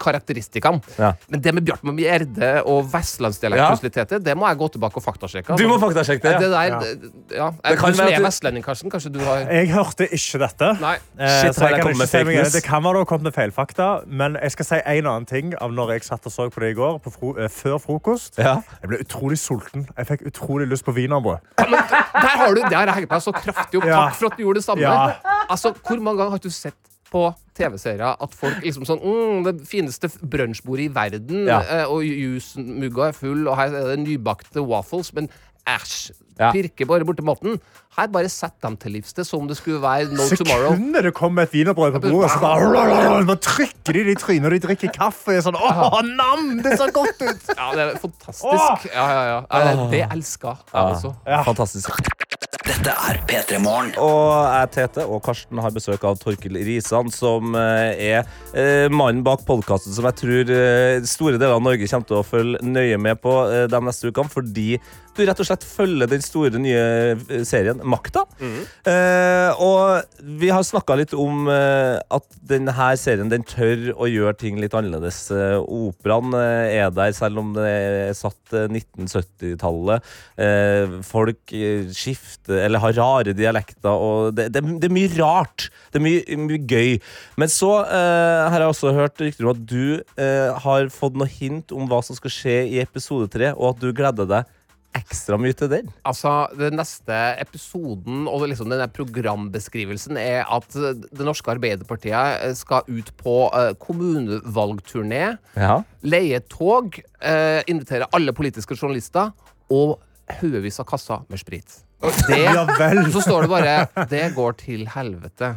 karakteristikkene. 0.00 0.80
Ja. 0.98 1.12
Men 1.28 1.42
det 1.44 1.52
med 1.54 1.64
Bjartmann 1.66 1.98
Gjerde 2.00 2.62
og 2.66 2.86
vestlandsdialekt, 2.92 3.96
Ja. 3.96 4.18
det 4.18 4.34
må 4.36 4.46
jeg 4.48 4.56
gå 4.58 4.68
tilbake 4.72 4.96
og 4.96 5.04
faktasjekke. 5.04 5.56
Du 5.58 5.66
må 5.68 5.76
faktasjekke 5.78 6.22
det, 6.22 6.32
ja. 6.32 6.38
Det 6.40 6.50
der, 6.50 6.68
Ja. 6.68 6.78
det- 6.80 7.36
ja. 7.36 7.50
Det 7.50 7.78
kan 7.78 7.92
du 7.92 7.98
være 7.98 8.06
at 8.06 8.12
er 8.12 8.18
du- 8.18 8.24
vestlending, 8.24 8.64
Karsten. 8.64 8.90
Kanskje 8.90 9.12
du 9.12 9.18
har 9.20 9.38
Jeg 9.50 9.68
hørte 9.70 10.08
ikke 10.08 10.38
dette. 10.38 10.80
Nei. 10.80 10.94
Eh, 11.18 11.28
Shit, 11.42 11.54
så 11.54 11.60
jeg 11.60 11.70
jeg 11.76 11.82
kan 11.82 11.92
ikke 11.92 11.98
meg- 11.98 12.52
Det 12.52 12.64
kan 12.64 12.82
være 12.82 12.92
du 12.92 12.98
har 12.98 13.04
kommet 13.04 13.22
med 13.22 13.34
feilfakta, 13.34 14.06
men 14.06 14.36
jeg 14.42 14.50
skal 14.52 14.64
si 14.64 14.74
en 14.86 15.06
annen 15.06 15.26
ting 15.26 15.54
av 15.60 15.70
når 15.70 15.92
jeg 15.92 16.02
satt 16.04 16.24
og 16.26 16.32
så 16.32 16.50
på 16.50 16.60
det 16.60 16.70
i 16.70 16.74
går, 16.74 16.98
på 17.00 17.12
fro 17.12 17.36
eh, 17.38 17.48
før 17.48 17.78
frokost. 17.78 18.38
Ja. 18.38 18.62
Jeg 18.82 18.88
ble 18.88 18.98
utrolig 19.04 19.38
sulten. 19.38 19.86
Jeg 19.96 20.06
fikk 20.06 20.26
utrolig 20.26 20.68
lyst 20.70 20.84
på 20.84 20.92
wienerbrød. 20.94 21.38
Der 21.58 21.66
har 22.36 22.48
du, 22.54 22.60
det 22.62 22.72
har 22.72 22.86
jeg 22.86 22.94
hengt 22.94 23.10
meg 23.10 23.20
så 23.22 23.32
kraftig 23.32 23.78
opp. 23.80 23.84
Ja. 23.86 24.06
Takk 24.08 24.14
for 24.14 24.26
at 24.26 24.36
du 24.38 24.42
gjorde 24.44 24.54
det 24.54 24.64
samme. 24.64 24.80
Ja. 24.80 25.12
Altså, 25.50 25.74
Hvor 25.86 26.00
mange 26.00 26.18
ganger 26.18 26.30
har 26.30 26.38
du 26.38 26.45
sett 26.50 26.74
på 27.10 27.28
TV-serier 27.56 28.16
at 28.20 28.34
folk 28.34 28.58
liksom 28.64 28.84
sånn 28.84 28.98
mm, 29.00 29.44
Det 29.46 29.52
fineste 29.70 30.08
brunsjbordet 30.20 30.88
i 30.88 30.94
verden, 30.94 31.46
Ja. 31.46 31.60
eh, 31.62 31.84
og 31.86 32.02
jusmugga 32.02 33.08
er 33.08 33.12
full, 33.16 33.46
og 33.48 33.56
her 33.56 33.70
er 33.74 33.92
det 33.96 34.00
nybakte 34.04 34.64
waffles, 34.66 35.12
men 35.14 35.28
æsj. 35.66 36.12
Ja. 36.38 36.50
Pirker 36.52 36.84
bare 36.84 37.00
borti 37.08 37.22
maten. 37.24 37.54
Her 37.96 38.10
bare 38.12 38.28
sett 38.28 38.52
dem 38.60 38.74
til 38.76 38.92
livs. 38.92 39.14
Det 39.16 39.24
som 39.24 39.40
om 39.40 39.46
det 39.48 39.56
skulle 39.56 39.78
være 39.80 40.10
no 40.12 40.26
tomorrow. 40.36 40.74
Sekundet 40.74 41.06
det 41.06 41.14
kom 41.16 41.38
et 41.40 41.48
wienerbrød 41.54 41.94
på 41.96 42.00
bordet, 42.10 42.26
og 42.26 42.30
så 42.30 42.40
bare, 42.42 43.24
bare 43.24 43.36
trykker 43.40 43.96
de 43.96 44.02
det 44.04 44.12
i 44.12 44.20
trynet, 44.20 44.44
og 44.44 44.52
de 44.52 44.58
drikker 44.66 44.92
kaffe. 44.92 45.30
og 45.32 45.38
er 45.38 45.46
sånn, 45.46 45.56
Åh, 45.56 45.96
nam! 46.04 46.58
Det 46.62 46.76
ser 46.76 46.92
godt 46.92 47.22
ut! 47.24 47.48
Ja, 47.56 47.70
det 47.72 47.86
er 47.86 47.96
fantastisk. 48.02 48.90
Ja, 48.92 49.06
ja, 49.16 49.24
ja. 49.32 49.40
Det, 49.48 49.90
Det 49.96 50.02
elsker 50.12 50.60
jeg 50.74 50.92
også. 50.92 51.14
Fantastisk. 51.48 51.88
Dette 52.76 52.92
er 52.92 53.16
P3 53.24 53.56
Morgen. 53.64 53.94
Og 54.04 54.26
jeg, 54.52 54.68
Tete, 54.74 55.06
og 55.08 55.22
Karsten 55.24 55.60
har 55.64 55.72
besøk 55.72 56.02
av 56.04 56.18
Torkil 56.20 56.58
Risan, 56.66 57.08
som 57.14 57.56
eh, 57.56 58.02
er 58.10 58.28
eh, 58.52 58.92
mannen 58.92 59.24
bak 59.24 59.46
podkasten 59.48 59.96
som 59.96 60.04
jeg 60.10 60.18
tror 60.20 60.52
eh, 60.52 61.00
store 61.08 61.40
deler 61.40 61.56
av 61.56 61.64
Norge 61.64 61.88
kommer 61.88 62.10
til 62.10 62.20
å 62.20 62.26
følge 62.26 62.60
nøye 62.68 63.00
med 63.00 63.22
på 63.24 63.32
de 63.72 63.80
neste 63.88 64.12
ukene, 64.12 64.28
fordi 64.32 64.76
du 65.16 65.22
rett 65.24 65.40
og 65.40 65.48
slett 65.48 65.64
følger 65.64 66.10
den 66.10 66.24
store 66.24 66.60
nye 66.60 67.42
serien 67.48 67.80
Makta. 67.88 68.26
Eh, 68.36 69.62
og 69.64 70.20
vi 70.20 70.50
har 70.52 70.64
snakka 70.66 70.98
litt 71.00 71.14
om 71.16 71.48
eh, 71.48 71.96
at 72.12 72.36
denne 72.46 72.90
serien 73.00 73.32
den 73.32 73.46
tør 73.48 73.94
å 73.96 74.10
gjøre 74.10 74.36
ting 74.42 74.60
litt 74.60 74.76
annerledes. 74.76 75.22
Eh, 75.32 75.56
operaen 75.62 76.36
eh, 76.36 76.76
er 76.82 76.92
der, 76.92 77.14
selv 77.16 77.40
om 77.40 77.54
det 77.56 77.64
er 77.64 78.12
satt 78.18 78.52
eh, 78.52 78.68
1970-tallet. 78.68 80.12
Eh, 80.36 80.98
folk 81.06 81.56
eh, 81.56 81.88
skifter 81.96 82.65
eller 82.66 82.82
har 82.82 82.96
rare 82.98 83.32
dialekter, 83.36 83.88
og 83.90 84.34
det, 84.36 84.48
det, 84.54 84.62
det 84.82 84.90
er 84.90 84.94
mye 84.96 85.12
rart. 85.16 85.68
Det 85.92 86.00
er 86.00 86.06
mye, 86.06 86.38
mye 86.44 86.60
gøy. 86.68 86.98
Men 87.40 87.52
så 87.52 87.72
eh, 87.86 88.42
har 88.52 88.60
jeg 88.62 88.74
også 88.74 88.94
hørt 88.96 89.22
rykter 89.22 89.46
om 89.48 89.54
at 89.54 89.64
du 89.70 90.02
eh, 90.18 90.52
har 90.66 90.90
fått 90.94 91.16
noe 91.18 91.30
hint 91.30 91.72
om 91.74 91.88
hva 91.90 92.02
som 92.04 92.18
skal 92.18 92.34
skje 92.34 92.58
i 92.74 92.82
episode 92.84 93.30
tre, 93.32 93.54
og 93.56 93.74
at 93.74 93.82
du 93.86 93.90
gleder 93.96 94.28
deg 94.34 94.52
ekstra 94.96 95.36
mye 95.36 95.52
til 95.52 95.68
den. 95.68 95.90
Altså, 96.08 96.30
Den 96.56 96.78
neste 96.80 97.12
episoden 97.42 98.24
og 98.32 98.46
liksom 98.48 98.70
denne 98.72 98.86
programbeskrivelsen 98.88 100.16
er 100.16 100.46
at 100.48 100.72
Det 100.72 101.26
norske 101.26 101.52
Arbeiderpartiet 101.52 102.46
eh, 102.46 102.54
skal 102.56 102.86
ut 102.88 103.10
på 103.20 103.34
eh, 103.52 103.74
kommunevalgturné, 103.82 105.36
Ja. 105.56 105.82
leie 106.02 106.40
tog, 106.40 107.00
eh, 107.20 107.62
invitere 107.68 108.08
alle 108.12 108.32
politiske 108.32 108.76
journalister 108.76 109.32
og 109.70 109.98
haugevis 110.40 110.80
av 110.80 110.86
kasser 110.88 111.22
med 111.28 111.38
sprit. 111.38 111.82
Og 112.04 112.12
det, 112.28 112.42
Ja 112.44 112.64
så 113.12 113.22
står 113.24 113.46
det 113.46 113.50
bare 113.50 114.06
'Det 114.10 114.34
går 114.36 114.52
til 114.60 114.86
helvete'. 114.92 115.54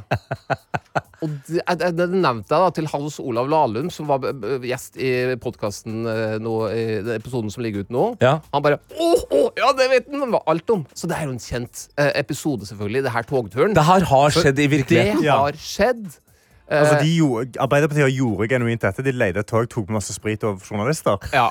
Og 1.20 1.30
det, 1.48 1.60
det, 1.98 2.06
nevnte 2.14 2.56
jeg 2.56 2.64
da 2.64 2.70
til 2.72 2.88
Hans 2.88 3.20
Olav 3.20 3.50
Lahlum, 3.52 3.90
som 3.92 4.08
var 4.08 4.22
b- 4.24 4.32
b- 4.40 4.60
gjest 4.70 4.96
i 4.96 5.36
podkasten 5.36 6.06
i 6.08 6.86
den 7.04 7.18
episoden 7.18 7.52
som 7.52 7.64
ligger 7.64 7.84
ute 7.84 7.92
nå. 7.92 8.06
Ja. 8.24 8.38
Han 8.54 8.64
bare 8.64 8.80
åh, 8.96 9.26
åh, 9.36 9.50
ja, 9.60 9.74
det 9.76 9.90
vet 9.92 10.08
han 10.16 10.32
var 10.32 10.48
alt 10.48 10.70
om! 10.70 10.86
Så 10.96 11.12
det 11.12 11.18
er 11.20 11.28
jo 11.28 11.36
en 11.36 11.44
kjent 11.44 11.90
eh, 12.00 12.14
episode, 12.16 12.66
selvfølgelig. 12.72 13.04
Det 13.04 13.12
her 13.12 13.28
togturen. 13.28 13.76
Det 13.76 13.84
her 13.84 14.08
har 14.14 14.30
skjedd 14.32 14.64
i 14.64 14.72
virkeligheten. 14.78 15.22
Det 15.22 15.30
har 15.36 15.60
skjedd. 15.60 16.08
Eh, 16.70 16.80
Altså, 16.80 17.00
de 17.02 17.12
gjorde, 17.18 17.58
Arbeiderpartiet 17.60 18.14
gjorde 18.16 18.48
genuint 18.52 18.82
dette. 18.86 19.04
De 19.06 19.12
leide 19.16 19.42
et 19.42 19.50
tog, 19.50 19.66
tok 19.70 19.90
med 19.90 19.98
masse 20.00 20.14
sprit 20.14 20.44
og 20.48 20.62
journalister. 20.62 21.18
Ja. 21.34 21.50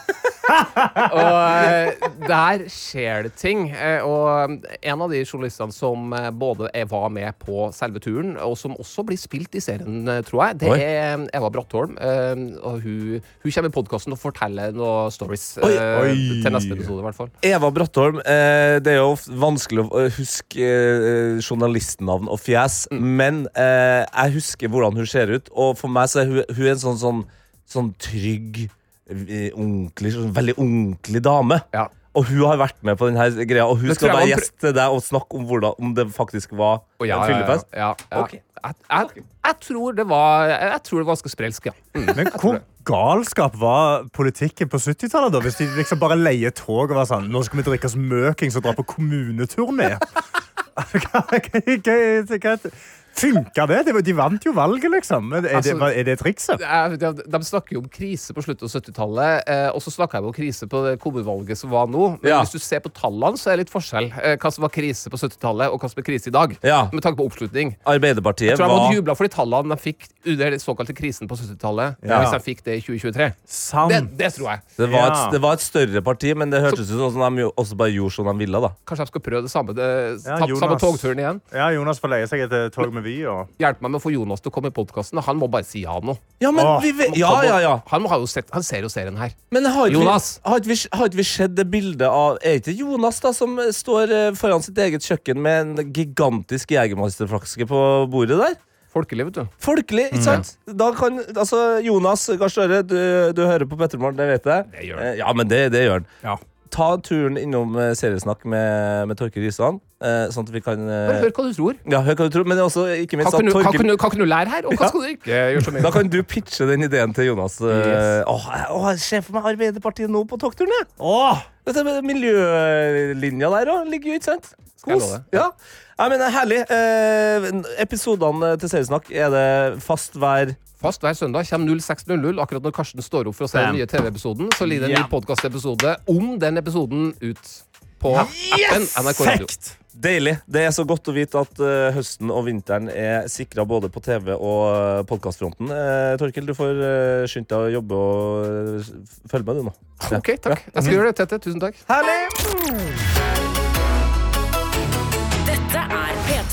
og 1.13 1.35
eh, 1.69 2.07
der 2.25 2.63
skjer 2.73 3.27
det 3.27 3.35
ting. 3.39 3.67
Eh, 3.75 4.01
og 4.07 4.55
en 4.79 5.03
av 5.05 5.11
de 5.13 5.21
journalistene 5.27 5.75
som 5.75 6.13
eh, 6.17 6.31
både 6.33 6.71
var 6.89 7.11
med 7.13 7.37
på 7.43 7.67
selve 7.77 8.01
turen, 8.05 8.37
og 8.41 8.55
som 8.59 8.77
også 8.81 9.05
blir 9.09 9.19
spilt 9.21 9.59
i 9.59 9.63
serien, 9.65 10.01
eh, 10.09 10.23
tror 10.27 10.45
jeg, 10.47 10.59
det 10.63 10.71
Oi. 10.73 10.79
er 10.81 11.27
Eva 11.37 11.51
Brattholm. 11.53 11.97
Eh, 12.01 12.45
og 12.63 12.81
hun, 12.85 13.19
hun 13.45 13.53
kommer 13.59 13.73
i 13.73 13.77
podkasten 13.77 14.15
og 14.17 14.21
forteller 14.23 14.73
noen 14.77 15.13
stories 15.15 15.49
Oi. 15.61 15.73
eh, 15.75 16.01
Oi. 16.05 16.15
til 16.45 16.55
neste 16.55 16.79
episode, 16.79 17.03
i 17.03 17.09
hvert 17.09 17.19
fall. 17.19 17.33
Eva 17.51 17.73
Brattholm, 17.75 18.23
eh, 18.25 18.79
det 18.85 18.95
er 18.97 19.01
jo 19.03 19.13
vanskelig 19.45 19.85
å 19.85 20.05
eh, 20.05 20.11
huske 20.19 20.65
eh, 20.65 21.43
journalistnavn 21.45 22.31
og 22.33 22.41
fjes, 22.43 22.87
men 22.95 23.45
eh, 23.59 24.05
jeg 24.07 24.37
husker 24.39 24.73
hvordan 24.73 24.97
hun 25.03 25.08
ser 25.11 25.35
ut, 25.35 25.53
og 25.53 25.77
for 25.81 25.93
meg 25.93 26.11
så 26.13 26.23
er 26.23 26.33
hun, 26.33 26.43
hun 26.49 26.65
er 26.67 26.75
en 26.75 26.83
sånn, 26.83 26.99
sånn, 27.01 27.23
sånn 27.69 27.93
trygg, 28.03 28.67
eh, 29.11 29.49
ordentlig, 29.55 30.15
sånn, 30.17 30.35
veldig 30.37 30.59
ordentlig 30.59 31.25
dame. 31.25 31.63
Ja. 31.77 31.89
Og 32.19 32.27
hun 32.31 32.41
har 32.49 32.59
vært 32.59 32.79
med 32.83 32.99
på 32.99 33.11
denne 33.11 33.47
greia, 33.47 33.67
og 33.69 33.79
hun 33.79 33.95
skal 33.95 34.11
være 34.17 34.31
gjest 34.33 34.57
til 34.63 34.73
deg 34.75 34.95
og 34.95 35.05
snakke 35.05 35.39
om, 35.39 35.45
hvordan, 35.47 35.77
om 35.79 35.93
det 35.95 36.09
faktisk 36.15 36.57
var 36.59 36.81
oh, 36.81 37.07
ja, 37.07 37.13
en 37.13 37.13
ja, 37.13 37.19
ja, 37.19 37.27
fyllefest. 37.29 37.69
ja, 37.77 37.91
ja. 37.95 38.23
okay. 38.23 38.41
Jeg, 38.59 38.75
jeg, 38.91 39.23
jeg 39.47 39.55
tror 39.63 39.93
det 39.95 40.05
var 40.11 40.49
Jeg 40.51 40.81
tror 40.83 40.99
det 40.99 41.05
var 41.05 41.13
ganske 41.13 41.31
sprelsk, 41.31 41.69
ja. 41.69 41.75
Mm. 41.95 42.09
Men 42.17 42.31
hvor 42.43 42.57
galskap 42.89 43.55
var 43.61 44.09
politikken 44.17 44.67
på 44.73 44.81
70-tallet, 44.83 45.31
da? 45.37 45.43
Hvis 45.45 45.61
de 45.61 45.69
liksom 45.77 46.01
bare 46.03 46.17
leier 46.19 46.51
tog 46.51 46.89
og 46.91 46.97
var 46.99 47.07
sånn 47.07 47.29
Nå 47.31 47.45
skal 47.47 47.61
vi 47.61 47.69
drikke 47.69 47.87
oss 47.87 47.95
møkings 47.95 48.59
og 48.59 48.67
dra 48.67 48.75
på 48.75 48.87
kommuneturné. 48.97 49.93
Hva- 50.79 51.23
hva- 51.27 52.39
hva- 52.39 52.73
Funka 53.19 53.67
det? 53.69 53.79
Det 53.89 54.03
De 54.07 54.13
vant 54.17 54.45
jo 54.47 54.53
valget, 54.57 54.91
liksom. 54.93 55.33
Er, 55.35 55.41
det, 55.45 55.53
Altså- 55.59 55.75
hva- 55.79 55.93
er 55.97 56.05
det 56.05 56.19
trikset? 56.21 56.59
De, 56.99 57.13
de 57.27 57.39
snakker 57.45 57.73
jo 57.77 57.81
om 57.83 57.89
krise 57.89 58.33
på 58.35 58.43
slutten 58.45 58.65
av 58.69 58.71
70-tallet, 58.71 59.43
eh, 59.49 59.69
og 59.75 59.81
så 59.83 59.91
snakka 59.91 60.19
jeg 60.21 60.25
om 60.29 60.33
krise 60.37 60.69
på 60.71 60.83
det 60.87 60.99
kommunevalget 61.03 61.59
som 61.59 61.71
var 61.71 61.87
nå. 61.87 62.19
Men 62.23 62.31
Ja. 62.31 62.41
hvis 62.43 62.53
du 62.53 62.59
ser 62.59 62.81
på 62.81 62.93
tallene, 62.95 63.37
så 63.37 63.51
er 63.53 63.57
det 63.57 63.67
litt 63.67 63.73
forskjell. 63.75 64.13
Eh, 64.23 64.37
hva 64.37 64.53
som 64.53 64.63
var 64.63 64.71
krise 64.71 65.11
på 65.11 65.19
70-tallet, 65.19 65.73
og 65.73 65.81
hva 65.81 65.91
som 65.91 65.99
er 65.99 66.07
krise 66.07 66.29
i 66.29 66.31
dag. 66.35 66.57
Ja. 66.63 66.89
Med 66.93 67.03
tanke 67.03 67.19
på 67.19 67.27
oppslutning. 67.29 67.77
Arbeiderpartiet 67.87 68.51
Jeg 68.55 68.59
tror 68.59 68.69
jeg 68.69 68.79
var 68.79 68.95
jubla 68.95 69.15
for 69.17 69.25
de 69.29 69.35
tallene 69.35 69.69
de 69.69 69.77
fikk 69.83 70.09
under 70.27 70.51
den 70.51 70.59
såkalte 70.61 70.95
krisen 70.95 71.29
på 71.29 71.37
70-tallet. 71.37 71.97
Ja. 72.05 72.23
Hvis 72.23 72.33
de 72.33 72.41
fikk 72.55 72.63
det 72.65 72.79
i 72.79 72.81
2023. 72.81 73.33
Sant. 73.47 73.91
Det, 73.93 74.17
det 74.19 74.33
tror 74.35 74.49
jeg. 74.53 74.61
det 74.77 74.91
var, 74.91 74.99
Ja. 74.99 75.27
et, 75.27 75.33
det 75.33 75.41
var 75.43 75.53
et 75.55 75.61
større 75.61 76.03
parti, 76.03 76.35
men 76.37 76.51
det 76.51 76.61
hørtes 76.63 76.91
ut 76.91 77.13
som 77.13 77.37
de 77.37 77.43
også 77.57 77.77
bare 77.77 77.91
gjorde 77.93 78.13
som 78.13 78.25
de 78.27 78.39
ville. 78.39 78.61
da 78.61 78.71
Kanskje 78.87 79.05
de 79.05 79.07
skal 79.07 79.21
prøve 79.21 79.43
det 79.43 79.51
samme, 79.51 79.75
det, 79.75 80.23
Ja, 80.25 80.39
ta, 80.39 80.47
Jonas. 80.47 80.61
samme 80.61 80.79
togturen 80.79 81.19
igjen. 81.19 81.41
Ja, 81.53 81.69
Jonas 81.71 81.99
får 82.01 82.09
leie 82.11 82.27
seg 82.29 82.41
et 82.53 82.73
tog 82.73 82.93
med 82.93 83.03
Vy. 83.09 83.17
Og... 83.31 83.49
Hjelp 83.63 83.81
meg 83.85 83.95
med 83.95 84.01
å 84.01 84.03
få 84.05 84.13
Jonas 84.15 84.45
til 84.45 84.53
å 84.53 84.55
komme 84.55 84.71
i 84.73 84.75
podkasten. 84.77 85.21
Han 85.25 85.41
må 85.41 85.49
bare 85.53 85.67
si 85.67 85.83
ja 85.87 85.97
nå. 86.05 86.15
Ja, 86.45 86.53
men 86.55 86.67
Åh, 86.67 86.79
vi 86.85 86.93
vet, 87.01 87.17
ja, 87.19 87.33
ja, 87.47 87.59
ja. 87.65 87.75
Han, 87.91 88.05
må 88.05 88.13
ha 88.13 88.21
jo 88.21 88.29
sett, 88.31 88.51
han 88.55 88.65
ser 88.67 88.85
jo 88.87 88.93
serien 88.93 89.17
her. 89.21 89.35
Men 89.55 89.67
har 89.67 89.89
ikke, 89.89 89.99
Jonas. 89.99 90.31
Vi, 90.39 90.49
har, 90.51 90.63
ikke 90.63 90.73
vi, 90.75 90.79
har 91.01 91.11
ikke 91.11 91.21
vi 91.23 91.29
sett 91.33 91.57
det 91.59 91.67
bildet 91.73 92.07
av 92.09 92.39
Er 92.45 92.61
ikke 92.61 92.77
Jonas 92.79 93.21
da 93.25 93.33
som 93.37 93.59
står 93.75 94.15
eh, 94.15 94.31
foran 94.39 94.65
sitt 94.65 94.79
eget 94.85 95.05
kjøkken 95.09 95.41
med 95.43 95.61
en 95.83 95.93
gigantisk 95.97 96.77
Jegermeisterflaske 96.77 97.67
på 97.69 97.85
bordet 98.13 98.39
der? 98.41 98.59
Folkelig, 98.93 99.27
vet 99.29 99.37
du. 99.37 99.57
Folkelig, 99.63 100.07
ikke 100.09 100.25
sant? 100.25 100.55
Da 100.65 100.89
kan, 100.97 101.21
altså, 101.35 101.59
Jonas 101.85 102.25
Gahr 102.41 102.53
Støre, 102.53 102.81
du, 102.89 102.97
du 103.37 103.43
hører 103.45 103.69
på 103.69 103.77
Pettermann 103.79 104.17
det 104.19 104.27
vet 104.31 104.49
jeg. 104.49 104.71
Det 104.73 104.87
gjør 104.89 105.03
han. 105.03 105.11
Eh, 105.11 105.19
Ja, 105.21 105.35
men 105.37 105.51
det, 105.51 105.61
det 105.75 105.85
gjør 105.85 106.01
han. 106.01 106.09
Ja. 106.25 106.39
Ta 106.75 106.89
turen 107.05 107.39
innom 107.41 107.77
eh, 107.81 107.93
seriesnakk 107.99 108.45
med, 108.49 109.09
med 109.11 109.19
Torker 109.21 109.43
Risan, 109.45 109.81
eh, 110.05 110.27
sånn 110.35 110.47
at 110.47 110.53
vi 110.55 110.63
kan 110.65 110.83
Bare 110.85 111.17
eh, 111.17 111.23
hør 111.25 111.33
hva 111.37 111.47
du 111.49 111.57
tror. 111.57 111.79
Ja, 111.91 112.01
hør 112.07 112.19
hva 112.19 112.29
du 112.29 112.37
tror, 112.37 112.47
men 112.51 112.63
også 112.63 112.87
ikke 113.05 113.19
Hva 113.19 113.25
minst 113.25 113.37
kan 113.37 113.51
hva 113.51 113.57
Torkel 113.57 113.81
kan 113.81 113.91
du, 113.91 113.97
kan 114.05 114.23
du 114.23 114.27
lære 114.29 114.55
her, 114.55 114.69
og 114.69 114.77
hva 114.77 114.87
Ja. 114.87 114.93
skal 114.93 115.05
du 115.05 115.11
ikke 115.15 115.43
gjøre 115.55 115.65
så 115.67 115.75
mye? 115.75 115.85
Da 115.87 115.93
kan 115.95 116.13
du 116.13 116.19
pitche 116.23 116.69
den 116.71 116.87
ideen 116.89 117.17
til 117.17 117.31
Jonas. 117.31 117.59
Yes. 117.63 118.25
Åh, 118.29 118.49
åh, 118.77 118.89
for 119.27 119.39
meg 119.39 119.51
Arbeiderpartiet 119.55 120.13
nå 120.13 120.25
på 120.29 120.41
togturen, 120.41 120.75
jeg. 120.81 120.89
Åh! 121.01 121.45
Dette 121.69 121.85
med 121.85 122.01
miljølinja 122.09 123.51
der 123.53 123.75
òg 123.75 123.91
ligger 123.93 124.15
jo, 124.15 124.21
ikke 124.21 124.31
sant? 124.31 124.55
Kos. 124.85 125.11
Ja. 125.35 125.51
ja, 125.99 126.07
men 126.09 126.23
er 126.23 126.33
herlig. 126.33 126.63
Eh, 126.71 127.49
episodene 127.83 128.55
til 128.61 128.71
Seriesnakk, 128.71 129.11
er 129.11 129.33
det 129.35 129.83
fast 129.85 130.17
hver 130.17 130.55
Fast 130.79 131.03
hver 131.03 131.17
søndag 131.19 131.49
kommer 131.51 131.75
06.00. 131.75 132.39
Akkurat 132.43 132.63
når 132.63 132.75
Karsten 132.77 133.03
står 133.03 133.31
opp 133.31 133.39
for 133.39 133.49
å 133.49 133.51
se 133.51 133.59
den 133.59 133.81
nye 133.81 133.89
TV-episoden, 133.91 134.53
så 134.55 134.69
ligger 134.69 134.87
det 134.87 134.95
en 134.95 135.03
ny 135.03 135.11
podkastepisode 135.11 135.97
om 136.15 136.37
den 136.39 136.61
episoden 136.61 137.11
ut 137.19 137.53
på 137.99 138.15
appen 138.15 138.87
NRK 138.87 139.27
Radio. 139.27 139.51
Deilig. 139.99 140.37
Det 140.47 140.63
er 140.63 140.71
så 140.71 140.85
godt 140.87 141.11
å 141.11 141.15
vite 141.17 141.41
at 141.43 141.59
uh, 141.59 141.89
høsten 141.97 142.31
og 142.31 142.45
vinteren 142.47 142.87
er 142.93 143.27
sikra 143.33 143.65
både 143.67 143.91
på 143.91 144.03
TV 144.05 144.31
og 144.37 145.03
podkastfronten. 145.11 145.73
Uh, 145.75 146.15
Torkil, 146.21 146.47
du 146.47 146.55
får 146.55 146.79
uh, 146.79 147.27
skynde 147.27 147.51
deg 147.51 147.59
å 147.59 147.77
jobbe 147.81 147.99
og 147.99 148.49
eh, 148.79 148.91
følge 149.33 149.49
med, 149.49 149.59
du 149.59 149.71
nå. 149.73 149.77
Ja. 150.07 150.23
Ok, 150.23 150.37
takk. 150.39 150.69
Jeg 150.71 150.85
skal 150.85 151.01
gjøre 151.01 151.11
det, 151.11 151.19
Tete. 151.25 151.43
Tusen 151.49 151.65
takk. 151.67 151.87
Herlig! 151.91 153.18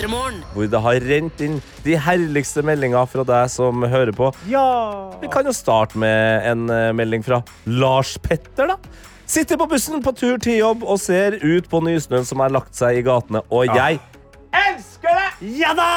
P3 0.05 0.09
Morgen. 0.09 0.43
Hvor 0.53 0.67
det 0.69 0.81
har 0.85 1.05
rent 1.09 1.41
inn 1.41 1.57
de 1.85 1.97
herligste 1.97 2.61
meldinger 2.65 3.07
fra 3.09 3.25
deg 3.25 3.49
som 3.49 3.81
hører 3.89 4.13
på. 4.13 4.29
Ja! 4.49 5.11
Vi 5.21 5.29
kan 5.33 5.47
jo 5.47 5.53
starte 5.55 5.97
med 5.97 6.45
en 6.45 6.69
eh, 6.69 6.93
melding 6.93 7.25
fra 7.25 7.41
Lars 7.65 8.15
Petter, 8.21 8.75
da. 8.75 8.77
Sitter 9.25 9.57
på 9.57 9.65
bussen 9.71 10.03
på 10.05 10.13
tur 10.13 10.37
til 10.37 10.59
jobb 10.59 10.85
og 10.85 11.01
ser 11.01 11.39
ut 11.41 11.69
på 11.69 11.81
nysnøen 11.81 12.27
som 12.27 12.43
har 12.45 12.53
lagt 12.53 12.77
seg 12.77 12.99
i 12.99 13.05
gatene, 13.05 13.41
og 13.49 13.65
jeg 13.73 13.97
elsker 14.53 15.17
det! 15.17 15.49
Ja 15.57 15.73
da! 15.75 15.89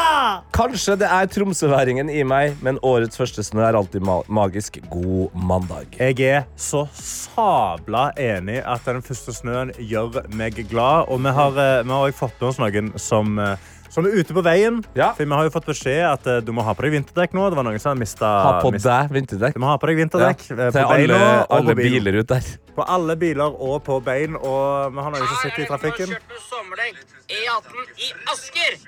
Kanskje 0.57 0.97
det 1.03 1.09
er 1.12 1.29
tromsøværingen 1.31 2.09
i 2.11 2.25
meg, 2.27 2.57
men 2.64 2.81
årets 2.87 3.21
første 3.21 3.44
snø 3.44 3.62
er 3.66 3.77
alltid 3.79 4.05
magisk. 4.33 4.81
God 4.90 5.37
mandag. 5.37 5.92
Jeg 6.01 6.18
er 6.25 6.47
så 6.57 6.87
sabla 6.97 8.09
enig 8.18 8.59
at 8.64 8.88
den 8.88 9.05
første 9.05 9.37
snøen 9.37 9.75
gjør 9.79 10.25
meg 10.33 10.59
glad. 10.71 11.12
Og 11.12 11.21
vi 11.23 11.35
har, 11.37 11.61
eh, 11.61 11.83
vi 11.85 11.92
har 11.92 12.09
også 12.09 12.23
fått 12.25 12.40
med 12.40 12.49
oss 12.49 12.62
noen 12.64 12.92
som, 12.99 13.38
eh, 13.38 13.57
som 13.92 14.07
er 14.07 14.16
ute 14.20 14.35
på 14.37 14.42
veien. 14.44 14.81
Ja. 14.98 15.12
For 15.16 15.24
vi 15.24 15.37
har 15.38 15.46
jo 15.48 15.53
fått 15.55 15.68
beskjed 15.70 16.03
at 16.09 16.27
uh, 16.29 16.38
du 16.44 16.53
må 16.57 16.64
ha 16.66 16.74
på 16.77 16.85
deg 16.87 16.96
vinterdekk 16.98 17.37
nå. 17.37 17.46
Det 17.53 17.59
var 17.61 17.66
noen 17.68 17.83
som 17.83 17.98
mistet, 17.98 18.27
Ha 18.27 18.59
på 18.62 18.72
deg 18.74 19.14
vinterdekk. 19.16 19.57
Du 19.57 19.62
må 19.64 19.70
ha 19.72 19.79
på 19.81 19.90
deg 19.90 20.03
vinterdekk 20.03 20.44
eh, 20.51 20.61
Til 20.68 20.77
på 20.77 20.92
beina 20.92 21.16
alle, 21.16 21.31
og 21.46 21.57
alle 21.59 21.72
på 21.74 21.81
bilen. 21.81 22.05
biler 22.05 22.20
ut 22.20 22.29
der. 22.35 22.51
På 22.77 22.87
alle 22.98 23.16
biler 23.20 23.59
og 23.70 23.81
på 23.87 23.98
bein. 24.05 24.37
Og 24.37 24.92
vi 24.94 25.07
har 25.07 25.16
noen 25.16 25.27
som 25.33 25.40
sitter 25.44 25.64
i 25.64 25.70
trafikken. 25.72 26.14
sommerdekk 26.51 27.03
E18 27.29 28.07
i 28.09 28.12
Asker. 28.35 28.79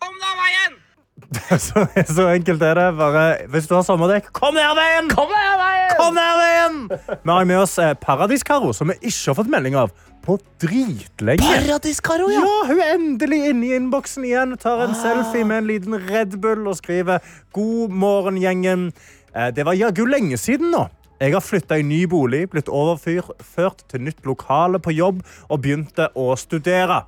Kom 0.00 0.14
deg 0.16 0.30
av 0.30 0.40
veien! 0.44 0.78
Så, 1.62 1.84
så 2.10 2.24
enkelt 2.32 2.62
er 2.66 2.74
det. 2.74 2.86
Bare, 2.98 3.24
hvis 3.52 3.68
du 3.70 3.74
har 3.76 3.84
sommerdekk, 3.86 4.32
kom 4.34 4.54
ned 4.56 4.72
veien! 4.78 5.10
Kom 5.14 5.30
ned 5.30 5.52
veien! 5.60 5.92
Kom 5.98 6.16
ned 6.18 6.38
veien! 6.40 6.78
Vi 7.22 7.30
har 7.30 7.44
med 7.46 7.60
oss 7.62 7.76
Paradiskaro, 8.02 8.72
som 8.74 8.90
vi 8.90 8.96
ikke 8.98 9.30
har 9.30 9.38
fått 9.38 9.52
melding 9.52 9.76
av 9.78 9.92
på 10.26 10.36
dritlenge. 10.60 11.40
Paradiskaro, 11.46 12.26
ja. 12.32 12.42
Ja, 12.42 12.56
hun 12.68 12.82
er 12.82 12.94
endelig 12.96 13.40
inne 13.52 13.68
i 13.70 13.74
innboksen 13.78 14.26
igjen. 14.26 14.56
Tar 14.60 14.82
en 14.88 14.96
selfie 14.98 15.46
med 15.46 15.62
en 15.62 15.70
liten 15.70 15.96
Red 16.10 16.34
Bull 16.42 16.66
og 16.68 16.76
skriver 16.80 17.22
'God 17.54 17.94
morgen, 17.94 18.40
gjengen'. 18.42 18.90
Eh, 19.34 19.50
Det 19.54 19.64
var 19.64 19.78
jaggu 19.78 20.04
lenge 20.10 20.36
siden 20.36 20.70
nå. 20.74 20.88
Jeg 21.20 21.34
har 21.36 21.44
flytta 21.44 21.76
i 21.78 21.82
ny 21.84 22.06
bolig, 22.08 22.46
blitt 22.50 22.68
overført 22.68 23.82
til 23.88 24.00
nytt 24.00 24.24
lokale 24.24 24.78
på 24.80 24.90
jobb 24.96 25.22
og 25.50 25.60
begynte 25.62 26.08
å 26.16 26.32
studere. 26.36 27.04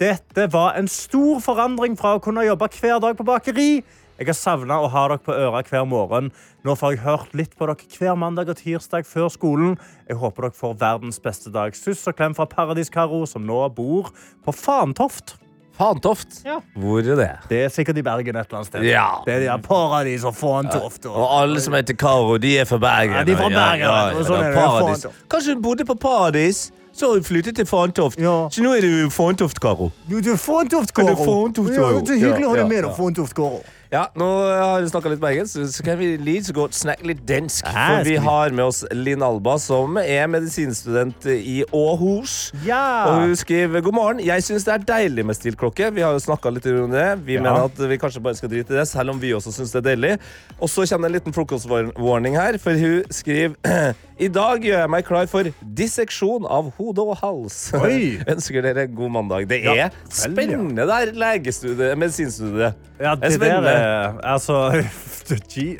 Dette 0.00 0.46
var 0.48 0.78
en 0.80 0.86
stor 0.88 1.42
forandring 1.44 1.92
fra 2.00 2.14
å 2.16 2.20
kunne 2.24 2.46
jobbe 2.46 2.70
hver 2.72 3.02
dag 3.04 3.18
på 3.18 3.24
bakeri. 3.28 3.82
Jeg 4.16 4.28
har 4.30 4.36
savna 4.36 4.78
å 4.80 4.88
ha 4.88 5.02
dere 5.10 5.20
på 5.20 5.34
øra 5.36 5.60
hver 5.60 5.84
morgen. 5.88 6.30
Nå 6.64 6.72
får 6.76 6.94
jeg 6.94 7.02
hørt 7.04 7.34
litt 7.36 7.52
på 7.56 7.68
dere 7.68 7.84
hver 7.98 8.16
mandag 8.16 8.48
og 8.48 8.56
tirsdag 8.56 9.04
før 9.08 9.28
skolen. 9.32 9.76
Jeg 10.08 10.16
håper 10.22 10.46
dere 10.46 10.56
får 10.56 10.78
verdens 10.80 11.20
beste 11.20 11.52
dag. 11.52 11.76
Suss 11.76 12.06
og 12.08 12.16
klem 12.16 12.32
fra 12.36 12.48
Paradis-Karo, 12.48 13.26
som 13.28 13.44
nå 13.44 13.60
bor 13.76 14.08
på 14.44 14.56
Fantoft. 14.56 15.36
Fantoft. 15.76 16.40
Ja. 16.48 16.62
Hvor 16.80 17.04
er 17.04 17.20
det? 17.20 17.30
Det 17.52 17.62
er 17.66 17.76
sikkert 17.76 18.00
i 18.00 18.08
Bergen 18.08 18.40
et 18.40 18.48
eller 18.48 18.62
annet 18.62 18.72
sted. 18.72 18.88
Ja. 18.88 19.06
Det 19.28 19.36
er 19.36 19.44
de 19.44 19.52
her 19.52 19.62
Paradis 19.68 20.24
og 20.24 20.36
Fantoft. 20.36 21.04
Og... 21.12 21.12
Og 21.12 21.38
alle 21.42 21.60
som 21.60 21.76
heter 21.76 22.00
Karo, 22.00 22.40
de 22.40 22.56
er 22.60 22.68
fra 22.68 22.80
Bergen. 22.80 23.20
Ja, 23.20 23.28
de 23.28 23.36
er 23.36 23.44
fra 23.44 23.52
Bergen, 23.52 23.84
Ja, 23.84 24.02
ja, 24.16 24.28
sånn 24.32 24.48
er. 24.48 25.24
Kanskje 25.28 25.60
du 25.60 25.64
bodde 25.68 25.84
på 25.88 26.00
Paradis, 26.00 26.70
så 27.00 27.10
har 27.14 27.26
flyttet 27.26 27.56
til 27.56 27.66
Fantoft. 27.68 28.20
Ja. 28.20 28.36
Så 28.52 28.64
nå 28.64 28.76
er 28.76 28.84
du 28.84 29.10
Fantoft, 29.14 29.60
Karo. 29.62 29.90
Du, 30.06 30.18
er 30.20 30.24
det 30.24 30.36
er 30.36 30.40
Fantoft, 30.40 31.74
Ja, 31.74 31.92
det 32.04 32.16
er 32.16 32.24
hyggelig 32.26 32.48
å 32.48 32.54
ha 32.54 32.62
deg 32.62 32.72
med, 32.72 32.82
da, 32.86 32.94
Fantoft, 32.96 33.36
Karo. 33.36 33.62
Ja, 33.90 34.04
nå 34.14 34.26
har 34.46 34.84
vi 34.84 34.86
snakka 34.92 35.10
litt 35.10 35.18
bergensk, 35.18 35.64
så 35.74 35.82
kan 35.82 35.96
vi 35.98 36.12
like 36.22 36.44
så 36.46 36.52
godt 36.54 36.76
snakke 36.78 37.08
litt 37.10 37.24
dansk. 37.26 37.66
Ja, 37.66 37.86
For 37.90 38.06
vi 38.06 38.12
har 38.22 38.52
med 38.54 38.68
oss 38.68 38.84
Linn 38.94 39.24
Alba, 39.26 39.56
som 39.58 39.96
er 39.98 40.28
medisinstudent 40.30 41.26
i 41.32 41.64
Åhus. 41.74 42.36
Ja. 42.62 42.78
Og 43.10 43.24
hun 43.24 43.32
skriver 43.40 43.82
god 43.82 43.96
morgen. 43.96 44.20
Jeg 44.22 44.44
syns 44.46 44.62
det 44.68 44.76
er 44.76 44.84
deilig 44.92 45.24
med 45.26 45.34
stilklokke. 45.34 45.88
Vi 45.96 46.04
har 46.06 46.14
jo 46.14 46.22
snakka 46.22 46.52
litt 46.54 46.68
om 46.70 46.94
det. 46.94 47.08
Vi 47.26 47.34
Ja. 47.34 47.42
mener 47.42 47.64
at 47.66 47.82
vi 47.90 47.98
kanskje 47.98 48.22
bare 48.22 48.38
skal 48.38 48.48
drite 48.52 48.70
i 48.70 48.78
det, 48.78 48.86
selv 48.86 49.10
om 49.10 49.18
vi 49.18 49.32
også 49.34 49.50
syns 49.50 49.72
det 49.74 49.82
er 49.82 49.88
deilig. 49.96 50.20
Og 50.60 50.68
så 50.70 50.86
kommer 50.86 51.08
det 51.08 51.10
en 51.10 51.18
liten 51.18 51.34
frokostwarning 51.34 52.36
her, 52.38 52.58
for 52.58 52.70
hun 52.78 53.02
skriver 53.10 53.56
I 54.20 54.28
dag 54.28 54.60
gjør 54.62 54.78
jeg 54.84 54.90
meg 54.90 55.04
klar 55.04 55.26
for 55.26 55.42
disseksjon 55.64 56.46
av 56.46 56.70
hode 56.78 57.00
og 57.02 57.16
hals. 57.24 57.72
Ønsker 58.36 58.62
dere 58.62 58.86
god 58.86 59.10
mandag. 59.10 59.48
Det 59.48 59.64
er 59.66 59.74
ja. 59.74 59.88
spennende 60.08 60.86
der, 60.86 61.10
legestudiet, 61.10 61.98
medisinstudiet. 61.98 62.86
Ja, 63.00 63.14
Det 63.20 63.24
er 63.24 63.30
det 63.30 63.40
der 63.40 63.58
spennende. 63.60 63.74
er 63.74 64.30
Altså, 64.34 64.56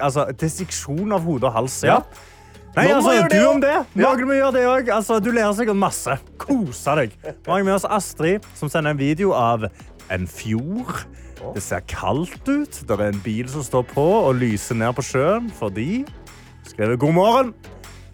altså 0.00 0.26
Disseksjon 0.40 1.12
av 1.12 1.24
hode 1.26 1.48
og 1.48 1.52
hals, 1.52 1.82
ja. 1.84 2.00
Ja. 2.00 2.26
Nei, 2.76 2.84
Nå 2.86 3.00
altså, 3.00 3.14
du 3.26 3.32
det 3.34 3.46
om 3.48 3.62
det. 3.62 3.72
Ja. 3.74 3.84
Noen 3.98 4.28
må 4.28 4.36
gjøre 4.38 4.52
det 4.54 4.66
òg. 4.70 4.90
Altså, 4.94 5.18
du 5.18 5.32
lærer 5.34 5.52
sikkert 5.58 5.78
masse. 5.80 6.14
Kosa 6.38 6.94
deg. 7.00 7.16
Vi 7.24 7.50
har 7.50 7.64
med 7.66 7.74
oss 7.74 7.86
Astrid, 7.88 8.46
som 8.54 8.70
sender 8.70 8.94
en 8.94 9.00
video 9.00 9.32
av 9.34 9.66
en 10.10 10.28
fjord. 10.30 11.02
Det 11.54 11.62
ser 11.64 11.82
kaldt 11.90 12.46
ut. 12.46 12.78
Det 12.86 12.94
er 12.94 13.08
en 13.08 13.22
bil 13.24 13.50
som 13.50 13.64
står 13.66 13.88
på 13.90 14.06
og 14.20 14.38
lyser 14.38 14.78
ned 14.78 14.94
på 14.94 15.04
sjøen 15.06 15.50
fordi 15.58 16.04
Skrevet 16.70 17.00
god 17.02 17.14
morgen. 17.16 17.52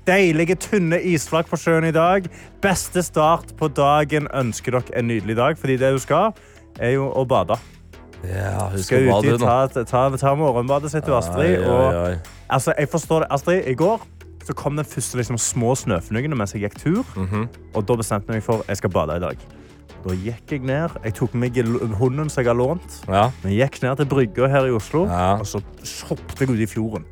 Deilige, 0.06 0.54
tynne 0.62 1.00
isflak 1.04 1.48
på 1.50 1.58
sjøen 1.60 1.88
i 1.88 1.92
dag. 1.92 2.28
Beste 2.64 3.02
start 3.04 3.50
på 3.58 3.68
dagen. 3.74 4.30
Ønsker 4.32 4.78
dere 4.78 5.00
en 5.00 5.10
nydelig 5.10 5.36
dag, 5.36 5.58
fordi 5.60 5.76
det 5.82 5.90
du 5.96 5.98
skal, 6.00 6.30
er 6.78 6.94
jo 6.94 7.10
å 7.10 7.26
bade. 7.28 7.58
Ja, 8.24 8.68
hun 8.72 8.82
Skal 8.82 9.08
ut 9.08 9.24
i, 9.24 9.36
ta, 9.38 9.66
ta, 9.68 10.08
ta 10.16 10.34
morgenbadet 10.34 10.90
sitt, 10.90 11.08
Astrid. 11.08 11.64
Og, 11.66 12.16
altså, 12.48 12.72
jeg 12.78 12.88
forstår 12.88 13.24
det. 13.24 13.28
Astrid, 13.30 13.66
i 13.66 13.74
går 13.74 14.00
så 14.46 14.54
kom 14.54 14.76
den 14.78 14.86
første 14.86 15.18
liksom, 15.18 15.38
små 15.42 15.74
snøfnugene 15.74 16.36
mens 16.38 16.54
jeg 16.54 16.62
gikk 16.62 16.78
tur. 16.78 17.04
Mhm. 17.18 17.48
Og 17.74 17.86
da 17.86 17.96
bestemte 17.98 18.30
jeg 18.32 18.40
meg 18.40 18.46
for 18.46 18.62
jeg 18.68 18.76
skal 18.80 18.90
bade 18.94 19.16
i 19.18 19.22
dag. 19.22 19.36
Da 20.06 20.14
gikk 20.14 20.52
jeg 20.54 20.62
ned. 20.62 20.90
Jeg 21.04 21.14
tok 21.18 21.34
med 21.34 21.56
meg 21.56 21.94
hunden 21.98 22.28
som 22.30 22.42
jeg 22.44 22.50
har 22.52 22.58
lånt. 22.58 23.00
Ja. 23.10 23.30
Jeg 23.42 23.58
gikk 23.70 23.80
ned 23.82 23.96
til 23.96 24.06
brygga 24.06 24.48
her 24.48 24.66
i 24.68 24.74
Oslo, 24.74 25.06
Ja. 25.10 25.32
og 25.40 25.46
så 25.46 25.60
hoppet 26.08 26.40
jeg 26.40 26.50
ut 26.50 26.60
i 26.62 26.66
fjorden. 26.70 27.04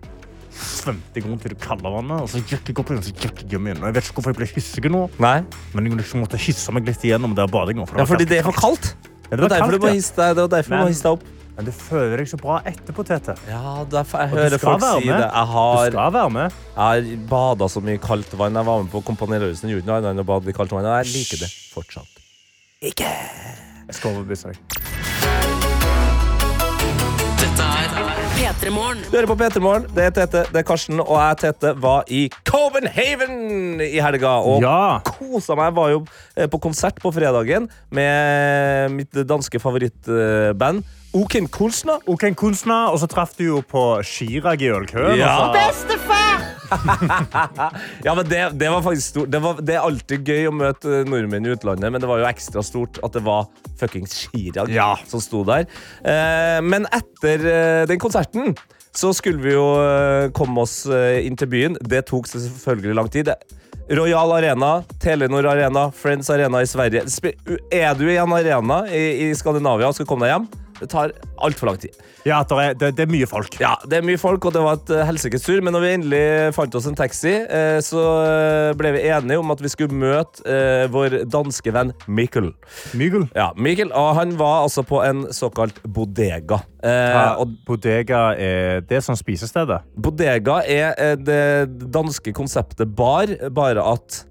Svømte 0.54 1.18
jeg 1.18 1.24
rundt 1.26 1.44
i 1.44 1.48
det 1.50 1.58
kalde 1.58 1.82
vannet, 1.90 2.20
og 2.22 2.28
så 2.30 2.38
gikk 2.38 2.68
jeg 2.70 2.78
opp 2.78 2.90
igjen, 2.92 3.02
så 3.02 3.10
gikk 3.18 3.40
jeg 3.42 3.50
hjem 3.50 3.66
igjen. 3.66 3.80
Og 3.82 3.88
jeg 3.90 3.94
vet 3.96 4.04
ikke 4.04 4.14
hvorfor 4.20 4.30
jeg 4.30 4.36
ble 4.38 4.46
hissig 4.54 4.90
nå, 4.92 5.00
Nei. 5.18 5.42
men 5.74 5.84
jeg 5.88 5.96
liksom 5.98 6.22
måtte 6.22 6.38
hisse 6.38 6.70
meg 6.72 6.86
litt 6.86 7.02
igjennom 7.02 7.34
der 7.34 7.48
badinga. 7.50 7.88
for 7.88 7.98
Ja, 7.98 8.04
fordi 8.06 8.24
det 8.30 8.38
er 8.38 8.42
for 8.46 8.52
kaldt. 8.52 8.94
Det 9.30 9.40
var 9.40 9.48
derfor 9.54 9.72
du 9.72 9.86
må 9.86 9.92
hisse 9.94 10.14
deg, 10.16 11.12
opp. 11.12 11.24
Men 11.54 11.68
du 11.68 11.70
føler 11.70 12.18
deg 12.18 12.28
så 12.32 12.38
bra 12.40 12.56
etterpå, 12.66 13.04
Tete. 13.06 13.36
Ja, 13.46 13.84
derfor 13.90 14.24
jeg 14.24 14.32
hører 14.34 14.58
folk 14.58 14.82
si 14.82 15.06
det. 15.06 15.20
Jeg 15.20 15.30
Du 15.30 15.90
skal 15.92 16.12
være 16.16 16.30
med. 16.34 16.56
jeg 16.74 16.82
har 16.82 17.26
bada 17.30 17.68
så 17.70 17.82
mye 17.84 18.02
kaldt 18.02 18.34
vann. 18.38 18.58
Jeg 18.58 18.66
var 18.66 18.82
med 18.82 18.90
på 18.90 19.04
Kompani 19.06 19.38
Lauritzen, 19.38 19.70
gjorde 19.70 19.86
noe 19.86 20.00
annet 20.00 20.10
enn 20.16 20.24
å 20.24 20.26
bade 20.26 20.50
i 20.50 20.56
kaldt 20.56 20.74
vann, 20.74 20.88
og 20.90 20.98
jeg 21.04 21.14
liker 21.14 21.44
det 21.46 21.50
fortsatt. 21.74 22.22
Ikke 22.82 23.06
Jeg 23.06 23.94
skal 23.94 24.16
overbevise 24.16 24.50
deg. 24.50 25.13
P3 28.64 28.70
Morgen. 28.72 29.00
Du 29.10 29.16
hører 29.18 29.28
på 29.28 29.34
P3 29.36 29.60
Morgen. 29.60 29.82
Det 29.92 30.04
er 30.06 30.12
Tete, 30.16 30.40
det 30.48 30.56
er 30.56 30.64
Karsten, 30.64 31.00
og 31.02 31.18
jeg, 31.20 31.36
Tete, 31.42 31.72
var 31.82 32.06
i 32.08 32.22
Copenhagen 32.48 33.80
i 33.84 33.98
helga. 34.00 34.38
Og 34.40 34.62
Ja. 34.64 35.00
kosa 35.04 35.52
meg. 35.54 35.66
Jeg 35.68 35.74
var 35.76 35.88
jo 35.92 35.98
eh, 36.36 36.46
på 36.48 36.60
konsert 36.64 36.96
på 37.02 37.12
fredagen 37.12 37.68
med 37.92 38.90
mitt 38.96 39.12
danske 39.28 39.60
favorittband. 39.60 40.80
Oken 41.14 41.46
Kunstner 41.48 42.00
Oken 42.10 42.34
Kunstner, 42.34 42.88
og 42.90 42.98
så 42.98 43.06
traff 43.10 43.36
du 43.38 43.44
jo 43.46 43.60
på 43.70 43.82
Chirag 44.06 44.62
i 44.66 44.70
ølkøen. 44.74 45.16
Ja. 45.20 45.34
og 45.46 45.54
så- 45.54 45.86
Bestefar! 45.86 46.22
Ja, 48.04 48.14
men 48.16 48.24
det, 48.28 48.40
det 48.58 48.70
var 48.72 48.82
faktisk 48.82 49.08
stort. 49.12 49.30
Det, 49.30 49.38
var, 49.44 49.60
det 49.62 49.76
er 49.76 49.84
alltid 49.86 50.24
gøy 50.26 50.48
å 50.48 50.54
møte 50.54 51.02
nordmenn 51.06 51.46
i 51.46 51.52
utlandet, 51.54 51.92
men 51.92 52.02
det 52.02 52.08
var 52.10 52.18
jo 52.22 52.26
ekstra 52.28 52.62
stort 52.66 52.98
at 53.04 53.14
det 53.14 53.22
var 53.26 53.46
fuckings 53.78 54.16
Chirag 54.32 54.72
Ja. 54.74 54.94
som 55.06 55.22
sto 55.22 55.44
der. 55.46 55.68
Eh, 56.02 56.58
men 56.64 56.88
etter 56.90 57.46
eh, 57.46 57.82
den 57.90 58.00
konserten 58.02 58.56
så 58.94 59.12
skulle 59.14 59.42
vi 59.44 59.54
jo 59.54 59.66
eh, 59.82 60.28
komme 60.34 60.64
oss 60.66 60.80
eh, 60.90 61.20
inn 61.28 61.38
til 61.38 61.50
byen. 61.52 61.78
Det 61.82 62.04
tok 62.10 62.26
selvfølgelig 62.32 62.94
lang 62.98 63.12
tid. 63.14 63.30
Royal 63.94 64.32
Arena, 64.32 64.78
Telenor 65.02 65.46
Arena, 65.52 65.88
Friends 65.94 66.30
Arena 66.32 66.62
i 66.64 66.68
Sverige. 66.70 67.04
Sp- 67.12 67.36
Er 67.70 67.94
du 67.98 68.06
i 68.08 68.16
en 68.18 68.32
arena 68.34 68.82
i, 68.88 69.28
i 69.28 69.32
Skandinavia 69.36 69.90
og 69.92 69.98
skal 69.98 70.08
komme 70.10 70.26
deg 70.26 70.38
hjem? 70.38 70.46
Det 70.80 70.88
tar 70.90 71.12
altfor 71.44 71.68
lang 71.70 71.78
tid. 71.78 71.94
Ja, 72.26 72.40
det 72.48 72.56
er, 72.58 72.74
det, 72.80 72.88
det 72.98 73.04
er 73.04 73.10
mye 73.12 73.26
folk. 73.28 73.54
Ja, 73.60 73.74
det 73.86 73.98
er 74.00 74.06
mye 74.06 74.18
folk, 74.18 74.46
og 74.48 74.54
det 74.56 74.62
var 74.64 74.78
et 74.80 74.90
uh, 74.90 75.02
helsikes 75.06 75.44
tur. 75.44 75.60
Men 75.62 75.74
når 75.76 75.82
vi 75.84 75.90
endelig 75.98 76.22
fant 76.56 76.74
oss 76.78 76.88
en 76.90 76.96
taxi, 76.98 77.30
eh, 77.44 77.78
så 77.84 78.02
eh, 78.24 78.70
ble 78.80 78.90
vi 78.96 79.02
enige 79.12 79.38
om 79.42 79.52
at 79.54 79.60
vi 79.62 79.70
skulle 79.70 79.94
møte 79.94 80.42
eh, 80.48 80.86
vår 80.90 81.18
danske 81.30 81.72
venn 81.74 81.92
Mikkel. 82.08 82.50
Mikkel? 82.98 83.26
Ja, 83.36 83.50
Mikkel, 83.56 83.92
og 83.94 84.14
Han 84.18 84.34
var 84.40 84.64
altså 84.64 84.82
på 84.88 85.02
en 85.06 85.26
såkalt 85.36 85.78
bodega. 85.84 86.62
Eh, 86.82 86.90
Ja, 87.14 87.24
og 87.40 87.54
bodega 87.68 88.24
er 88.40 88.80
det 88.88 89.02
som 89.04 89.16
spisestedet. 89.18 89.82
bodega 89.96 90.62
er 90.64 90.94
eh, 90.98 91.14
det 91.20 91.42
danske 91.94 92.32
konseptet 92.36 92.90
bar, 92.98 93.30
bare 93.54 93.84
at 93.94 94.24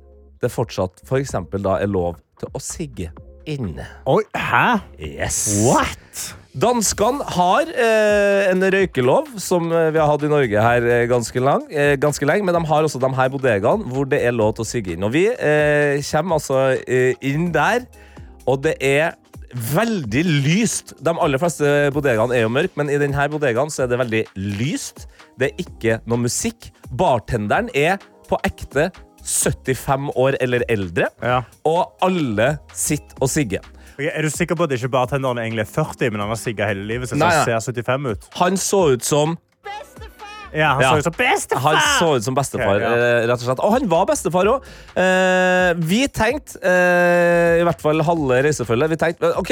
det 0.43 0.51
fortsatt 0.51 1.05
for 1.07 1.21
eksempel 1.23 1.61
da 1.63 1.77
er 1.79 1.87
lov 1.87 2.17
til 2.41 2.49
å 2.51 2.59
sigge 2.59 3.13
inne. 3.49 3.85
Oi, 4.09 4.23
hæ? 4.35 4.79
Yes. 4.99 5.41
What? 5.65 6.33
Danskene 6.53 7.25
har 7.33 7.65
eh, 7.65 8.51
en 8.51 8.61
røykelov, 8.61 9.31
som 9.41 9.71
eh, 9.73 9.87
vi 9.93 9.97
har 9.97 10.11
hatt 10.11 10.25
i 10.25 10.29
Norge 10.29 10.65
her 10.65 10.85
eh, 10.85 11.07
ganske, 11.09 11.41
lang, 11.41 11.65
eh, 11.73 11.95
ganske 11.97 12.27
lenge. 12.29 12.45
Men 12.45 12.59
de 12.59 12.61
har 12.69 12.85
også 12.85 13.01
de 13.01 13.09
her 13.17 13.31
bodegaene 13.33 13.89
hvor 13.89 14.05
det 14.09 14.21
er 14.21 14.35
lov 14.37 14.53
til 14.53 14.65
å 14.65 14.69
sigge 14.69 14.93
inn. 14.93 15.05
Og 15.07 15.15
vi 15.15 15.25
eh, 15.33 15.97
kommer 16.11 16.37
altså 16.37 16.61
inn 17.25 17.49
der, 17.55 17.87
og 18.45 18.61
det 18.67 18.75
er 18.85 19.15
veldig 19.73 20.23
lyst. 20.45 20.93
De 21.01 21.13
aller 21.13 21.41
fleste 21.41 21.73
bodegaene 21.93 22.37
er 22.37 22.45
jo 22.45 22.53
mørke, 22.53 22.77
men 22.77 22.93
i 22.93 22.99
denne 23.01 23.27
bodegaen 23.33 23.73
så 23.73 23.85
er 23.85 23.91
det 23.91 24.01
veldig 24.03 24.23
lyst. 24.61 25.07
Det 25.41 25.49
er 25.49 25.65
ikke 25.65 25.99
noe 26.05 26.25
musikk. 26.27 26.69
Bartenderen 26.93 27.73
er 27.73 27.97
på 28.29 28.37
ekte 28.45 28.91
75 29.24 30.09
år 30.19 30.38
eller 30.41 30.63
eldre, 30.69 31.07
Ja. 31.24 31.41
og 31.65 31.93
alle 32.01 32.57
sitter 32.74 33.15
og 33.21 33.30
sigger. 33.30 33.63
Okay, 33.93 34.09
Er 34.09 34.21
du 34.26 34.30
sikker 34.34 34.55
på 34.57 34.63
at 34.65 34.69
det 34.74 34.80
ikke 34.82 34.89
bartenderen 34.91 35.38
egentlig 35.38 35.61
er 35.67 35.69
40, 35.69 36.11
men 36.11 36.19
han 36.24 36.30
har 36.34 36.36
sigga 36.41 36.65
hele 36.67 36.86
livet 36.89 37.09
så 37.09 37.15
Nei, 37.15 37.30
Han 37.30 37.61
ser 37.61 37.74
75 37.84 38.07
ut. 38.11 38.30
Han 38.39 38.57
så 38.57 38.80
ut 38.95 39.03
som 39.05 39.38
Ja, 40.53 40.74
han 40.76 40.82
Ja. 40.82 40.89
så 40.91 40.97
ut 40.97 41.03
som 41.03 41.13
bestefar! 41.17 41.61
Han 41.61 41.78
så 41.99 42.15
ut 42.17 42.24
som 42.24 42.36
bestefar, 42.36 42.76
Okay, 42.76 42.82
ja. 42.82 43.21
eh, 43.24 43.28
og. 43.28 43.59
Og 43.59 43.71
han 43.74 43.88
var 43.89 44.05
bestefar 44.05 44.45
òg. 44.45 44.63
Eh, 44.95 45.74
vi 45.82 46.07
tenkte, 46.07 46.59
eh, 46.61 47.61
i 47.61 47.63
hvert 47.65 47.82
fall 47.82 48.01
halve 48.05 48.43
reisefølget, 48.45 48.89
vi 48.89 48.95
tenkte 49.01 49.32
eh, 49.32 49.39
OK, 49.39 49.51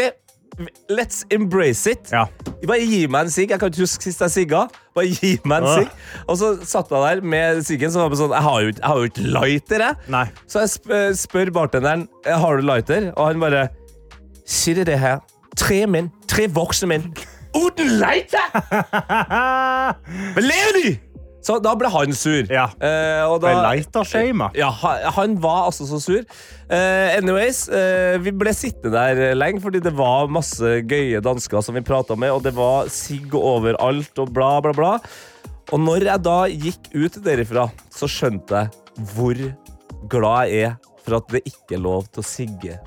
let's 0.89 1.23
embrace 1.31 1.87
it. 1.89 2.09
Ja. 2.11 2.25
Bare 2.67 2.83
gi 2.85 3.07
meg 3.07 3.25
en 3.27 3.31
sigg. 3.33 3.49
Jeg 3.49 3.59
kan 3.61 3.71
ikke 3.71 3.81
huske 3.85 4.03
sist 4.03 4.19
jeg 4.21 4.33
sigga. 4.35 4.67
Bare 4.95 5.07
gi 5.07 5.33
meg 5.45 5.63
en 5.63 5.67
Åh. 5.69 5.75
sigg. 5.79 5.89
Og 6.27 6.37
så 6.37 6.51
satt 6.67 6.91
jeg 6.91 7.01
der 7.07 7.21
med 7.33 7.61
siggen, 7.65 7.91
så 7.93 8.03
var 8.07 8.15
sånn 8.19 8.31
Jeg 8.35 8.43
har 8.43 8.61
jo 8.61 8.67
ikke- 8.73 8.81
jeg 8.81 8.87
har 8.87 8.97
jo 8.97 9.09
ikke 9.11 9.27
lighter, 9.39 9.79
jeg. 9.79 9.95
Nei. 10.07 10.25
Så 10.47 10.59
jeg 10.59 10.69
sp 10.75 10.89
eh, 10.91 11.11
spør 11.13 11.51
bartenderen 11.51 12.07
«Eh, 12.25 12.37
Har 12.37 12.57
du 12.57 12.61
lighter, 12.67 13.11
og 13.17 13.27
han 13.27 13.39
bare 13.39 13.69
Sitter 14.45 14.83
det 14.83 14.99
her 14.99 15.19
tre 15.55 15.85
menn, 15.87 16.11
tre 16.27 16.47
voksne 16.47 16.87
menn, 16.87 17.13
uten 17.55 17.87
lighter? 17.99 18.45
Men 20.35 20.43
lever 20.43 20.77
de? 20.83 20.99
Så 21.41 21.55
da 21.63 21.71
ble 21.75 21.89
han 21.89 22.11
sur. 22.13 22.45
Ja. 22.53 22.67
Uh, 22.77 23.31
og 23.33 23.39
Ble 23.41 23.53
lighter-shama. 23.57 24.51
ja, 24.57 24.69
han, 25.15 25.35
var 25.41 25.65
altså 25.71 25.87
så 25.89 25.97
sur. 26.03 26.21
Uh, 26.69 27.07
anyways, 27.17 27.63
uh, 27.73 28.19
vi 28.21 28.31
ble 28.37 28.53
sittende 28.53 28.93
der 28.93 29.33
lenge 29.37 29.61
fordi 29.63 29.81
det 29.81 29.93
var 29.97 30.29
masse 30.31 30.75
gøye 30.85 31.21
dansker 31.25 31.63
som 31.65 31.75
vi 31.75 31.81
prata 31.87 32.15
med, 32.15 32.31
og 32.35 32.43
det 32.45 32.53
var 32.57 32.91
sigg 32.93 33.33
overalt 33.35 34.21
og 34.21 34.29
bla, 34.37 34.53
bla, 34.61 34.75
bla. 34.77 34.93
Og 35.71 35.79
når 35.81 36.05
jeg 36.11 36.23
da 36.27 36.37
gikk 36.51 36.89
ut 36.93 37.17
derifra, 37.25 37.65
så 37.95 38.07
skjønte 38.11 38.63
jeg 38.65 39.11
hvor 39.15 39.37
glad 40.11 40.49
jeg 40.51 40.69
er 40.71 40.79
for 41.01 41.17
at 41.17 41.29
det 41.33 41.41
ikke 41.49 41.77
er 41.77 41.81
lov 41.81 42.05
til 42.13 42.21
å 42.21 42.27
sigge 42.27 42.77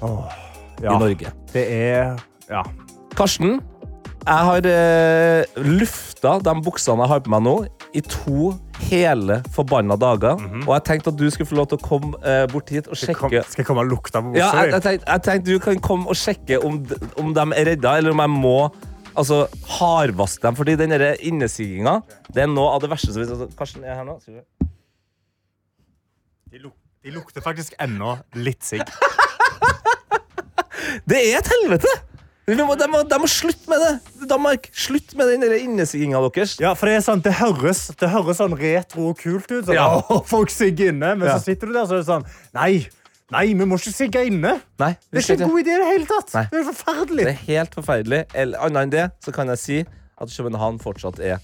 Ja. 0.83 0.91
i 0.95 0.99
Norge. 1.01 1.31
Det 1.53 1.63
er 1.71 2.17
Ja. 2.51 2.63
Karsten, 3.17 3.57
jeg 4.25 4.45
har 4.49 4.67
eh, 4.67 5.45
lufta 5.61 6.39
de 6.45 6.55
buksene 6.65 7.05
jeg 7.05 7.11
har 7.13 7.21
på 7.25 7.31
meg 7.33 7.43
nå, 7.47 7.55
i 7.95 8.03
to 8.03 8.53
hele 8.89 9.37
forbanna 9.55 9.97
dager. 10.01 10.41
Og 10.65 10.73
jeg 10.75 10.85
tenkte 10.89 11.13
at 11.13 11.19
du 11.21 11.29
skulle 11.31 11.49
få 11.49 11.59
lov 11.61 11.69
til 11.71 11.79
å 11.79 11.85
komme 11.85 12.19
eh, 12.27 12.45
bort 12.51 12.73
hit 12.75 12.89
og 12.91 12.99
sjekke 12.99 13.21
komme- 13.21 13.45
skal 13.47 13.63
jeg 13.63 13.69
komme 13.69 13.85
og 13.85 13.93
lukte 13.93 14.23
på 14.23 14.35
ja, 14.35 14.49
jeg, 14.59 14.73
jeg, 14.75 14.83
tenkte, 14.83 15.07
jeg 15.13 15.25
tenkte 15.29 15.55
du 15.55 15.63
kan 15.63 15.83
komme 15.85 16.11
og 16.11 16.19
sjekke 16.19 16.59
om, 16.67 16.81
om 17.23 17.35
de 17.37 17.45
er 17.55 17.71
redda, 17.71 17.97
eller 18.01 18.17
om 18.17 18.23
jeg 18.25 18.33
må 18.35 18.57
altså, 19.15 19.45
hardvaske 19.79 20.43
dem. 20.49 20.59
Fordi 20.59 20.77
den 20.81 20.95
innesiginga 20.99 22.01
det 22.35 22.45
er 22.45 22.51
noe 22.51 22.75
av 22.75 22.83
det 22.85 22.91
verste 22.93 23.15
som 23.15 23.23
vi 23.23 23.29
altså, 23.31 23.51
Karsten 23.59 23.87
er 23.87 24.01
her 24.01 24.09
nå. 24.09 24.19
De, 26.51 26.59
luk 26.63 26.75
de 27.05 27.13
lukter 27.13 27.45
faktisk 27.45 27.75
ennå 27.85 28.17
litt 28.41 28.65
sigg. 28.65 28.83
Det 31.05 31.19
er 31.19 31.41
et 31.41 31.49
helvete! 31.51 31.91
De 32.47 32.55
må, 32.65 32.77
de, 32.77 32.87
må, 32.93 33.01
de 33.09 33.17
må 33.21 33.29
slutte 33.29 33.69
med 33.73 33.81
det! 33.83 33.93
Danmark, 34.29 34.69
slutt 34.73 35.15
med 35.17 35.29
den 35.41 35.53
innesigginga 35.59 36.21
deres. 36.29 36.57
Ja, 36.61 36.75
for 36.75 36.87
Det 36.91 36.97
er 36.99 37.05
sånn, 37.07 37.23
det 37.23 37.33
høres, 37.39 37.87
det 38.01 38.11
høres 38.11 38.39
sånn 38.41 38.57
retro 38.59 39.09
og 39.13 39.19
kult 39.19 39.51
ut. 39.51 39.65
Sånn, 39.67 39.75
Ja. 39.75 40.01
Folk 40.35 40.51
sigger 40.51 40.93
inne. 40.93 41.15
Men 41.17 41.29
Ja. 41.29 41.39
så 41.39 41.45
sitter 41.51 41.67
du 41.67 41.73
der 41.73 41.87
så 41.87 41.99
er 41.99 42.05
det 42.05 42.09
sånn 42.11 42.27
Nei, 42.55 42.87
nei, 43.33 43.47
vi 43.55 43.65
må 43.65 43.79
ikke 43.81 43.93
sigge 43.95 44.27
inne. 44.29 44.61
Nei, 44.79 44.93
Det 45.11 45.23
er 45.23 45.35
ikke 45.35 45.43
en 45.43 45.51
god 45.51 45.65
idé 45.65 45.75
i 45.75 45.83
det 45.83 45.91
hele 45.93 46.07
tatt. 46.07 46.35
Nei. 46.35 46.47
Det 46.53 46.61
er 46.61 46.71
forferdelig. 46.73 47.25
Det 47.25 47.35
er 47.35 47.45
helt 47.51 47.75
forferdelig. 47.75 48.23
Eller 48.35 48.59
Annet 48.59 48.83
enn 48.83 48.91
det 48.91 49.05
så 49.25 49.33
kan 49.33 49.49
jeg 49.49 49.59
si 49.59 49.81
at 49.85 50.29
København 50.29 50.79
fortsatt 50.81 51.19
er 51.21 51.39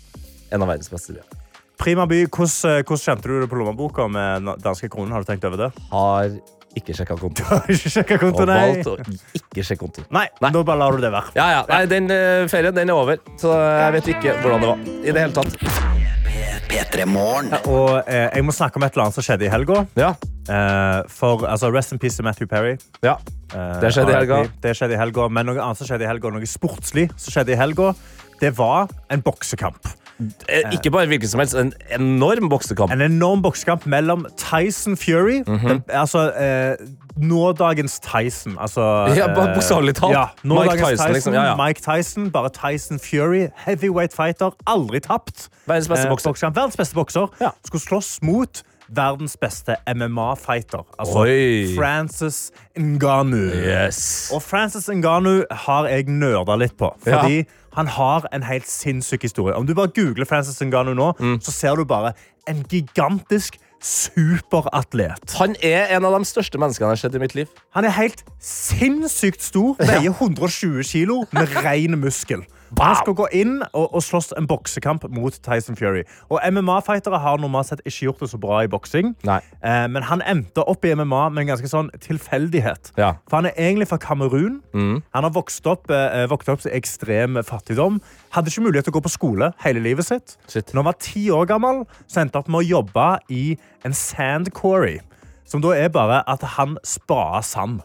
en 0.52 0.62
av 0.62 0.68
verdens 0.68 0.88
beste 0.90 1.14
byer. 1.14 1.36
Prima 1.80 2.04
by, 2.06 2.26
hvordan, 2.26 2.82
hvordan 2.84 3.00
kjente 3.00 3.22
du 3.30 3.40
det 3.40 3.48
på 3.48 3.56
lommeboka 3.56 4.04
med 4.12 4.50
danske 4.60 4.90
kroner? 4.92 5.14
Har 5.16 5.22
du 5.24 5.30
tenkt 5.32 5.44
over 5.48 5.56
det? 5.56 5.70
Har 5.90 6.28
ikke 6.78 6.94
sjekka 6.94 7.16
konto. 7.18 7.44
Ikke 7.74 7.90
sjekket 7.96 8.20
konto, 8.22 8.44
nei? 8.48 8.58
valgt 8.60 8.86
å 8.92 8.96
ikke 9.40 9.64
sjekke 9.66 9.80
konto. 9.82 10.04
Nei, 10.14 10.26
Nei. 10.40 10.50
nå 10.54 10.62
bare 10.66 10.78
lar 10.84 10.96
du 10.96 11.02
det 11.02 11.10
være. 11.14 11.32
Ja, 11.36 11.48
ja. 11.56 11.62
Nei, 11.70 11.80
den 11.90 12.06
uh, 12.12 12.46
ferien 12.52 12.76
den 12.76 12.92
er 12.92 13.00
over, 13.00 13.18
så 13.40 13.54
jeg 13.58 13.96
vet 13.98 14.12
ikke 14.14 14.36
hvordan 14.42 14.62
det 14.62 14.70
var. 14.70 14.84
I 15.00 15.14
det 15.16 15.24
hele 15.26 15.34
tatt. 15.40 16.00
P3 16.70 17.04
Morgen. 17.10 17.50
Og 17.66 17.96
eh, 18.06 18.28
jeg 18.30 18.44
må 18.46 18.52
snakke 18.54 18.78
om 18.78 18.84
et 18.86 18.94
eller 18.94 19.08
annet 19.08 19.16
som 19.18 19.24
skjedde 19.26 19.48
i 19.48 19.50
helga. 19.50 19.80
Ja. 19.98 20.12
Eh, 20.46 21.00
for 21.10 21.42
altså, 21.50 21.70
Rest 21.74 21.90
in 21.96 21.98
peace 21.98 22.14
til 22.20 22.26
Matthew 22.28 22.46
Perry. 22.50 22.76
ja. 23.02 23.16
Eh, 23.50 23.80
Det 23.82 23.90
skjedde 23.96 24.12
i 24.14 24.18
helga. 24.20 24.38
Det 24.62 24.76
skjedde 24.78 24.94
i 24.94 25.00
helga. 25.00 25.26
Men 25.34 25.50
noe 25.50 25.58
annet 25.58 25.80
som 25.80 25.88
skjedde 25.90 26.06
i 26.06 26.10
helga, 26.10 26.30
noe 26.30 26.46
sportslig 26.46 27.08
som 27.18 27.34
skjedde 27.34 27.56
i 27.56 27.58
helga, 27.58 27.90
det 28.40 28.52
var 28.58 28.86
en 29.10 29.24
boksekamp. 29.26 29.90
Eh, 30.48 30.72
Ikke 30.72 30.90
bare 30.90 31.06
hvilken 31.06 31.28
som 31.28 31.40
helst, 31.40 31.54
en 31.54 31.72
enorm 31.90 32.48
boksekamp. 32.50 32.92
En 32.92 33.00
enorm 33.00 33.42
boksekamp 33.42 33.86
mellom 33.86 34.26
Tyson 34.36 34.96
Fury 34.96 35.42
Mhm. 35.46 35.68
den, 35.68 35.82
Altså 35.88 36.30
eh, 36.32 36.76
nådagens 37.16 38.00
Tyson. 38.00 38.56
Altså, 38.60 38.80
Ja, 39.16 39.26
bare 39.34 39.48
eh, 39.50 39.54
bokstavelig 39.56 39.94
talt. 39.94 40.12
Ja, 40.12 40.24
Mike 40.44 40.76
Tyson, 40.76 40.96
Tyson, 40.96 41.12
liksom. 41.12 41.34
Ja, 41.34 41.44
ja. 41.44 41.66
Mike 41.66 41.80
Tyson, 41.80 42.30
bare 42.30 42.50
Tyson 42.50 42.98
Fury. 42.98 43.46
Heavyweight 43.56 44.12
fighter. 44.16 44.50
Aldri 44.66 45.00
tapt. 45.00 45.48
Verdens 45.66 45.88
beste 45.88 46.04
Eh, 46.06 46.10
bokser. 46.10 46.50
Verdens 46.50 46.76
beste 46.76 46.94
bokser. 46.94 47.26
Skulle 47.64 47.80
slåss 47.82 48.18
mot 48.22 48.62
verdens 48.94 49.36
beste 49.40 49.76
MMA-fighter. 49.86 50.84
Altså 50.98 51.18
Oi. 51.22 51.74
Francis 51.76 52.50
Ngannou. 52.78 53.50
Yes. 53.54 54.30
Og 54.34 54.42
Francis 54.42 54.88
Ngannou 54.88 55.44
har 55.50 55.86
jeg 55.88 56.08
nerda 56.10 56.56
litt 56.58 56.76
på. 56.78 56.90
Fordi 57.06 57.44
han 57.76 57.86
har 57.86 58.26
en 58.34 58.42
helt 58.42 58.66
sinnssyk 58.68 59.22
historie. 59.22 59.54
Om 59.54 59.66
du 59.66 59.74
bare 59.74 59.92
googler 59.94 60.26
Francis 60.26 60.58
Ngannou 60.62 60.94
nå, 60.98 61.12
Mm. 61.20 61.38
så 61.40 61.50
ser 61.54 61.76
du 61.76 61.84
bare 61.84 62.12
en 62.48 62.64
gigantisk 62.68 63.58
superatlet. 63.80 65.34
Han 65.38 65.54
er 65.62 65.86
en 65.96 66.04
av 66.04 66.16
de 66.18 66.24
største 66.28 66.58
menneskene 66.60 66.90
jeg 66.90 66.96
har 66.96 67.00
sett 67.04 67.14
i 67.16 67.22
mitt 67.22 67.34
liv. 67.38 67.48
Han 67.76 67.84
er 67.88 67.94
helt 67.96 68.24
sinnssykt 68.42 69.42
stor, 69.44 69.76
veier 69.78 70.10
120 70.12 70.82
kilo 70.84 71.22
med 71.32 71.54
ren 71.64 71.96
muskel. 72.02 72.42
Og 72.78 72.82
Han 72.84 72.96
skal 73.00 73.16
gå 73.18 73.26
inn 73.36 73.56
og, 73.72 73.86
og 73.88 74.02
slåss 74.04 74.32
en 74.38 74.46
boksekamp 74.50 75.06
mot 75.12 75.34
Tyson 75.44 75.78
Fury. 75.78 76.04
Og 76.30 76.38
MMA-fightere 76.44 77.18
har 77.22 77.40
normalt 77.42 77.70
sett 77.70 77.82
ikke 77.84 78.08
gjort 78.08 78.22
det 78.24 78.30
så 78.32 78.40
bra 78.40 78.62
i 78.64 78.70
boksing. 78.70 79.12
Eh, 79.26 79.86
men 79.90 80.06
han 80.06 80.22
endte 80.22 80.64
opp 80.70 80.86
i 80.86 80.94
MMA 80.94 81.24
med 81.34 81.44
en 81.44 81.52
ganske 81.52 81.70
sånn 81.70 81.90
tilfeldighet. 82.02 82.92
Ja. 83.00 83.14
For 83.30 83.40
han 83.40 83.50
er 83.50 83.58
egentlig 83.58 83.90
fra 83.90 84.00
Kamerun. 84.02 84.60
Mm. 84.74 85.02
Han 85.16 85.26
har 85.26 85.34
vokst 85.34 85.66
opp, 85.70 85.90
eh, 85.90 86.26
vokst 86.30 86.52
opp 86.52 86.66
i 86.68 86.74
ekstrem 86.78 87.40
fattigdom. 87.46 88.00
Hadde 88.36 88.52
ikke 88.52 88.66
mulighet 88.68 88.88
til 88.88 88.94
å 88.94 88.98
gå 89.00 89.06
på 89.08 89.14
skole 89.16 89.52
hele 89.64 89.82
livet 89.84 90.06
sitt. 90.06 90.36
Når 90.54 90.82
han 90.82 90.90
var 90.92 91.00
ti 91.02 91.26
år 91.34 91.46
gammel, 91.50 91.84
så 92.06 92.22
endte 92.22 92.38
han 92.38 92.44
opp 92.44 92.52
med 92.54 92.62
å 92.62 92.70
jobbe 92.70 93.08
i 93.30 93.44
en 93.84 93.96
sand 93.96 94.52
quarry. 94.54 95.00
Som 95.44 95.62
da 95.64 95.74
er 95.74 95.90
bare 95.90 96.22
at 96.30 96.44
han 96.56 96.78
sprader 96.86 97.42
sand. 97.42 97.80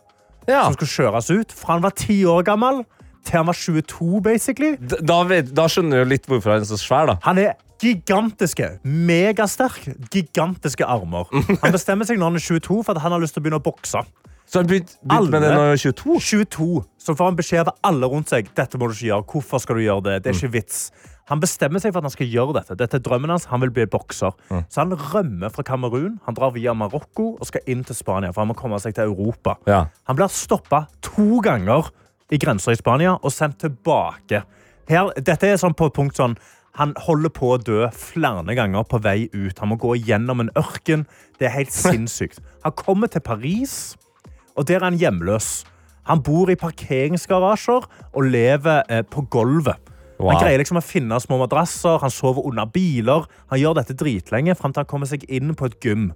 Som 0.46 0.76
skal 0.78 0.92
kjøres 0.92 1.32
ut. 1.34 1.52
For 1.52 1.74
han 1.74 1.82
var 1.82 1.96
ti 1.98 2.22
år 2.30 2.46
gammel 2.46 2.84
til 3.26 3.40
han 3.42 3.48
var 3.50 3.58
22, 3.58 4.22
basically. 4.26 4.76
Da, 4.80 5.00
Da, 5.12 5.20
vet, 5.30 5.52
da 5.58 5.66
skjønner 5.72 6.04
du 6.06 6.12
litt 6.14 6.28
hvorfor 6.30 6.56
han 6.56 6.66
er 6.66 6.70
så 6.70 6.78
svær, 6.80 7.10
da. 7.12 7.18
Han 7.26 7.42
er 7.42 7.56
gigantiske, 7.82 8.70
megasterk, 8.86 9.82
gigantiske 10.14 10.86
armer. 10.88 11.28
Han 11.64 11.74
bestemmer 11.76 12.08
seg 12.08 12.20
når 12.22 12.32
han 12.34 12.40
er 12.40 12.46
22 12.46 12.80
for 12.86 12.96
at 12.96 13.04
han 13.04 13.16
har 13.16 13.24
lyst 13.24 13.36
til 13.38 13.44
å 13.44 13.46
begynne 13.48 13.60
å 13.62 13.66
bokse. 13.66 14.04
Så 14.46 14.62
han 14.62 14.70
begynte 14.70 14.94
begynt 15.02 15.32
med 15.34 15.42
det 15.42 15.50
når 15.50 15.64
han 15.64 15.72
var 15.74 15.82
22? 15.82 16.20
22. 16.22 16.70
Så 17.02 17.16
får 17.18 17.32
han 17.32 17.38
beskjed 17.40 17.72
av 17.72 17.76
alle 17.90 18.10
rundt 18.12 18.30
seg. 18.30 18.52
Dette 18.56 18.78
må 18.78 18.88
du 18.92 18.94
ikke 18.94 19.10
gjøre. 19.10 19.26
Hvorfor 19.34 19.62
skal 19.64 19.80
du 19.80 19.84
gjøre 19.88 20.06
det? 20.06 20.16
Det 20.24 20.32
er 20.32 20.38
ikke 20.38 20.54
vits. 20.54 20.84
Han 21.32 21.42
bestemmer 21.42 21.82
seg 21.82 21.90
for 21.96 22.04
at 22.04 22.06
han 22.06 22.14
skal 22.14 22.30
gjøre 22.30 22.54
dette. 22.60 22.76
Dette 22.78 23.00
er 23.00 23.04
drømmen 23.08 23.32
hans. 23.34 23.48
Han 23.50 23.64
vil 23.66 23.72
bli 23.74 23.88
bokser. 23.90 24.36
Så 24.70 24.84
han 24.84 24.94
rømmer 24.94 25.50
fra 25.50 25.66
Kamerun. 25.66 26.20
Han 26.28 26.38
drar 26.38 26.54
via 26.54 26.76
Marokko 26.78 27.32
og 27.40 27.50
skal 27.50 27.66
inn 27.74 27.82
til 27.88 27.98
Spania. 27.98 28.30
For 28.36 28.44
han 28.46 28.52
må 28.54 28.58
komme 28.60 28.78
seg 28.84 28.94
til 29.00 29.10
Europa. 29.10 29.58
Ja. 29.66 29.88
Han 30.06 30.20
blir 30.20 30.30
stoppa 30.30 30.84
to 31.10 31.42
ganger 31.46 31.90
i 32.34 32.40
grensa 32.42 32.74
i 32.74 32.80
Spania 32.80 33.16
og 33.22 33.34
sendt 33.34 33.60
tilbake. 33.64 34.44
Her, 34.90 35.12
dette 35.18 35.50
er 35.50 35.60
sånn 35.62 35.76
på 35.78 35.90
et 35.90 35.98
punkt 35.98 36.18
sånn 36.18 36.38
han 36.76 36.92
holder 37.00 37.32
på 37.32 37.54
å 37.54 37.60
dø 37.62 37.86
flere 37.96 38.56
ganger 38.58 38.84
på 38.90 39.00
vei 39.04 39.30
ut. 39.32 39.60
Han 39.62 39.72
må 39.72 39.78
gå 39.80 39.94
gjennom 39.96 40.44
en 40.44 40.52
ørken. 40.60 41.06
Det 41.40 41.48
er 41.48 41.56
helt 41.56 41.76
sinnssykt. 41.86 42.42
Han 42.66 42.76
kommer 42.76 43.12
til 43.12 43.24
Paris, 43.24 43.96
og 44.56 44.68
der 44.68 44.82
er 44.82 44.90
han 44.90 45.00
hjemløs. 45.00 45.64
Han 46.10 46.22
bor 46.22 46.52
i 46.52 46.58
parkeringsgarasjer 46.60 47.88
og 48.12 48.28
lever 48.28 48.84
eh, 48.92 49.06
på 49.08 49.24
gulvet. 49.32 49.80
Wow. 50.20 50.32
Han 50.32 50.44
greier 50.44 50.62
liksom 50.62 50.80
å 50.80 50.86
finne 50.86 51.18
små 51.20 51.40
madrasser, 51.42 51.98
han 52.04 52.14
sover 52.14 52.46
under 52.48 52.68
biler. 52.72 53.26
Han 53.52 53.60
gjør 53.60 53.80
dette 53.80 53.98
dritlenge 54.00 54.56
fram 54.56 54.76
til 54.76 54.84
han 54.84 54.92
kommer 54.92 55.10
seg 55.10 55.26
inn 55.28 55.56
på 55.58 55.68
et 55.72 55.80
gym. 55.84 56.12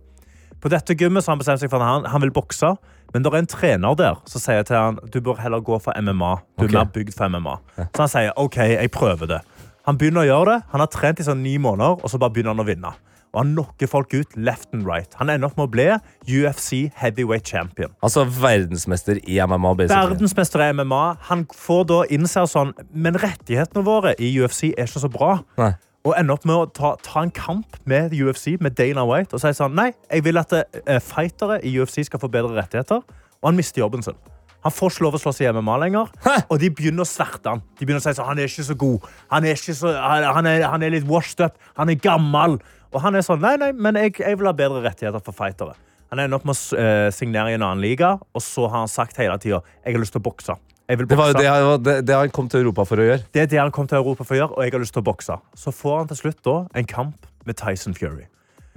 På 0.60 0.72
dette 0.72 0.96
gymmet 1.00 1.24
så 1.24 1.32
har 1.32 1.38
han 1.38 1.42
bestemt 1.42 1.64
seg 1.64 1.72
for 1.72 1.82
at 1.84 1.88
han, 1.88 2.08
han 2.12 2.24
vil 2.24 2.36
bokse, 2.36 2.74
men 3.14 3.26
det 3.26 3.32
er 3.32 3.40
en 3.42 3.50
trener 3.50 3.96
der 3.98 4.20
som 4.30 4.44
sier 4.44 4.66
til 4.68 4.78
han 4.78 5.00
du 5.10 5.20
bør 5.26 5.40
heller 5.42 5.64
gå 5.66 5.80
for 5.82 5.98
MMA. 5.98 6.32
Du 6.60 6.68
er 6.68 6.76
mer 6.78 6.92
bygd 6.94 7.16
for 7.18 7.32
MMA. 7.32 7.58
Så 7.80 8.04
han 8.04 8.12
sier 8.12 8.34
OK, 8.38 8.58
jeg 8.70 8.92
prøver 8.94 9.32
det. 9.36 9.42
Han 9.90 9.98
begynner 9.98 10.22
å 10.26 10.30
gjøre 10.30 10.54
det. 10.54 10.58
Han 10.74 10.84
har 10.84 10.92
trent 10.94 11.22
i 11.22 11.26
sånn 11.26 11.42
ni 11.42 11.56
måneder, 11.62 11.98
og 12.04 12.12
så 12.12 12.20
bare 12.22 12.36
begynner 12.36 12.54
han 12.54 12.62
å 12.62 12.68
vinne. 12.68 12.92
Og 13.30 13.44
han 13.44 13.52
knocker 13.54 13.90
folk 13.90 14.14
ut 14.14 14.38
left 14.38 14.72
and 14.74 14.88
right. 14.90 15.14
Han 15.20 15.30
ender 15.30 15.50
opp 15.50 15.58
med 15.60 15.68
å 15.68 15.72
bli 15.74 15.86
UFC 16.26 16.90
heavyweight 16.98 17.46
champion. 17.46 17.92
Altså 18.06 18.24
verdensmester 18.26 19.20
i 19.22 19.38
MMA, 19.38 19.76
basically. 19.78 20.14
Verdensmester 20.14 20.64
i 20.66 20.72
MMA. 20.74 21.04
Han 21.30 21.46
får 21.54 21.84
da 21.92 22.00
innse 22.16 22.46
sånn 22.50 22.74
Men 22.90 23.20
rettighetene 23.22 23.86
våre 23.86 24.16
i 24.18 24.32
UFC 24.42 24.72
er 24.72 24.90
ikke 24.90 25.04
så 25.06 25.12
bra. 25.14 25.36
Nei. 25.62 25.74
Og 26.10 26.16
ender 26.18 26.40
opp 26.40 26.46
med 26.50 26.58
å 26.58 26.66
ta, 26.74 26.96
ta 27.06 27.22
en 27.22 27.32
kamp 27.36 27.78
med 27.90 28.16
UFC, 28.18 28.56
med 28.64 28.74
Dana 28.80 29.04
White, 29.06 29.36
og 29.36 29.44
sier 29.44 29.54
sånn 29.54 29.76
Nei, 29.78 29.92
jeg 30.10 30.26
vil 30.26 30.42
at 30.42 30.56
uh, 30.56 30.96
fightere 31.06 31.60
i 31.62 31.76
UFC 31.78 32.02
skal 32.08 32.22
få 32.22 32.32
bedre 32.34 32.56
rettigheter. 32.58 33.04
Og 33.40 33.50
han 33.52 33.58
mister 33.60 33.84
jobben 33.84 34.02
sin. 34.06 34.18
Han 34.66 34.74
får 34.76 34.92
ikke 34.92 35.06
lov 35.06 35.16
å 35.16 35.20
slåss 35.22 35.38
i 35.44 35.52
MMA 35.56 35.76
lenger, 35.86 36.10
og 36.52 36.58
de 36.60 36.68
begynner 36.76 37.06
å 37.06 37.08
sverte 37.08 37.54
han. 37.54 37.62
De 37.80 37.86
begynner 37.86 38.02
å 38.02 38.04
si 38.04 38.12
sånn, 38.18 38.28
han 38.28 38.42
er 38.42 38.50
ikke 38.50 38.66
så 38.68 38.76
god, 38.82 39.06
han 39.32 39.46
er, 39.48 39.56
ikke 39.56 39.76
så, 39.78 39.94
han, 39.96 40.26
han 40.36 40.50
er, 40.52 40.66
han 40.68 40.84
er 40.84 40.92
litt 40.98 41.06
washed 41.08 41.46
up, 41.46 41.62
han 41.78 41.94
er 41.94 42.02
gammel. 42.04 42.58
Og 42.90 43.00
han 43.06 43.16
er 43.16 43.24
sånn, 43.24 43.40
nei, 43.40 43.54
nei, 43.62 43.70
men 43.72 43.96
jeg, 44.02 44.18
jeg 44.20 44.40
vil 44.40 44.50
ha 44.50 44.56
bedre 44.58 44.82
rettigheter 44.84 45.24
for 45.24 45.38
fightere. 45.38 45.78
Han 46.12 46.24
ender 46.26 46.42
opp 46.42 46.50
med 46.50 46.58
å 46.58 46.82
eh, 46.82 47.06
signere 47.16 47.54
i 47.54 47.56
en 47.56 47.64
annen 47.64 47.86
liga, 47.86 48.16
og 48.20 48.44
så 48.44 48.66
har 48.68 48.82
han 48.82 48.92
sagt 48.92 49.22
hele 49.22 49.38
tida 49.40 49.62
jeg 49.62 49.94
har 49.94 50.04
lyst 50.04 50.18
til 50.18 50.24
å 50.24 50.28
bokse. 50.28 50.58
Det 50.90 51.18
var 51.18 51.28
jo 51.30 51.34
det, 51.38 51.46
han- 51.50 51.84
det, 51.84 51.96
det 52.08 52.16
han 52.16 52.30
kom 52.34 52.48
til 52.50 52.62
Europa 52.64 52.84
for 52.90 52.98
å 52.98 53.06
gjøre. 53.06 53.24
Det 53.32 53.42
er 53.44 53.46
det 53.52 53.60
han 53.60 53.72
kom 53.72 53.88
til 53.88 53.98
Europa 54.00 54.24
for 54.26 54.34
å 54.36 54.40
gjøre, 54.40 54.58
og 54.58 54.64
jeg 54.66 54.72
har 54.74 54.80
lyst 54.82 54.94
til 54.94 55.04
å 55.04 55.06
bokse. 55.06 55.36
Så 55.56 55.72
får 55.72 55.98
han 56.00 56.08
til 56.08 56.18
slutt 56.18 56.42
da 56.44 56.56
en 56.76 56.86
kamp 56.90 57.28
med 57.46 57.56
Tyson 57.58 57.94
Fury. 57.94 58.26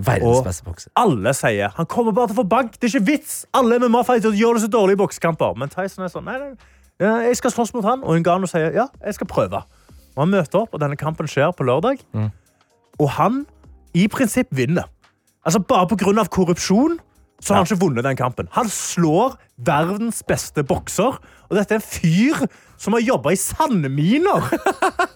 Verdens 0.03 0.39
Og 0.41 0.45
beste 0.45 0.65
bokser. 0.67 0.91
Alle 0.97 1.33
sier 1.37 1.73
han 1.77 1.87
kommer 1.87 2.13
bare 2.13 2.29
til 2.29 2.37
å 2.37 2.43
få 2.43 2.49
bank. 2.49 2.73
Det 2.81 2.89
er 2.89 2.99
ikke 2.99 3.07
vits. 3.07 3.47
Alle 3.55 3.79
med 3.79 3.91
mafia 3.91 4.19
gjør 4.19 4.55
det 4.59 4.63
så 4.65 4.69
dårlig 4.73 4.93
i 4.97 5.01
boksekamper. 5.03 5.57
Men 5.57 5.69
Tyson 5.73 6.05
er 6.05 6.09
sånn 6.13 6.25
nei, 6.25 6.39
nei, 6.39 6.53
ja, 7.01 7.17
jeg 7.29 7.37
skal 7.37 7.51
slåss 7.51 7.73
mot 7.75 7.85
han. 7.85 8.03
Og 8.05 8.19
Ngannou 8.21 8.47
sier 8.51 8.73
ja, 8.75 8.89
jeg 9.05 9.15
skal 9.15 9.27
prøve. 9.31 9.63
Og 10.17 10.19
Han 10.27 10.29
møter 10.31 10.61
opp, 10.61 10.75
og 10.75 10.81
denne 10.81 10.97
kampen 11.01 11.27
skjer 11.27 11.53
på 11.57 11.65
lørdag. 11.65 12.03
Og 13.01 13.09
han 13.17 13.47
i 13.95 14.07
prinsipp 14.09 14.49
vinner. 14.53 14.85
Altså 15.47 15.59
Bare 15.65 15.87
pga. 15.89 16.25
korrupsjon 16.29 16.99
så 17.43 17.55
har 17.55 17.65
han 17.65 17.67
ikke 17.67 17.81
vunnet 17.81 18.05
den 18.05 18.17
kampen. 18.17 18.49
Han 18.53 18.69
slår 18.69 19.37
verdens 19.59 20.23
beste 20.23 20.63
bokser. 20.63 21.17
Og 21.53 21.59
dette 21.61 21.77
er 21.77 21.83
en 21.83 21.85
fyr 21.85 22.47
som 22.81 22.97
har 22.97 23.05
jobba 23.05 23.35
i 23.35 23.39
sandminer 23.39 24.47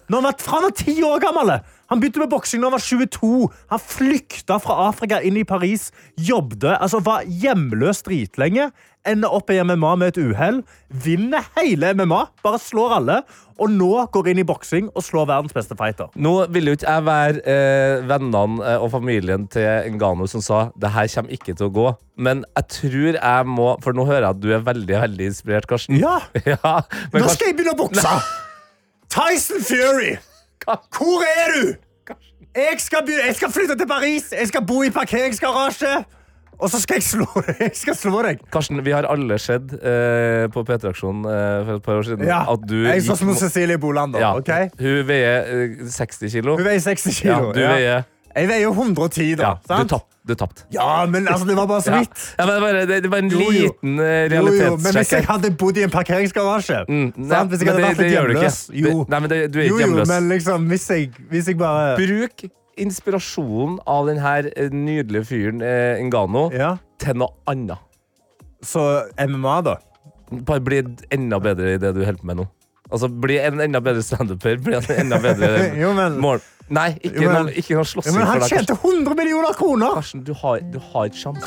når 0.06 0.20
han 0.20 0.26
var, 0.28 0.34
han 0.52 0.66
var 0.68 0.74
ti 0.76 0.98
år 1.02 1.22
gammel. 1.24 1.54
Han 1.90 2.00
begynte 2.02 2.22
med 2.22 2.32
boksing 2.32 2.62
da 2.62 2.70
han 2.70 2.76
var 2.76 2.82
22. 2.82 3.46
Han 3.70 3.82
flykta 3.82 4.58
fra 4.62 4.88
Afrika 4.88 5.20
inn 5.22 5.38
i 5.38 5.46
Paris. 5.46 5.90
Jobbet, 6.18 6.72
altså 6.80 7.00
var 7.04 7.26
hjemløs 7.26 8.02
dritlenge. 8.06 8.70
Ender 9.06 9.30
opp 9.30 9.52
i 9.54 9.60
MMA 9.62 9.92
med 10.00 10.10
et 10.10 10.18
uhell. 10.18 10.64
Vinner 11.04 11.44
hele 11.54 11.92
MMA. 11.94 12.24
Bare 12.42 12.58
slår 12.58 12.96
alle. 12.98 13.20
Og 13.62 13.70
nå 13.72 13.90
går 14.12 14.32
inn 14.32 14.42
i 14.42 14.46
boksing 14.46 14.90
og 14.90 15.04
slår 15.06 15.28
verdens 15.30 15.54
beste 15.56 15.76
fighter. 15.78 16.10
Nå 16.18 16.34
ville 16.52 16.74
jo 16.74 16.76
ikke 16.80 16.90
jeg 16.90 17.06
være 17.06 17.44
eh, 17.54 18.02
vennene 18.10 18.66
eh, 18.66 18.82
og 18.82 18.90
familien 18.92 19.46
til 19.52 19.94
Ngano 19.94 20.26
som 20.28 20.42
sa 20.44 20.66
det 20.76 20.90
her 20.92 21.08
kommer 21.14 21.38
ikke 21.38 21.54
til 21.54 21.70
å 21.70 21.74
gå. 21.78 21.86
Men 22.18 22.42
jeg 22.58 22.68
tror 22.74 23.20
jeg 23.20 23.48
må 23.52 23.68
For 23.84 23.96
nå 23.96 24.04
hører 24.08 24.26
jeg 24.26 24.34
at 24.34 24.42
du 24.42 24.50
er 24.56 24.66
veldig 24.66 25.00
veldig 25.06 25.30
inspirert, 25.30 25.70
Karsten. 25.70 26.00
Ja. 26.02 26.18
ja 26.50 26.58
men 27.14 27.22
Nå 27.22 27.28
Karsten- 27.28 27.36
skal 27.38 27.52
jeg 27.52 27.60
begynne 27.60 27.76
å 27.78 27.82
bokse! 27.86 28.16
Tyson 29.12 29.62
Fury! 29.62 30.16
Hvor 30.64 31.22
er 31.26 31.52
du? 31.56 31.74
Jeg 32.56 32.80
skal, 32.80 33.04
jeg 33.26 33.34
skal 33.36 33.50
flytte 33.52 33.76
til 33.76 33.88
Paris. 33.88 34.30
Jeg 34.32 34.48
skal 34.48 34.64
bo 34.64 34.82
i 34.82 34.90
parkeringsgarasje. 34.90 36.04
Og 36.56 36.70
så 36.72 36.78
skal 36.80 36.96
jeg 36.96 37.04
slå 37.04 37.26
deg. 37.44 37.58
Jeg 37.66 37.74
skal 37.76 37.96
slå 38.00 38.22
deg. 38.24 38.38
Karsten, 38.52 38.78
vi 38.80 38.94
har 38.96 39.04
alle 39.12 39.36
sett 39.42 39.74
eh, 39.76 40.46
på 40.48 40.62
P3-aksjonen 40.64 41.26
eh, 41.28 41.66
for 41.66 41.72
et 41.76 41.84
par 41.84 41.98
år 42.00 42.06
siden 42.08 42.24
Ja. 42.24 42.38
at 42.48 42.62
du 42.64 42.78
Jeg 42.78 42.94
er 42.94 43.04
sånn 43.04 43.18
som 43.20 43.28
Cecilie 43.34 43.50
Cecilie 43.52 43.76
Bolander. 43.82 44.22
Ja, 44.24 44.30
Okay? 44.40 44.70
Hun 44.80 45.02
veier 45.04 45.50
eh, 45.52 45.84
60 45.92 46.32
kilo. 46.32 46.56
Hun 46.56 46.64
veier 46.64 46.80
60 46.80 47.18
kilo. 47.20 47.50
Ja, 47.50 47.52
du 47.52 47.60
ja. 47.60 47.74
veier 47.76 48.06
Jeg 48.36 48.48
veier 48.50 48.62
jo 48.66 48.72
110, 48.76 49.34
da. 49.40 49.54
ja, 49.70 49.78
Du 49.80 49.88
tapp- 49.94 50.12
du 50.26 50.34
tapt. 50.34 50.64
Ja, 50.74 51.06
men 51.06 51.28
altså, 51.30 51.46
det 51.46 51.54
var 51.56 51.66
bare 51.70 51.80
så 51.86 51.92
vidt. 51.94 52.10
Ja, 52.38 52.44
men 52.46 52.54
det, 52.56 52.62
var, 52.62 52.72
det, 52.90 52.96
det 53.04 53.10
var 53.12 53.18
en 53.22 53.30
Jo, 53.30 53.38
liten 53.38 54.00
uh, 54.00 54.06
Jo, 54.28 54.42
jo, 54.42 54.42
men 54.42 54.50
hvis 54.50 55.12
jeg 55.14 55.22
realitetssjekk. 55.22 55.28
hadde 55.30 55.50
bodd 55.60 55.78
i 55.78 55.84
en 55.86 55.90
parkeringsgarasje 55.94 56.80
Mm, 56.88 57.12
nei, 57.16 57.40
Hvis 57.46 57.62
jeg 57.62 57.68
hadde 57.70 57.80
det- 57.80 57.86
vært 57.86 58.02
litt 58.02 58.12
hjemløs 58.16 58.58
Jo, 58.74 58.94
nei, 59.08 59.20
men 59.20 59.28
du 59.30 59.36
er 59.36 59.48
ikke 59.70 59.78
hjemløs. 59.84 60.08
men 60.10 60.28
liksom, 60.34 60.66
hvis 60.68 60.88
jeg, 60.90 61.10
hvis 61.30 61.46
jeg 61.52 61.58
bare 61.58 61.96
Bruk 61.96 62.44
inspirasjonen 62.76 63.78
av 63.88 64.06
den 64.10 64.18
her 64.20 64.50
eh, 64.56 64.68
nydelige 64.74 65.24
fyren 65.30 65.62
eh, 65.64 66.02
Ngano 66.10 66.50
Ja. 66.52 66.74
til 67.00 67.14
noe 67.22 67.32
annet. 67.48 67.78
Så 68.66 68.82
MMA, 69.22 69.60
da? 69.64 69.76
Bare 70.44 70.60
bli 70.60 70.82
enda 71.14 71.38
bedre 71.40 71.76
i 71.76 71.78
det 71.78 71.94
du 71.94 72.02
holder 72.04 72.20
på 72.20 72.26
med 72.32 72.36
nå. 72.42 72.46
Altså, 72.90 73.08
Bli 73.10 73.38
en 73.42 73.60
enda 73.64 73.80
bedre 73.82 74.02
standuper. 74.02 74.58
Bli 74.62 74.74
en 74.78 74.90
enda 75.06 75.18
bedre 75.22 75.70
Jo, 75.82 75.92
men-. 75.96 76.18
Nei, 76.68 76.96
ikke, 76.98 77.20
men- 77.20 77.32
noen, 77.36 77.48
ikke 77.54 77.76
noen 77.78 77.86
slåssing 77.86 78.16
men 78.16 78.26
han 78.26 78.40
for 78.40 78.48
deg. 78.48 78.58
tjente 78.58 78.74
100 78.82 79.14
millioner 79.18 79.54
kroner! 79.54 79.94
Karsten, 79.94 80.24
du 80.26 80.32
har, 80.34 80.60
du 80.72 80.78
har 80.92 81.06
ikke 81.10 81.20
sjans. 81.20 81.44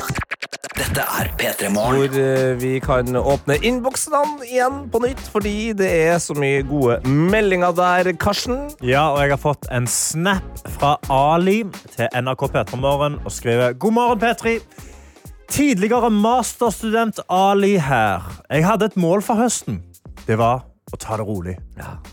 Dette 0.80 1.04
er 1.04 1.28
P3 1.38 1.70
Morgen. 1.76 1.98
Hvor 2.00 2.20
eh, 2.22 2.54
vi 2.62 2.70
kan 2.80 3.10
åpne 3.20 3.58
innboksene 3.68 4.22
igjen 4.48 4.78
på 4.94 5.02
nytt, 5.04 5.20
fordi 5.34 5.74
det 5.76 5.90
er 6.08 6.22
så 6.24 6.32
mye 6.40 6.62
gode 6.64 7.02
meldinger 7.04 7.76
der, 7.76 8.14
Karsten. 8.22 8.70
Ja, 8.80 9.10
og 9.12 9.20
jeg 9.26 9.34
har 9.36 9.42
fått 9.44 9.68
en 9.76 9.90
snap 9.92 10.64
fra 10.78 10.94
Ali 11.12 11.66
til 11.98 12.08
NRK 12.16 12.48
P3 12.56 12.80
Morgen 12.80 13.20
og 13.26 13.32
skriver 13.36 13.76
God 13.76 13.98
morgen, 14.00 14.22
Petri. 14.24 14.56
Tidligere 15.50 16.10
masterstudent 16.14 17.20
Ali 17.28 17.76
her. 17.82 18.24
Jeg 18.54 18.66
hadde 18.70 18.86
et 18.94 18.98
mål 19.02 19.24
for 19.26 19.36
høsten. 19.42 19.82
Det 20.28 20.38
var 20.40 20.64
å 20.94 20.98
ta 21.00 21.18
det 21.20 21.26
rolig. 21.28 21.56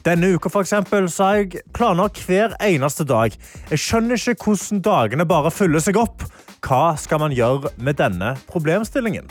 Denne 0.07 0.33
uka 0.37 0.51
for 0.53 0.63
eksempel, 0.67 1.09
så 1.13 1.25
har 1.29 1.37
jeg 1.43 1.63
planer 1.77 2.09
hver 2.27 2.55
eneste 2.61 3.07
dag. 3.09 3.35
Jeg 3.71 3.79
skjønner 3.83 4.21
ikke 4.21 4.51
hvordan 4.53 4.83
dagene 4.85 5.27
bare 5.29 5.53
fyller 5.55 5.81
seg 5.85 5.97
opp. 6.01 6.23
Hva 6.67 6.97
skal 6.99 7.21
man 7.23 7.35
gjøre 7.37 7.73
med 7.79 7.97
denne 8.01 8.35
problemstillingen? 8.51 9.29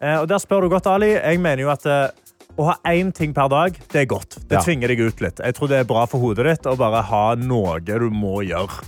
Eh, 0.00 0.16
og 0.20 0.28
der 0.30 0.38
spør 0.42 0.62
du 0.66 0.68
godt, 0.72 0.86
Ali. 0.86 1.12
Jeg 1.16 1.40
mener 1.42 1.62
jo 1.64 1.70
at 1.72 1.86
eh, 1.86 2.10
å 2.58 2.68
ha 2.70 2.76
én 2.90 3.12
ting 3.14 3.32
per 3.34 3.48
dag, 3.52 3.76
det 3.92 4.02
er 4.04 4.06
godt. 4.10 4.38
Det 4.48 4.58
Ja. 4.58 4.62
tvinger 4.62 4.88
deg 4.88 5.00
ut 5.00 5.20
litt. 5.20 5.38
Jeg 5.44 5.54
tror 5.54 5.68
det 5.68 5.78
er 5.80 5.84
bra 5.84 6.06
for 6.06 6.18
hodet 6.22 6.46
ditt 6.46 6.66
å 6.66 6.76
bare 6.78 7.02
ha 7.02 7.34
noe 7.34 7.78
du 7.80 8.10
må 8.10 8.40
gjøre. 8.46 8.82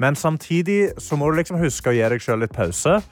Men 0.00 0.14
samtidig 0.14 0.94
så 0.98 1.16
må 1.16 1.30
du 1.30 1.38
liksom 1.38 1.60
huske 1.62 1.90
å 1.90 1.94
gi 1.94 2.02
deg 2.08 2.20
sjøl 2.20 2.40
litt 2.40 2.52
pause. 2.52 3.02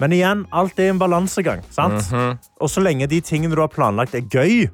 Men 0.00 0.10
igjen, 0.10 0.46
alt 0.52 0.78
er 0.80 0.88
en 0.90 0.98
balansegang. 0.98 1.62
sant? 1.70 2.02
Mhm. 2.10 2.38
Og 2.60 2.68
så 2.68 2.82
lenge 2.82 3.06
de 3.08 3.20
tingene 3.20 3.54
du 3.54 3.60
har 3.60 3.68
planlagt, 3.68 4.14
er 4.14 4.22
gøy, 4.22 4.68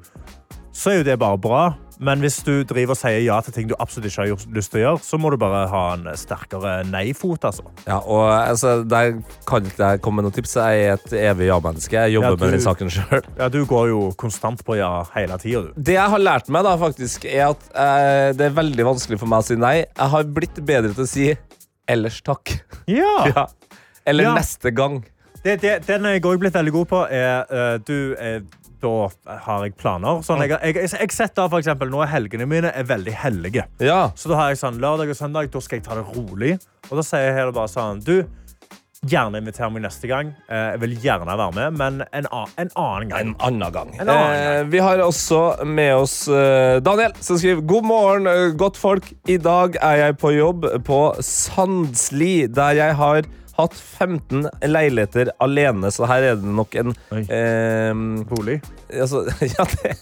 så 0.73 0.91
er 0.91 0.97
jo 1.01 1.03
det 1.07 1.19
bare 1.19 1.37
bra. 1.41 1.61
Men 1.99 2.21
hvis 2.23 2.37
du 2.47 2.61
driver 2.63 2.93
og 2.95 2.97
sier 3.01 3.19
ja 3.25 3.41
til 3.43 3.51
ting 3.51 3.65
du 3.67 3.73
absolutt 3.75 4.05
ikke 4.07 4.23
har 4.23 4.43
lyst 4.55 4.71
til 4.71 4.79
å 4.79 4.83
gjøre, 4.85 5.01
så 5.03 5.17
må 5.19 5.31
du 5.33 5.35
bare 5.41 5.65
ha 5.67 5.81
en 5.97 6.05
sterkere 6.15 6.77
nei-fot. 6.87 7.43
altså. 7.49 7.65
Ja, 7.85 7.97
og 7.99 8.29
altså, 8.31 8.87
Der 8.87 9.17
kan 9.49 9.65
ikke 9.67 9.89
jeg 9.91 10.01
komme 10.05 10.21
med 10.21 10.29
noen 10.29 10.35
tips. 10.37 10.53
Jeg 10.55 10.85
er 10.85 10.93
et 10.95 11.11
evig 11.19 11.49
ja-menneske. 11.49 11.91
Jeg 11.99 12.13
jobber 12.13 12.29
Ja, 12.29 12.35
du- 12.39 12.45
med 12.45 12.53
den 12.55 12.63
saken 12.63 12.89
sjøl. 12.95 13.25
Ja, 13.37 13.49
Du 13.49 13.65
går 13.65 13.89
jo 13.89 13.99
konstant 14.15 14.63
på 14.63 14.77
ja 14.79 15.03
hele 15.13 15.37
tida, 15.37 15.61
du. 15.67 15.73
Det 15.75 15.93
jeg 15.97 16.09
har 16.09 16.19
lært 16.23 16.47
meg, 16.47 16.63
da, 16.63 16.77
faktisk, 16.77 17.25
er 17.25 17.49
at 17.49 17.67
eh, 17.75 18.31
det 18.31 18.47
er 18.47 18.55
veldig 18.55 18.85
vanskelig 18.93 19.19
for 19.19 19.27
meg 19.27 19.39
å 19.43 19.43
si 19.49 19.55
nei. 19.59 19.75
Jeg 19.83 20.09
har 20.15 20.23
blitt 20.23 20.55
bedre 20.65 20.93
til 20.95 21.03
å 21.03 21.07
si 21.07 21.35
ellers 21.85 22.21
takk. 22.23 22.61
Ja. 22.87 23.47
Eller 24.07 24.23
Ja. 24.23 24.35
neste 24.39 24.71
gang. 24.73 25.03
Det, 25.43 25.59
det, 25.61 25.85
den 25.87 26.03
jeg 26.03 26.21
òg 26.23 26.39
blitt 26.39 26.53
veldig 26.55 26.71
god 26.71 26.87
på, 26.87 27.03
er 27.11 27.43
uh, 27.51 27.77
du 27.83 28.15
er, 28.19 28.41
Da 28.79 29.37
har 29.45 29.65
jeg 29.65 29.75
planer. 29.79 30.21
Sånn, 30.25 30.43
jeg, 30.45 30.55
jeg, 30.55 30.75
jeg, 30.79 30.91
jeg 30.95 31.15
setter 31.15 31.49
for 31.51 31.59
eksempel, 31.59 31.91
Nå 31.91 32.03
er 32.05 32.11
helgene 32.13 32.47
mine 32.49 32.71
er 32.71 32.87
veldig 32.87 33.15
hellige. 33.25 33.65
Ja. 33.83 34.09
Så 34.15 34.31
da 34.31 34.39
har 34.39 34.53
jeg 34.53 34.61
sånn 34.61 34.79
lørdag 34.81 35.11
og 35.11 35.19
søndag, 35.19 35.51
da 35.51 35.63
skal 35.63 35.81
jeg 35.81 35.87
ta 35.87 35.99
det 35.99 36.05
rolig. 36.15 36.57
Og 36.89 36.99
da 36.99 37.05
sier 37.05 37.27
jeg 37.27 37.39
heller 37.41 37.55
bare 37.55 37.71
sånn 37.71 37.99
Du, 38.05 38.21
gjerne 39.07 39.39
inviter 39.39 39.69
meg 39.71 39.83
neste 39.85 40.09
gang. 40.11 40.31
Eh, 40.49 40.65
jeg 40.73 40.81
vil 40.83 40.95
gjerne 41.03 41.35
være 41.39 41.55
med, 41.55 41.77
men 41.79 42.01
en, 42.09 42.27
en 42.59 42.71
annen 42.75 43.11
gang. 43.11 43.19
En 43.19 43.35
annen 43.47 43.73
gang. 43.75 43.93
En 43.99 44.11
annen 44.11 44.37
Eh, 44.39 44.63
vi 44.71 44.81
har 44.83 44.99
også 45.03 45.63
med 45.67 45.93
oss 45.95 46.15
eh, 46.27 46.79
Daniel, 46.83 47.15
som 47.23 47.39
skriver 47.39 47.63
God 47.67 47.87
morgen, 47.87 48.27
eh, 48.27 48.55
godt 48.59 48.79
folk. 48.79 49.07
I 49.27 49.37
dag 49.41 49.77
er 49.79 50.03
jeg 50.03 50.17
på 50.19 50.33
jobb 50.35 50.67
på 50.87 50.99
Sandsli, 51.23 52.47
der 52.51 52.75
jeg 52.79 52.97
har 52.99 53.29
hatt 53.65 53.75
15 53.77 54.45
leiligheter 54.69 55.31
alene. 55.43 55.91
Så 55.93 56.07
her 56.09 56.25
er 56.31 56.37
det 56.39 56.53
nok 56.59 56.75
en 56.79 56.93
eh, 57.23 57.93
Bolig? 58.29 58.59
Altså, 58.93 59.25
ja, 59.55 59.65
det, 59.75 59.95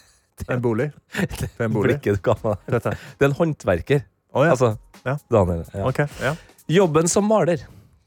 En 0.49 0.61
bolig? 0.61 0.91
Det 1.17 1.49
er 1.57 1.65
en 1.65 1.73
bolig. 1.73 1.95
blikket 1.97 2.19
du 2.19 2.21
ga 2.29 2.35
meg. 2.43 2.67
Det 2.69 2.85
er 2.93 3.25
en 3.31 3.37
håndverker. 3.39 4.03
Oh, 4.33 4.43
ja. 4.45 4.51
Altså, 4.53 4.75
Ja. 5.07 5.17
Daniel. 5.31 5.63
Ja. 5.73 5.87
Okay, 5.87 6.07
ja. 6.21 6.35
Jobben 6.67 7.07
som 7.07 7.23
maler. 7.29 7.61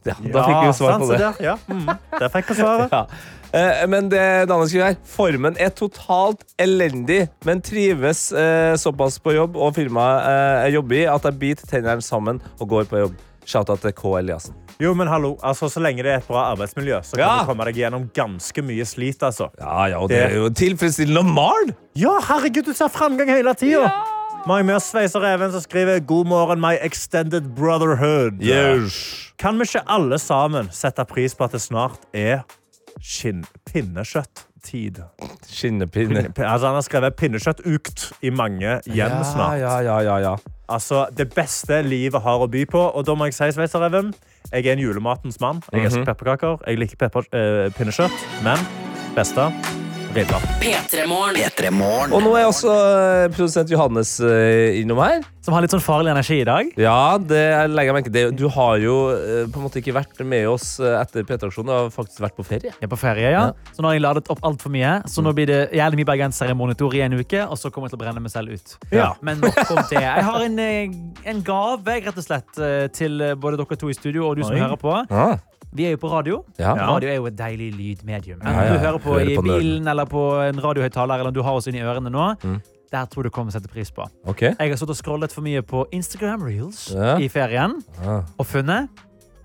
Ja, 0.05 0.15
da 0.17 0.43
fikk 0.47 0.57
vi 0.63 0.69
jo 0.71 0.73
svar 0.79 0.95
på 1.01 1.07
det. 1.11 1.27
Ja. 1.45 1.55
mm, 1.69 1.89
der 2.17 2.31
fikk 2.33 2.53
jeg 2.55 2.61
svaret. 2.63 2.93
Ja. 2.97 3.05
Eh, 3.51 3.81
Men 3.91 4.07
det 4.13 4.21
Daniel 4.49 4.69
skriver 4.71 4.93
her, 4.93 4.99
formen 5.11 5.57
er 5.59 5.73
totalt 5.75 6.45
elendig, 6.63 7.25
men 7.45 7.59
trives 7.67 8.29
eh, 8.33 8.77
såpass 8.79 9.19
på 9.21 9.35
jobb 9.35 9.57
og 9.59 9.75
firmaet 9.75 10.29
eh, 10.31 10.59
jeg 10.69 10.77
jobber 10.79 10.97
i, 11.01 11.03
at 11.17 11.27
jeg 11.27 11.39
biter 11.41 11.67
tennene 11.73 12.05
sammen 12.07 12.39
og 12.61 12.69
går 12.71 12.87
på 12.93 13.01
jobb. 13.03 13.17
Shout-out 13.47 13.81
til 13.81 13.93
K. 13.93 14.05
Eliassen. 14.19 14.55
Jo, 14.81 14.95
men 14.95 15.09
hallo, 15.09 15.37
altså, 15.43 15.69
Så 15.69 15.81
lenge 15.81 16.03
det 16.03 16.13
er 16.13 16.17
et 16.19 16.27
bra 16.29 16.53
arbeidsmiljø, 16.55 17.01
så 17.03 17.17
kan 17.17 17.21
Ja. 17.25 17.39
du 17.41 17.47
komme 17.47 17.65
deg 17.65 17.75
gjennom 17.77 18.11
ganske 18.13 18.63
mye 18.63 18.85
slit. 18.87 19.23
altså. 19.23 19.51
Ja, 19.59 19.87
ja, 19.87 19.99
og 19.99 20.09
det 20.09 20.19
er 20.33 20.35
jo 20.37 20.49
tilfredsstillende 20.51 21.21
å 21.21 21.35
male! 21.35 21.75
Ja, 21.95 22.19
herregud, 22.21 22.65
du 22.65 22.73
ser 22.73 22.89
framgang 22.89 23.29
hele 23.29 23.55
tida! 23.55 23.91
Ja. 24.47 24.63
med 24.63 24.81
Sveiser 24.81 25.21
reven 25.21 25.53
som 25.53 25.61
skriver 25.61 26.01
God 26.07 26.27
morgen, 26.27 26.61
my 26.61 26.75
extended 26.81 27.55
brotherhood. 27.55 28.41
Kan 29.39 29.59
vi 29.59 29.65
ikke 29.65 29.85
alle 29.87 30.19
sammen 30.19 30.69
sette 30.71 31.05
pris 31.07 31.35
på 31.35 31.45
at 31.45 31.53
det 31.53 31.61
snart 31.61 31.99
er 32.15 32.45
skinn 33.01 33.45
pinnekjøtt-tid? 34.61 35.03
Skinnepinne. 35.49 36.33
Pinne- 36.35 36.47
Altså, 36.47 36.67
han 36.67 36.75
har 36.75 36.83
skrevet 36.83 37.17
pinnekjøttukt 37.17 38.13
i 38.23 38.31
mange 38.31 38.81
hjem 38.87 38.97
Ja, 38.97 39.23
snart. 39.23 39.59
ja, 39.61 39.79
ja, 39.81 39.99
ja, 40.01 40.17
ja. 40.19 40.37
Altså, 40.69 41.07
Det 41.15 41.35
beste 41.35 41.83
livet 41.83 42.23
har 42.23 42.39
å 42.39 42.49
by 42.51 42.65
på. 42.67 42.79
Og 42.95 43.05
da 43.05 43.15
må 43.15 43.25
jeg 43.27 43.35
si, 43.35 43.45
Sveitsereven, 43.51 44.15
jeg 44.53 44.67
er 44.67 44.73
en 44.73 44.79
julematens 44.79 45.41
mann. 45.41 45.63
Jeg 45.73 45.85
elsker 45.85 46.05
Mhm. 46.05 46.07
pepperkaker. 46.07 46.59
Jeg 46.67 46.79
liker 46.79 46.97
pepper, 46.97 47.21
eh, 47.33 47.71
pinnekjøtt. 47.71 48.43
Men 48.45 48.59
beste 49.17 49.53
ribba. 50.15 50.39
P3morgen. 50.61 52.13
Og 52.15 52.23
nå 52.25 52.33
er 52.39 52.47
også 52.49 52.71
eh, 52.71 53.27
produsent 53.35 53.71
Johannes 53.71 54.17
eh, 54.25 54.81
innom 54.81 54.99
her. 55.03 55.21
Som 55.45 55.55
har 55.55 55.65
litt 55.65 55.73
sånn 55.73 55.83
farlig 55.83 56.11
energi 56.13 56.41
i 56.43 56.47
dag. 56.47 56.71
Ja, 56.81 57.17
det 57.17 57.43
legger 57.71 57.91
jeg 57.91 57.97
merke 57.97 58.13
til. 58.15 58.33
Du 58.37 58.47
har 58.53 58.81
jo 58.83 58.97
eh, 59.15 59.45
på 59.51 59.61
en 59.61 59.67
måte 59.67 59.81
ikke 59.81 59.95
vært 59.97 60.23
med 60.27 60.49
oss 60.51 60.73
etter 60.83 61.27
P3-aksjonen. 61.29 61.71
Du 61.71 61.75
har 61.77 61.93
faktisk 61.95 62.25
vært 62.25 62.37
på 62.39 62.47
ferie. 62.49 62.73
Jeg 62.75 62.89
er 62.89 62.93
på 62.93 62.99
ferie, 63.01 63.33
ja. 63.37 63.45
Så 63.75 63.85
nå 63.85 63.91
har 63.91 63.99
jeg 63.99 64.05
ladet 64.05 64.33
opp 64.35 64.43
altfor 64.47 64.75
mye. 64.75 64.97
Så 65.11 65.25
nå 65.25 65.35
blir 65.37 65.51
det 65.51 65.61
jævlig 65.79 66.03
mye 66.03 66.11
bergensere 66.13 66.57
i 66.57 66.59
monitor 66.59 66.97
i 66.99 67.05
en 67.07 67.19
uke, 67.21 67.45
og 67.47 67.61
så 67.61 67.71
kommer 67.71 67.89
jeg 67.89 67.97
til 67.97 68.01
å 68.01 68.05
brenne 68.05 68.25
meg 68.25 68.35
selv 68.35 68.57
ut. 68.57 68.77
Ja. 68.95 69.13
Men 69.27 69.41
nok 69.45 69.63
om 69.67 69.83
det. 69.93 70.01
Jeg 70.01 70.27
har 70.31 70.47
en, 70.49 70.59
en 71.35 71.45
gave 71.47 72.01
rett 72.09 72.19
og 72.19 72.27
slett, 72.27 72.65
til 72.97 73.23
både 73.41 73.63
dere 73.63 73.79
to 73.81 73.91
i 73.93 73.97
studio 73.97 74.27
og 74.31 74.41
du 74.41 74.45
som 74.47 74.57
Oi. 74.57 74.63
hører 74.65 74.81
på. 74.81 74.99
Ah. 75.07 75.39
Vi 75.73 75.85
er 75.87 75.91
jo 75.95 76.01
på 76.03 76.11
radio. 76.11 76.45
Ja. 76.59 76.73
Radio 76.75 77.09
er 77.09 77.15
jo 77.21 77.27
et 77.31 77.37
deilig 77.39 77.71
lydmedium. 77.77 78.41
Enten 78.41 78.55
Ja, 78.55 78.65
ja. 78.67 78.73
du 78.73 78.79
hører 78.83 78.99
på 78.99 79.13
Hører 79.15 79.31
i 79.31 79.37
på 79.37 79.43
bilen 79.47 79.87
eller 79.89 80.05
på 80.11 80.23
en 80.49 80.59
radiohøyttaler, 80.61 81.19
eller 81.21 81.31
du 81.31 81.43
har 81.47 81.53
oss 81.55 81.67
inni 81.71 81.79
i 81.79 81.83
ørene 81.87 82.11
nå. 82.11 82.35
Mm. 82.43 82.61
Der 82.91 83.05
tror 83.07 83.23
du 83.23 83.31
kommer 83.31 83.53
å 83.53 83.55
sette 83.55 83.69
pris 83.71 83.91
på. 83.95 84.03
Ok. 84.27 84.41
Jeg 84.43 84.57
har 84.59 84.77
stått 84.77 84.91
og 84.91 84.97
scrollet 84.99 85.31
for 85.33 85.43
mye 85.47 85.63
på 85.63 85.85
Instagram 85.95 86.43
Reels 86.43 86.89
Ja. 86.95 87.17
i 87.19 87.29
ferien 87.29 87.83
Ah. 88.05 88.23
og 88.39 88.47
funnet 88.47 88.89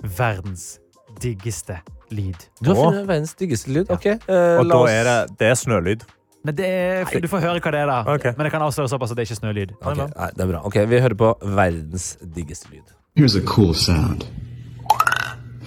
verdens 0.02 0.80
diggeste 1.22 1.78
lyd. 2.12 2.36
Du 2.62 2.74
har 2.74 2.76
funnet 2.92 3.08
verdens 3.08 3.34
diggeste 3.36 3.70
lyd. 3.72 3.90
Ok, 3.92 4.06
Uh, 4.28 4.60
Og 4.60 4.68
da 4.70 4.80
er 4.90 5.04
det, 5.04 5.38
det 5.40 5.48
er 5.48 5.54
snølyd. 5.56 6.04
Men 6.44 6.56
det 6.56 6.66
er, 6.66 7.20
du 7.22 7.28
får 7.28 7.40
høre 7.42 7.60
hva 7.60 7.72
det 7.72 7.80
er, 7.82 7.86
da. 7.88 8.04
Okay. 8.14 8.34
Men 8.38 8.46
jeg 8.46 8.52
kan 8.52 8.62
avsløre 8.62 8.90
såpass 8.90 9.12
at 9.12 9.18
det 9.18 9.24
er 9.30 9.34
ikke 9.34 9.40
snølyd. 9.42 9.72
Ok, 9.82 9.98
nei, 9.98 10.30
det 10.36 10.42
er 10.42 10.48
bra. 10.52 10.62
Ok, 10.66 10.76
Vi 10.90 11.00
hører 11.00 11.16
på 11.18 11.32
verdens 11.42 12.18
diggeste 12.22 12.70
lyd. 12.72 12.84
Here's 13.16 13.36
a 13.38 13.42
cool 13.46 13.74
sound. 13.74 14.26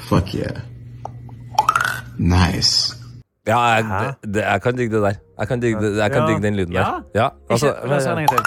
Fuck 0.09 0.35
yeah. 0.35 0.61
Nice. 2.19 2.95
Ja, 3.49 3.59
jeg, 3.79 3.85
det, 4.23 4.35
det, 4.35 4.43
jeg 4.45 4.63
kan 4.63 4.77
digge 4.77 4.93
det 4.97 5.03
der. 5.05 5.19
Jeg 5.39 5.49
kan 5.49 5.61
digge, 5.63 5.81
det, 5.81 5.91
jeg 5.99 6.11
kan 6.13 6.23
Ja. 6.23 6.27
digge 6.29 6.43
den 6.43 6.57
lyden 6.59 6.75
der. 6.75 6.81
Ja? 7.15 7.23
Ja, 7.23 7.29
altså, 7.51 7.69
Ikke, 7.73 7.89
la 7.89 7.97
oss 7.97 8.05
høre 8.07 8.21
en 8.21 8.27
gang 8.27 8.39
til. 8.39 8.45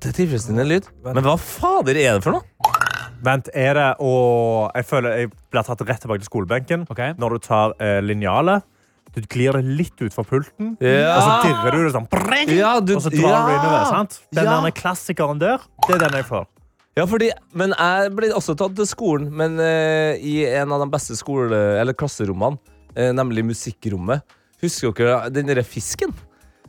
det 0.00 0.08
er 0.08 0.16
tilfredsstillende 0.16 0.66
lyd. 0.68 0.88
Men 1.04 1.22
hva 1.26 1.36
fader 1.38 1.98
er 2.00 2.16
det 2.18 2.24
for 2.24 2.38
noe? 2.38 2.76
Vent, 3.22 3.50
er 3.54 3.74
det 3.76 3.88
å 4.00 4.70
Jeg 4.74 4.86
føler 4.88 5.16
jeg 5.18 5.30
blir 5.52 5.62
tatt 5.66 5.82
rett 5.86 6.00
tilbake 6.00 6.22
til 6.24 6.30
skolebenken. 6.30 6.86
Okay. 6.90 7.12
Når 7.20 7.28
du 7.36 7.38
tar 7.44 7.74
eh, 7.78 8.00
linjalet, 8.00 8.62
du 9.14 9.20
glir 9.28 9.52
det 9.58 9.64
litt 9.64 10.00
utfor 10.06 10.24
pulten, 10.24 10.76
Ja. 10.80 11.16
og 11.18 11.22
så 11.26 11.30
dirrer 11.44 11.70
du 11.76 11.84
det 11.84 11.92
sånn 11.92 12.08
breng, 12.08 12.48
Ja, 12.56 12.80
du- 12.80 12.94
Og 12.96 13.02
så 13.02 13.10
drar 13.10 13.46
du 13.46 13.52
ja. 13.52 13.58
innover. 13.60 13.84
sant? 13.90 14.20
Den 14.32 14.44
Ja. 14.44 14.60
der 14.62 14.70
klassikeren 14.70 15.38
der, 15.38 15.58
det 15.86 15.94
er 15.96 15.98
den 16.08 16.12
jeg 16.16 16.24
får. 16.26 16.46
Ja, 16.98 17.04
fordi, 17.06 17.30
men 17.56 17.72
jeg 17.78 18.10
ble 18.18 18.32
også 18.34 18.56
tatt 18.58 18.74
til 18.76 18.88
skolen, 18.88 19.28
men 19.32 19.60
eh, 19.62 20.18
i 20.26 20.40
en 20.58 20.72
av 20.74 20.82
de 20.82 20.88
beste 20.90 21.14
skole, 21.18 21.54
eller 21.80 21.94
klasserommene, 21.96 22.58
eh, 22.96 23.12
nemlig 23.14 23.44
musikkrommet. 23.46 24.24
Husker 24.60 24.92
dere 24.98 25.30
den 25.32 25.46
derre 25.48 25.62
fisken? 25.64 26.12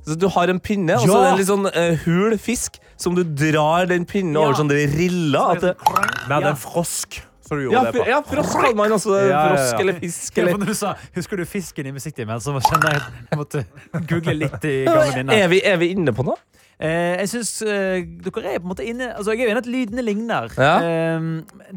Så 0.05 0.15
du 0.17 0.27
har 0.33 0.49
en 0.49 0.59
pinne, 0.63 0.95
og 0.97 1.03
så 1.09 1.17
er 1.17 1.25
det 1.25 1.31
en 1.33 1.39
litt 1.41 1.49
sånn 1.49 1.67
eh, 1.77 2.05
hul 2.05 2.37
fisk 2.41 2.77
som 3.01 3.13
du 3.17 3.21
drar 3.25 3.89
den 3.89 4.05
pinnen 4.09 4.37
over 4.39 4.55
sånn 4.57 4.69
der 4.71 4.87
riller. 4.93 5.57
At 5.57 5.61
det, 5.65 5.73
Vi 5.81 6.31
hadde 6.33 6.47
Ja. 6.47 6.53
en 6.55 6.61
frosk 6.61 7.19
som 7.45 7.57
du 7.59 7.65
gjorde 7.67 7.75
ja, 7.75 7.83
det 7.91 7.99
på. 7.99 8.07
ja, 8.09 8.21
frosk 8.25 8.55
kaller 8.61 8.77
man 8.79 8.95
også 8.95 9.17
Ja, 9.17 9.25
ja, 9.25 9.29
ja. 9.33 9.41
frosk 9.51 9.83
eller 9.83 9.99
fisk. 9.99 10.37
Ja, 10.37 10.43
Eller. 10.45 10.57
når 10.57 10.71
du 10.71 10.73
sa, 10.79 10.93
Husker 11.17 11.37
du 11.37 11.45
fisken 11.45 11.85
i 11.85 11.91
musikktimen? 11.97 12.39
Så 12.41 12.55
kjenner 12.65 12.93
jeg 12.95 13.01
at 13.01 13.29
jeg 13.33 13.41
måtte 13.41 13.65
google 14.09 14.37
litt 14.39 14.65
i 14.69 14.73
gamle 14.87 15.11
minner. 15.19 15.33
Er 15.43 15.47
vi, 15.51 15.61
er 15.65 15.77
vi 15.81 15.91
inne 15.97 16.13
på 16.17 16.25
noe? 16.25 16.37
Eh, 16.81 17.19
jeg 17.21 17.29
synes 17.29 17.49
eh, 17.61 18.01
dere 18.25 18.55
er 18.55 18.59
på 18.59 18.65
en 18.65 18.71
måte 18.71 18.85
inne 18.89 19.11
Altså, 19.13 19.35
jeg 19.35 19.43
er 19.43 19.45
jo 19.45 19.51
enig 19.53 19.61
at 19.61 19.69
lydene 19.69 20.01
ligner. 20.05 20.47
Ja. 20.57 20.71
Eh, 20.81 21.27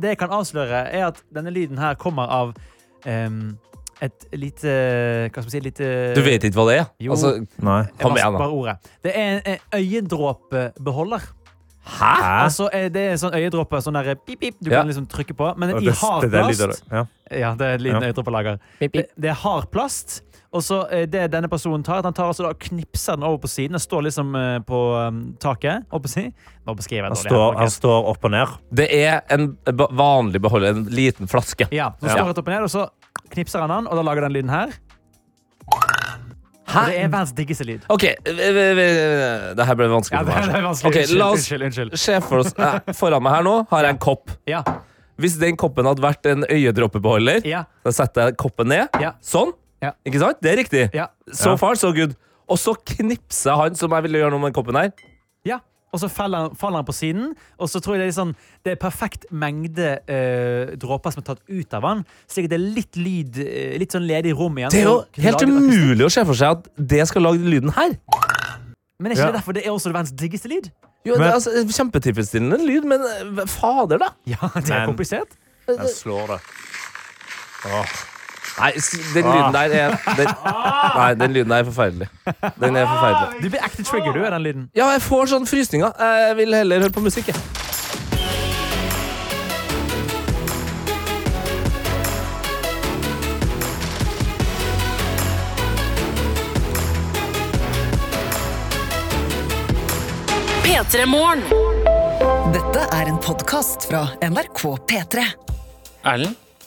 det 0.01 0.15
jeg 0.15 0.19
kan 0.23 0.33
avsløre, 0.33 0.87
er 0.97 1.07
at 1.11 1.21
denne 1.35 1.53
lyden 1.53 1.77
her 1.79 1.95
kommer 2.01 2.31
av 2.33 2.55
eh, 3.05 3.29
et 4.03 4.25
lite 4.33 4.73
Hva 5.29 5.43
skal 5.43 5.45
man 5.47 5.53
si? 5.55 5.61
Lite 5.61 5.91
Du 6.17 6.23
vet 6.25 6.43
ikke 6.49 6.57
hva 6.59 6.67
det 6.71 6.79
er? 6.81 6.89
Jo. 7.05 7.13
Altså, 7.15 7.35
Nei. 7.63 7.83
Kom 8.01 8.17
igjen, 8.17 8.39
da. 8.41 8.49
ordet. 8.49 8.77
Det 9.05 9.13
er 9.15 9.31
en, 9.37 9.41
en 9.55 9.81
øyedråpebeholder. 9.81 11.29
Hæ? 11.85 12.13
Altså, 12.47 12.69
eh, 12.73 12.89
det 12.89 13.03
er 13.05 13.11
en 13.13 13.21
sånn 13.21 13.35
øyedråpe 13.37 13.81
sånn 13.85 13.99
der, 14.01 14.15
pip, 14.17 14.41
pip, 14.41 14.55
du 14.61 14.71
Ja. 14.71 14.81
kan 14.81 14.89
liksom 14.89 15.07
trykke 15.07 15.35
på. 15.37 15.51
Men 15.61 15.77
i 15.77 15.91
hard 15.93 16.23
det 16.25 16.31
plast. 16.33 16.61
det. 16.61 16.81
Ja. 16.97 17.05
Ja, 17.31 17.55
det 17.61 17.67
er 17.67 17.75
en 17.75 17.81
liten 17.85 18.01
Ja. 18.03 18.09
øyedråpelager. 18.09 18.59
Det, 18.81 18.91
det 19.21 19.29
er 19.31 19.37
hard 19.45 19.69
plast. 19.71 20.23
Og 20.55 20.63
så 20.63 20.77
eh, 20.95 21.05
det 21.11 21.25
denne 21.33 21.49
personen 21.51 21.83
tar, 21.83 21.99
at 21.99 22.07
han 22.07 22.15
tar 22.15 22.29
altså 22.31 22.45
da 22.47 22.53
og 22.55 22.61
knipser 22.63 23.17
den 23.19 23.25
over 23.27 23.41
på 23.43 23.49
siden. 23.51 23.75
Den 23.75 23.83
står 23.83 24.05
liksom 24.07 24.29
eh, 24.39 24.59
på 24.69 24.81
um, 24.95 25.17
taket. 25.43 25.83
Oppe 25.91 26.11
si. 26.13 26.29
Nå 26.65 26.77
beskriver 26.79 27.09
jeg 27.09 27.17
dårlig. 27.17 27.33
står, 27.33 27.57
han 27.59 27.73
står 27.75 28.11
opp 28.13 28.29
og 28.29 28.35
ned. 28.37 28.53
Det 28.71 28.87
er 29.01 29.21
en 29.35 29.49
vanlig 29.99 30.41
beholder, 30.45 30.77
en 30.77 30.85
liten 30.95 31.27
flaske. 31.31 31.67
Ja, 31.75 31.91
så 31.99 32.07
Ja. 32.07 32.17
står 32.21 32.31
rett 32.31 32.39
opp 32.45 32.49
og 32.49 32.55
ned, 32.55 32.69
og 32.69 32.71
så 32.71 32.87
knipser 33.35 33.65
han 33.67 33.75
den, 33.75 33.89
og 33.91 33.99
da 33.99 34.07
lager 34.07 34.29
den 34.29 34.37
lyden 34.39 34.55
her. 34.55 34.71
Hæ? 36.65 36.81
det 36.89 36.95
er 37.03 37.09
verdens 37.13 37.33
diggeste 37.37 37.65
lyd. 37.69 37.83
OK, 37.93 38.05
v- 38.25 39.55
det 39.59 39.67
her 39.69 39.77
ble 39.79 39.87
vanskelig 39.93 40.17
Ja, 40.17 40.25
det, 40.27 40.39
det 40.49 40.57
er 40.59 40.65
vanskelig. 40.65 40.91
Okay, 40.95 41.19
la 41.19 41.27
oss 41.35 41.45
unnskyld, 41.45 41.67
unnskyld. 41.69 41.99
se 42.01 42.17
for 42.25 42.41
oss 42.43 42.55
eh, 42.57 42.95
Foran 42.97 43.23
meg 43.23 43.37
her 43.37 43.45
nå 43.47 43.53
har 43.71 43.85
jeg 43.89 43.97
en 43.97 44.01
kopp. 44.03 44.33
Ja, 44.51 44.63
Hvis 45.21 45.37
den 45.39 45.59
koppen 45.61 45.87
hadde 45.87 46.03
vært 46.03 46.27
en 46.27 46.47
øyedråpebeholder, 46.49 47.45
ja, 47.47 47.65
da 47.85 47.93
setter 47.95 48.31
jeg 48.31 48.39
koppen 48.41 48.73
ned. 48.73 48.89
Ja. 49.03 49.13
Sånn. 49.23 49.53
Ja. 49.85 49.93
Ikke 50.09 50.23
sant? 50.23 50.41
Det 50.43 50.53
er 50.55 50.59
riktig. 50.63 50.87
ja. 50.97 51.07
So 51.33 51.51
Ja. 51.55 51.57
far, 51.61 51.77
so 51.77 51.93
good. 51.93 52.17
Og 52.49 52.59
så 52.61 52.75
knipser 52.85 53.57
han 53.57 53.77
som 53.79 53.93
jeg 53.97 54.03
ville 54.09 54.19
gjøre 54.21 54.31
noe 54.35 54.41
med 54.43 54.53
den 54.53 54.59
koppen 54.59 54.77
her. 54.81 54.91
Ja. 55.49 55.61
og 55.95 56.01
så 56.03 56.09
faller 56.11 56.39
han, 56.49 56.57
faller 56.59 56.81
han 56.83 56.87
på 56.89 56.93
siden. 56.93 57.29
Og 57.63 57.69
så 57.71 57.79
tror 57.81 57.95
jeg 57.95 58.01
det 58.03 58.09
er, 58.11 58.15
sånn, 58.17 58.33
det 58.67 58.73
er 58.73 58.79
perfekt 58.83 59.27
mengde 59.31 59.93
øh, 60.11 60.73
dråper 60.83 61.13
som 61.15 61.21
er 61.23 61.27
tatt 61.29 61.43
ut 61.47 61.77
av 61.79 61.85
han, 61.87 62.01
slik 62.27 62.49
at 62.49 62.51
det 62.51 62.59
er 62.59 62.65
litt 62.81 62.97
lyd, 62.99 63.39
øh, 63.45 63.77
litt 63.79 63.95
sånn 63.95 64.03
ledig 64.09 64.33
rom 64.35 64.59
igjen. 64.59 64.73
Det 64.75 64.81
er 64.81 64.89
jo 64.89 65.05
helt 65.23 65.45
umulig 65.47 66.03
å 66.09 66.11
se 66.11 66.25
for 66.27 66.35
seg 66.35 66.57
at 66.59 66.67
det 66.77 67.05
skal 67.07 67.23
lage 67.29 67.39
den 67.39 67.53
lyden 67.53 67.71
her. 67.79 67.95
Men 68.99 69.13
er 69.13 69.15
ikke 69.15 69.23
Ja. 69.23 69.31
det 69.31 69.39
derfor 69.39 69.55
det 69.55 69.63
er 69.67 69.71
også 69.71 69.93
verdens 69.95 70.11
diggeste 70.19 70.51
lyd? 70.51 70.67
Jo, 71.07 71.15
det 71.15 71.29
er 71.29 71.35
altså, 71.39 71.51
Kjempetilfredsstillende 71.77 72.59
lyd, 72.67 72.85
men 72.91 73.01
eh, 73.39 73.47
fader, 73.47 73.99
da. 74.03 74.11
Ja, 74.27 74.51
det 74.57 74.71
er 74.71 74.81
Men- 74.87 74.89
komplisert. 74.97 75.39
Jeg 75.69 75.95
slår 75.95 76.27
det. 76.35 76.41
Nei, 78.55 78.71
den 79.15 79.27
lyden 79.27 79.53
der 79.53 79.73
er 79.75 79.97
den, 80.17 80.29
Nei, 80.95 81.15
den 81.15 81.33
lyden 81.35 81.51
der 81.51 81.65
er 81.65 81.65
forferdelig. 81.65 82.09
Den 82.61 82.77
er 82.77 82.87
forferdelig. 82.87 83.43
Du 83.43 83.51
blir 83.51 83.67
ekte 83.67 83.83
trigger, 83.83 84.13
du, 84.15 84.23
av 84.25 84.33
den 84.37 84.47
lyden. 84.47 84.71
Ja, 84.79 84.93
jeg 84.95 85.03
får 85.03 85.33
sånn 85.35 85.49
frysninger. 85.51 85.95
Jeg 85.99 86.39
vil 86.39 86.55
heller 86.63 86.87
høre 86.87 86.95
på 86.95 87.03
musikk. 87.05 87.33
jeg. 87.35 87.65
P3 100.65 101.07
Morgen. 101.07 101.43
Dette 102.55 102.87
er 102.95 103.11
en 103.11 103.19
podkast 103.23 103.89
fra 103.91 104.07
NRK 104.23 104.63
P3. 104.91 105.27
Erlend, 106.05 106.37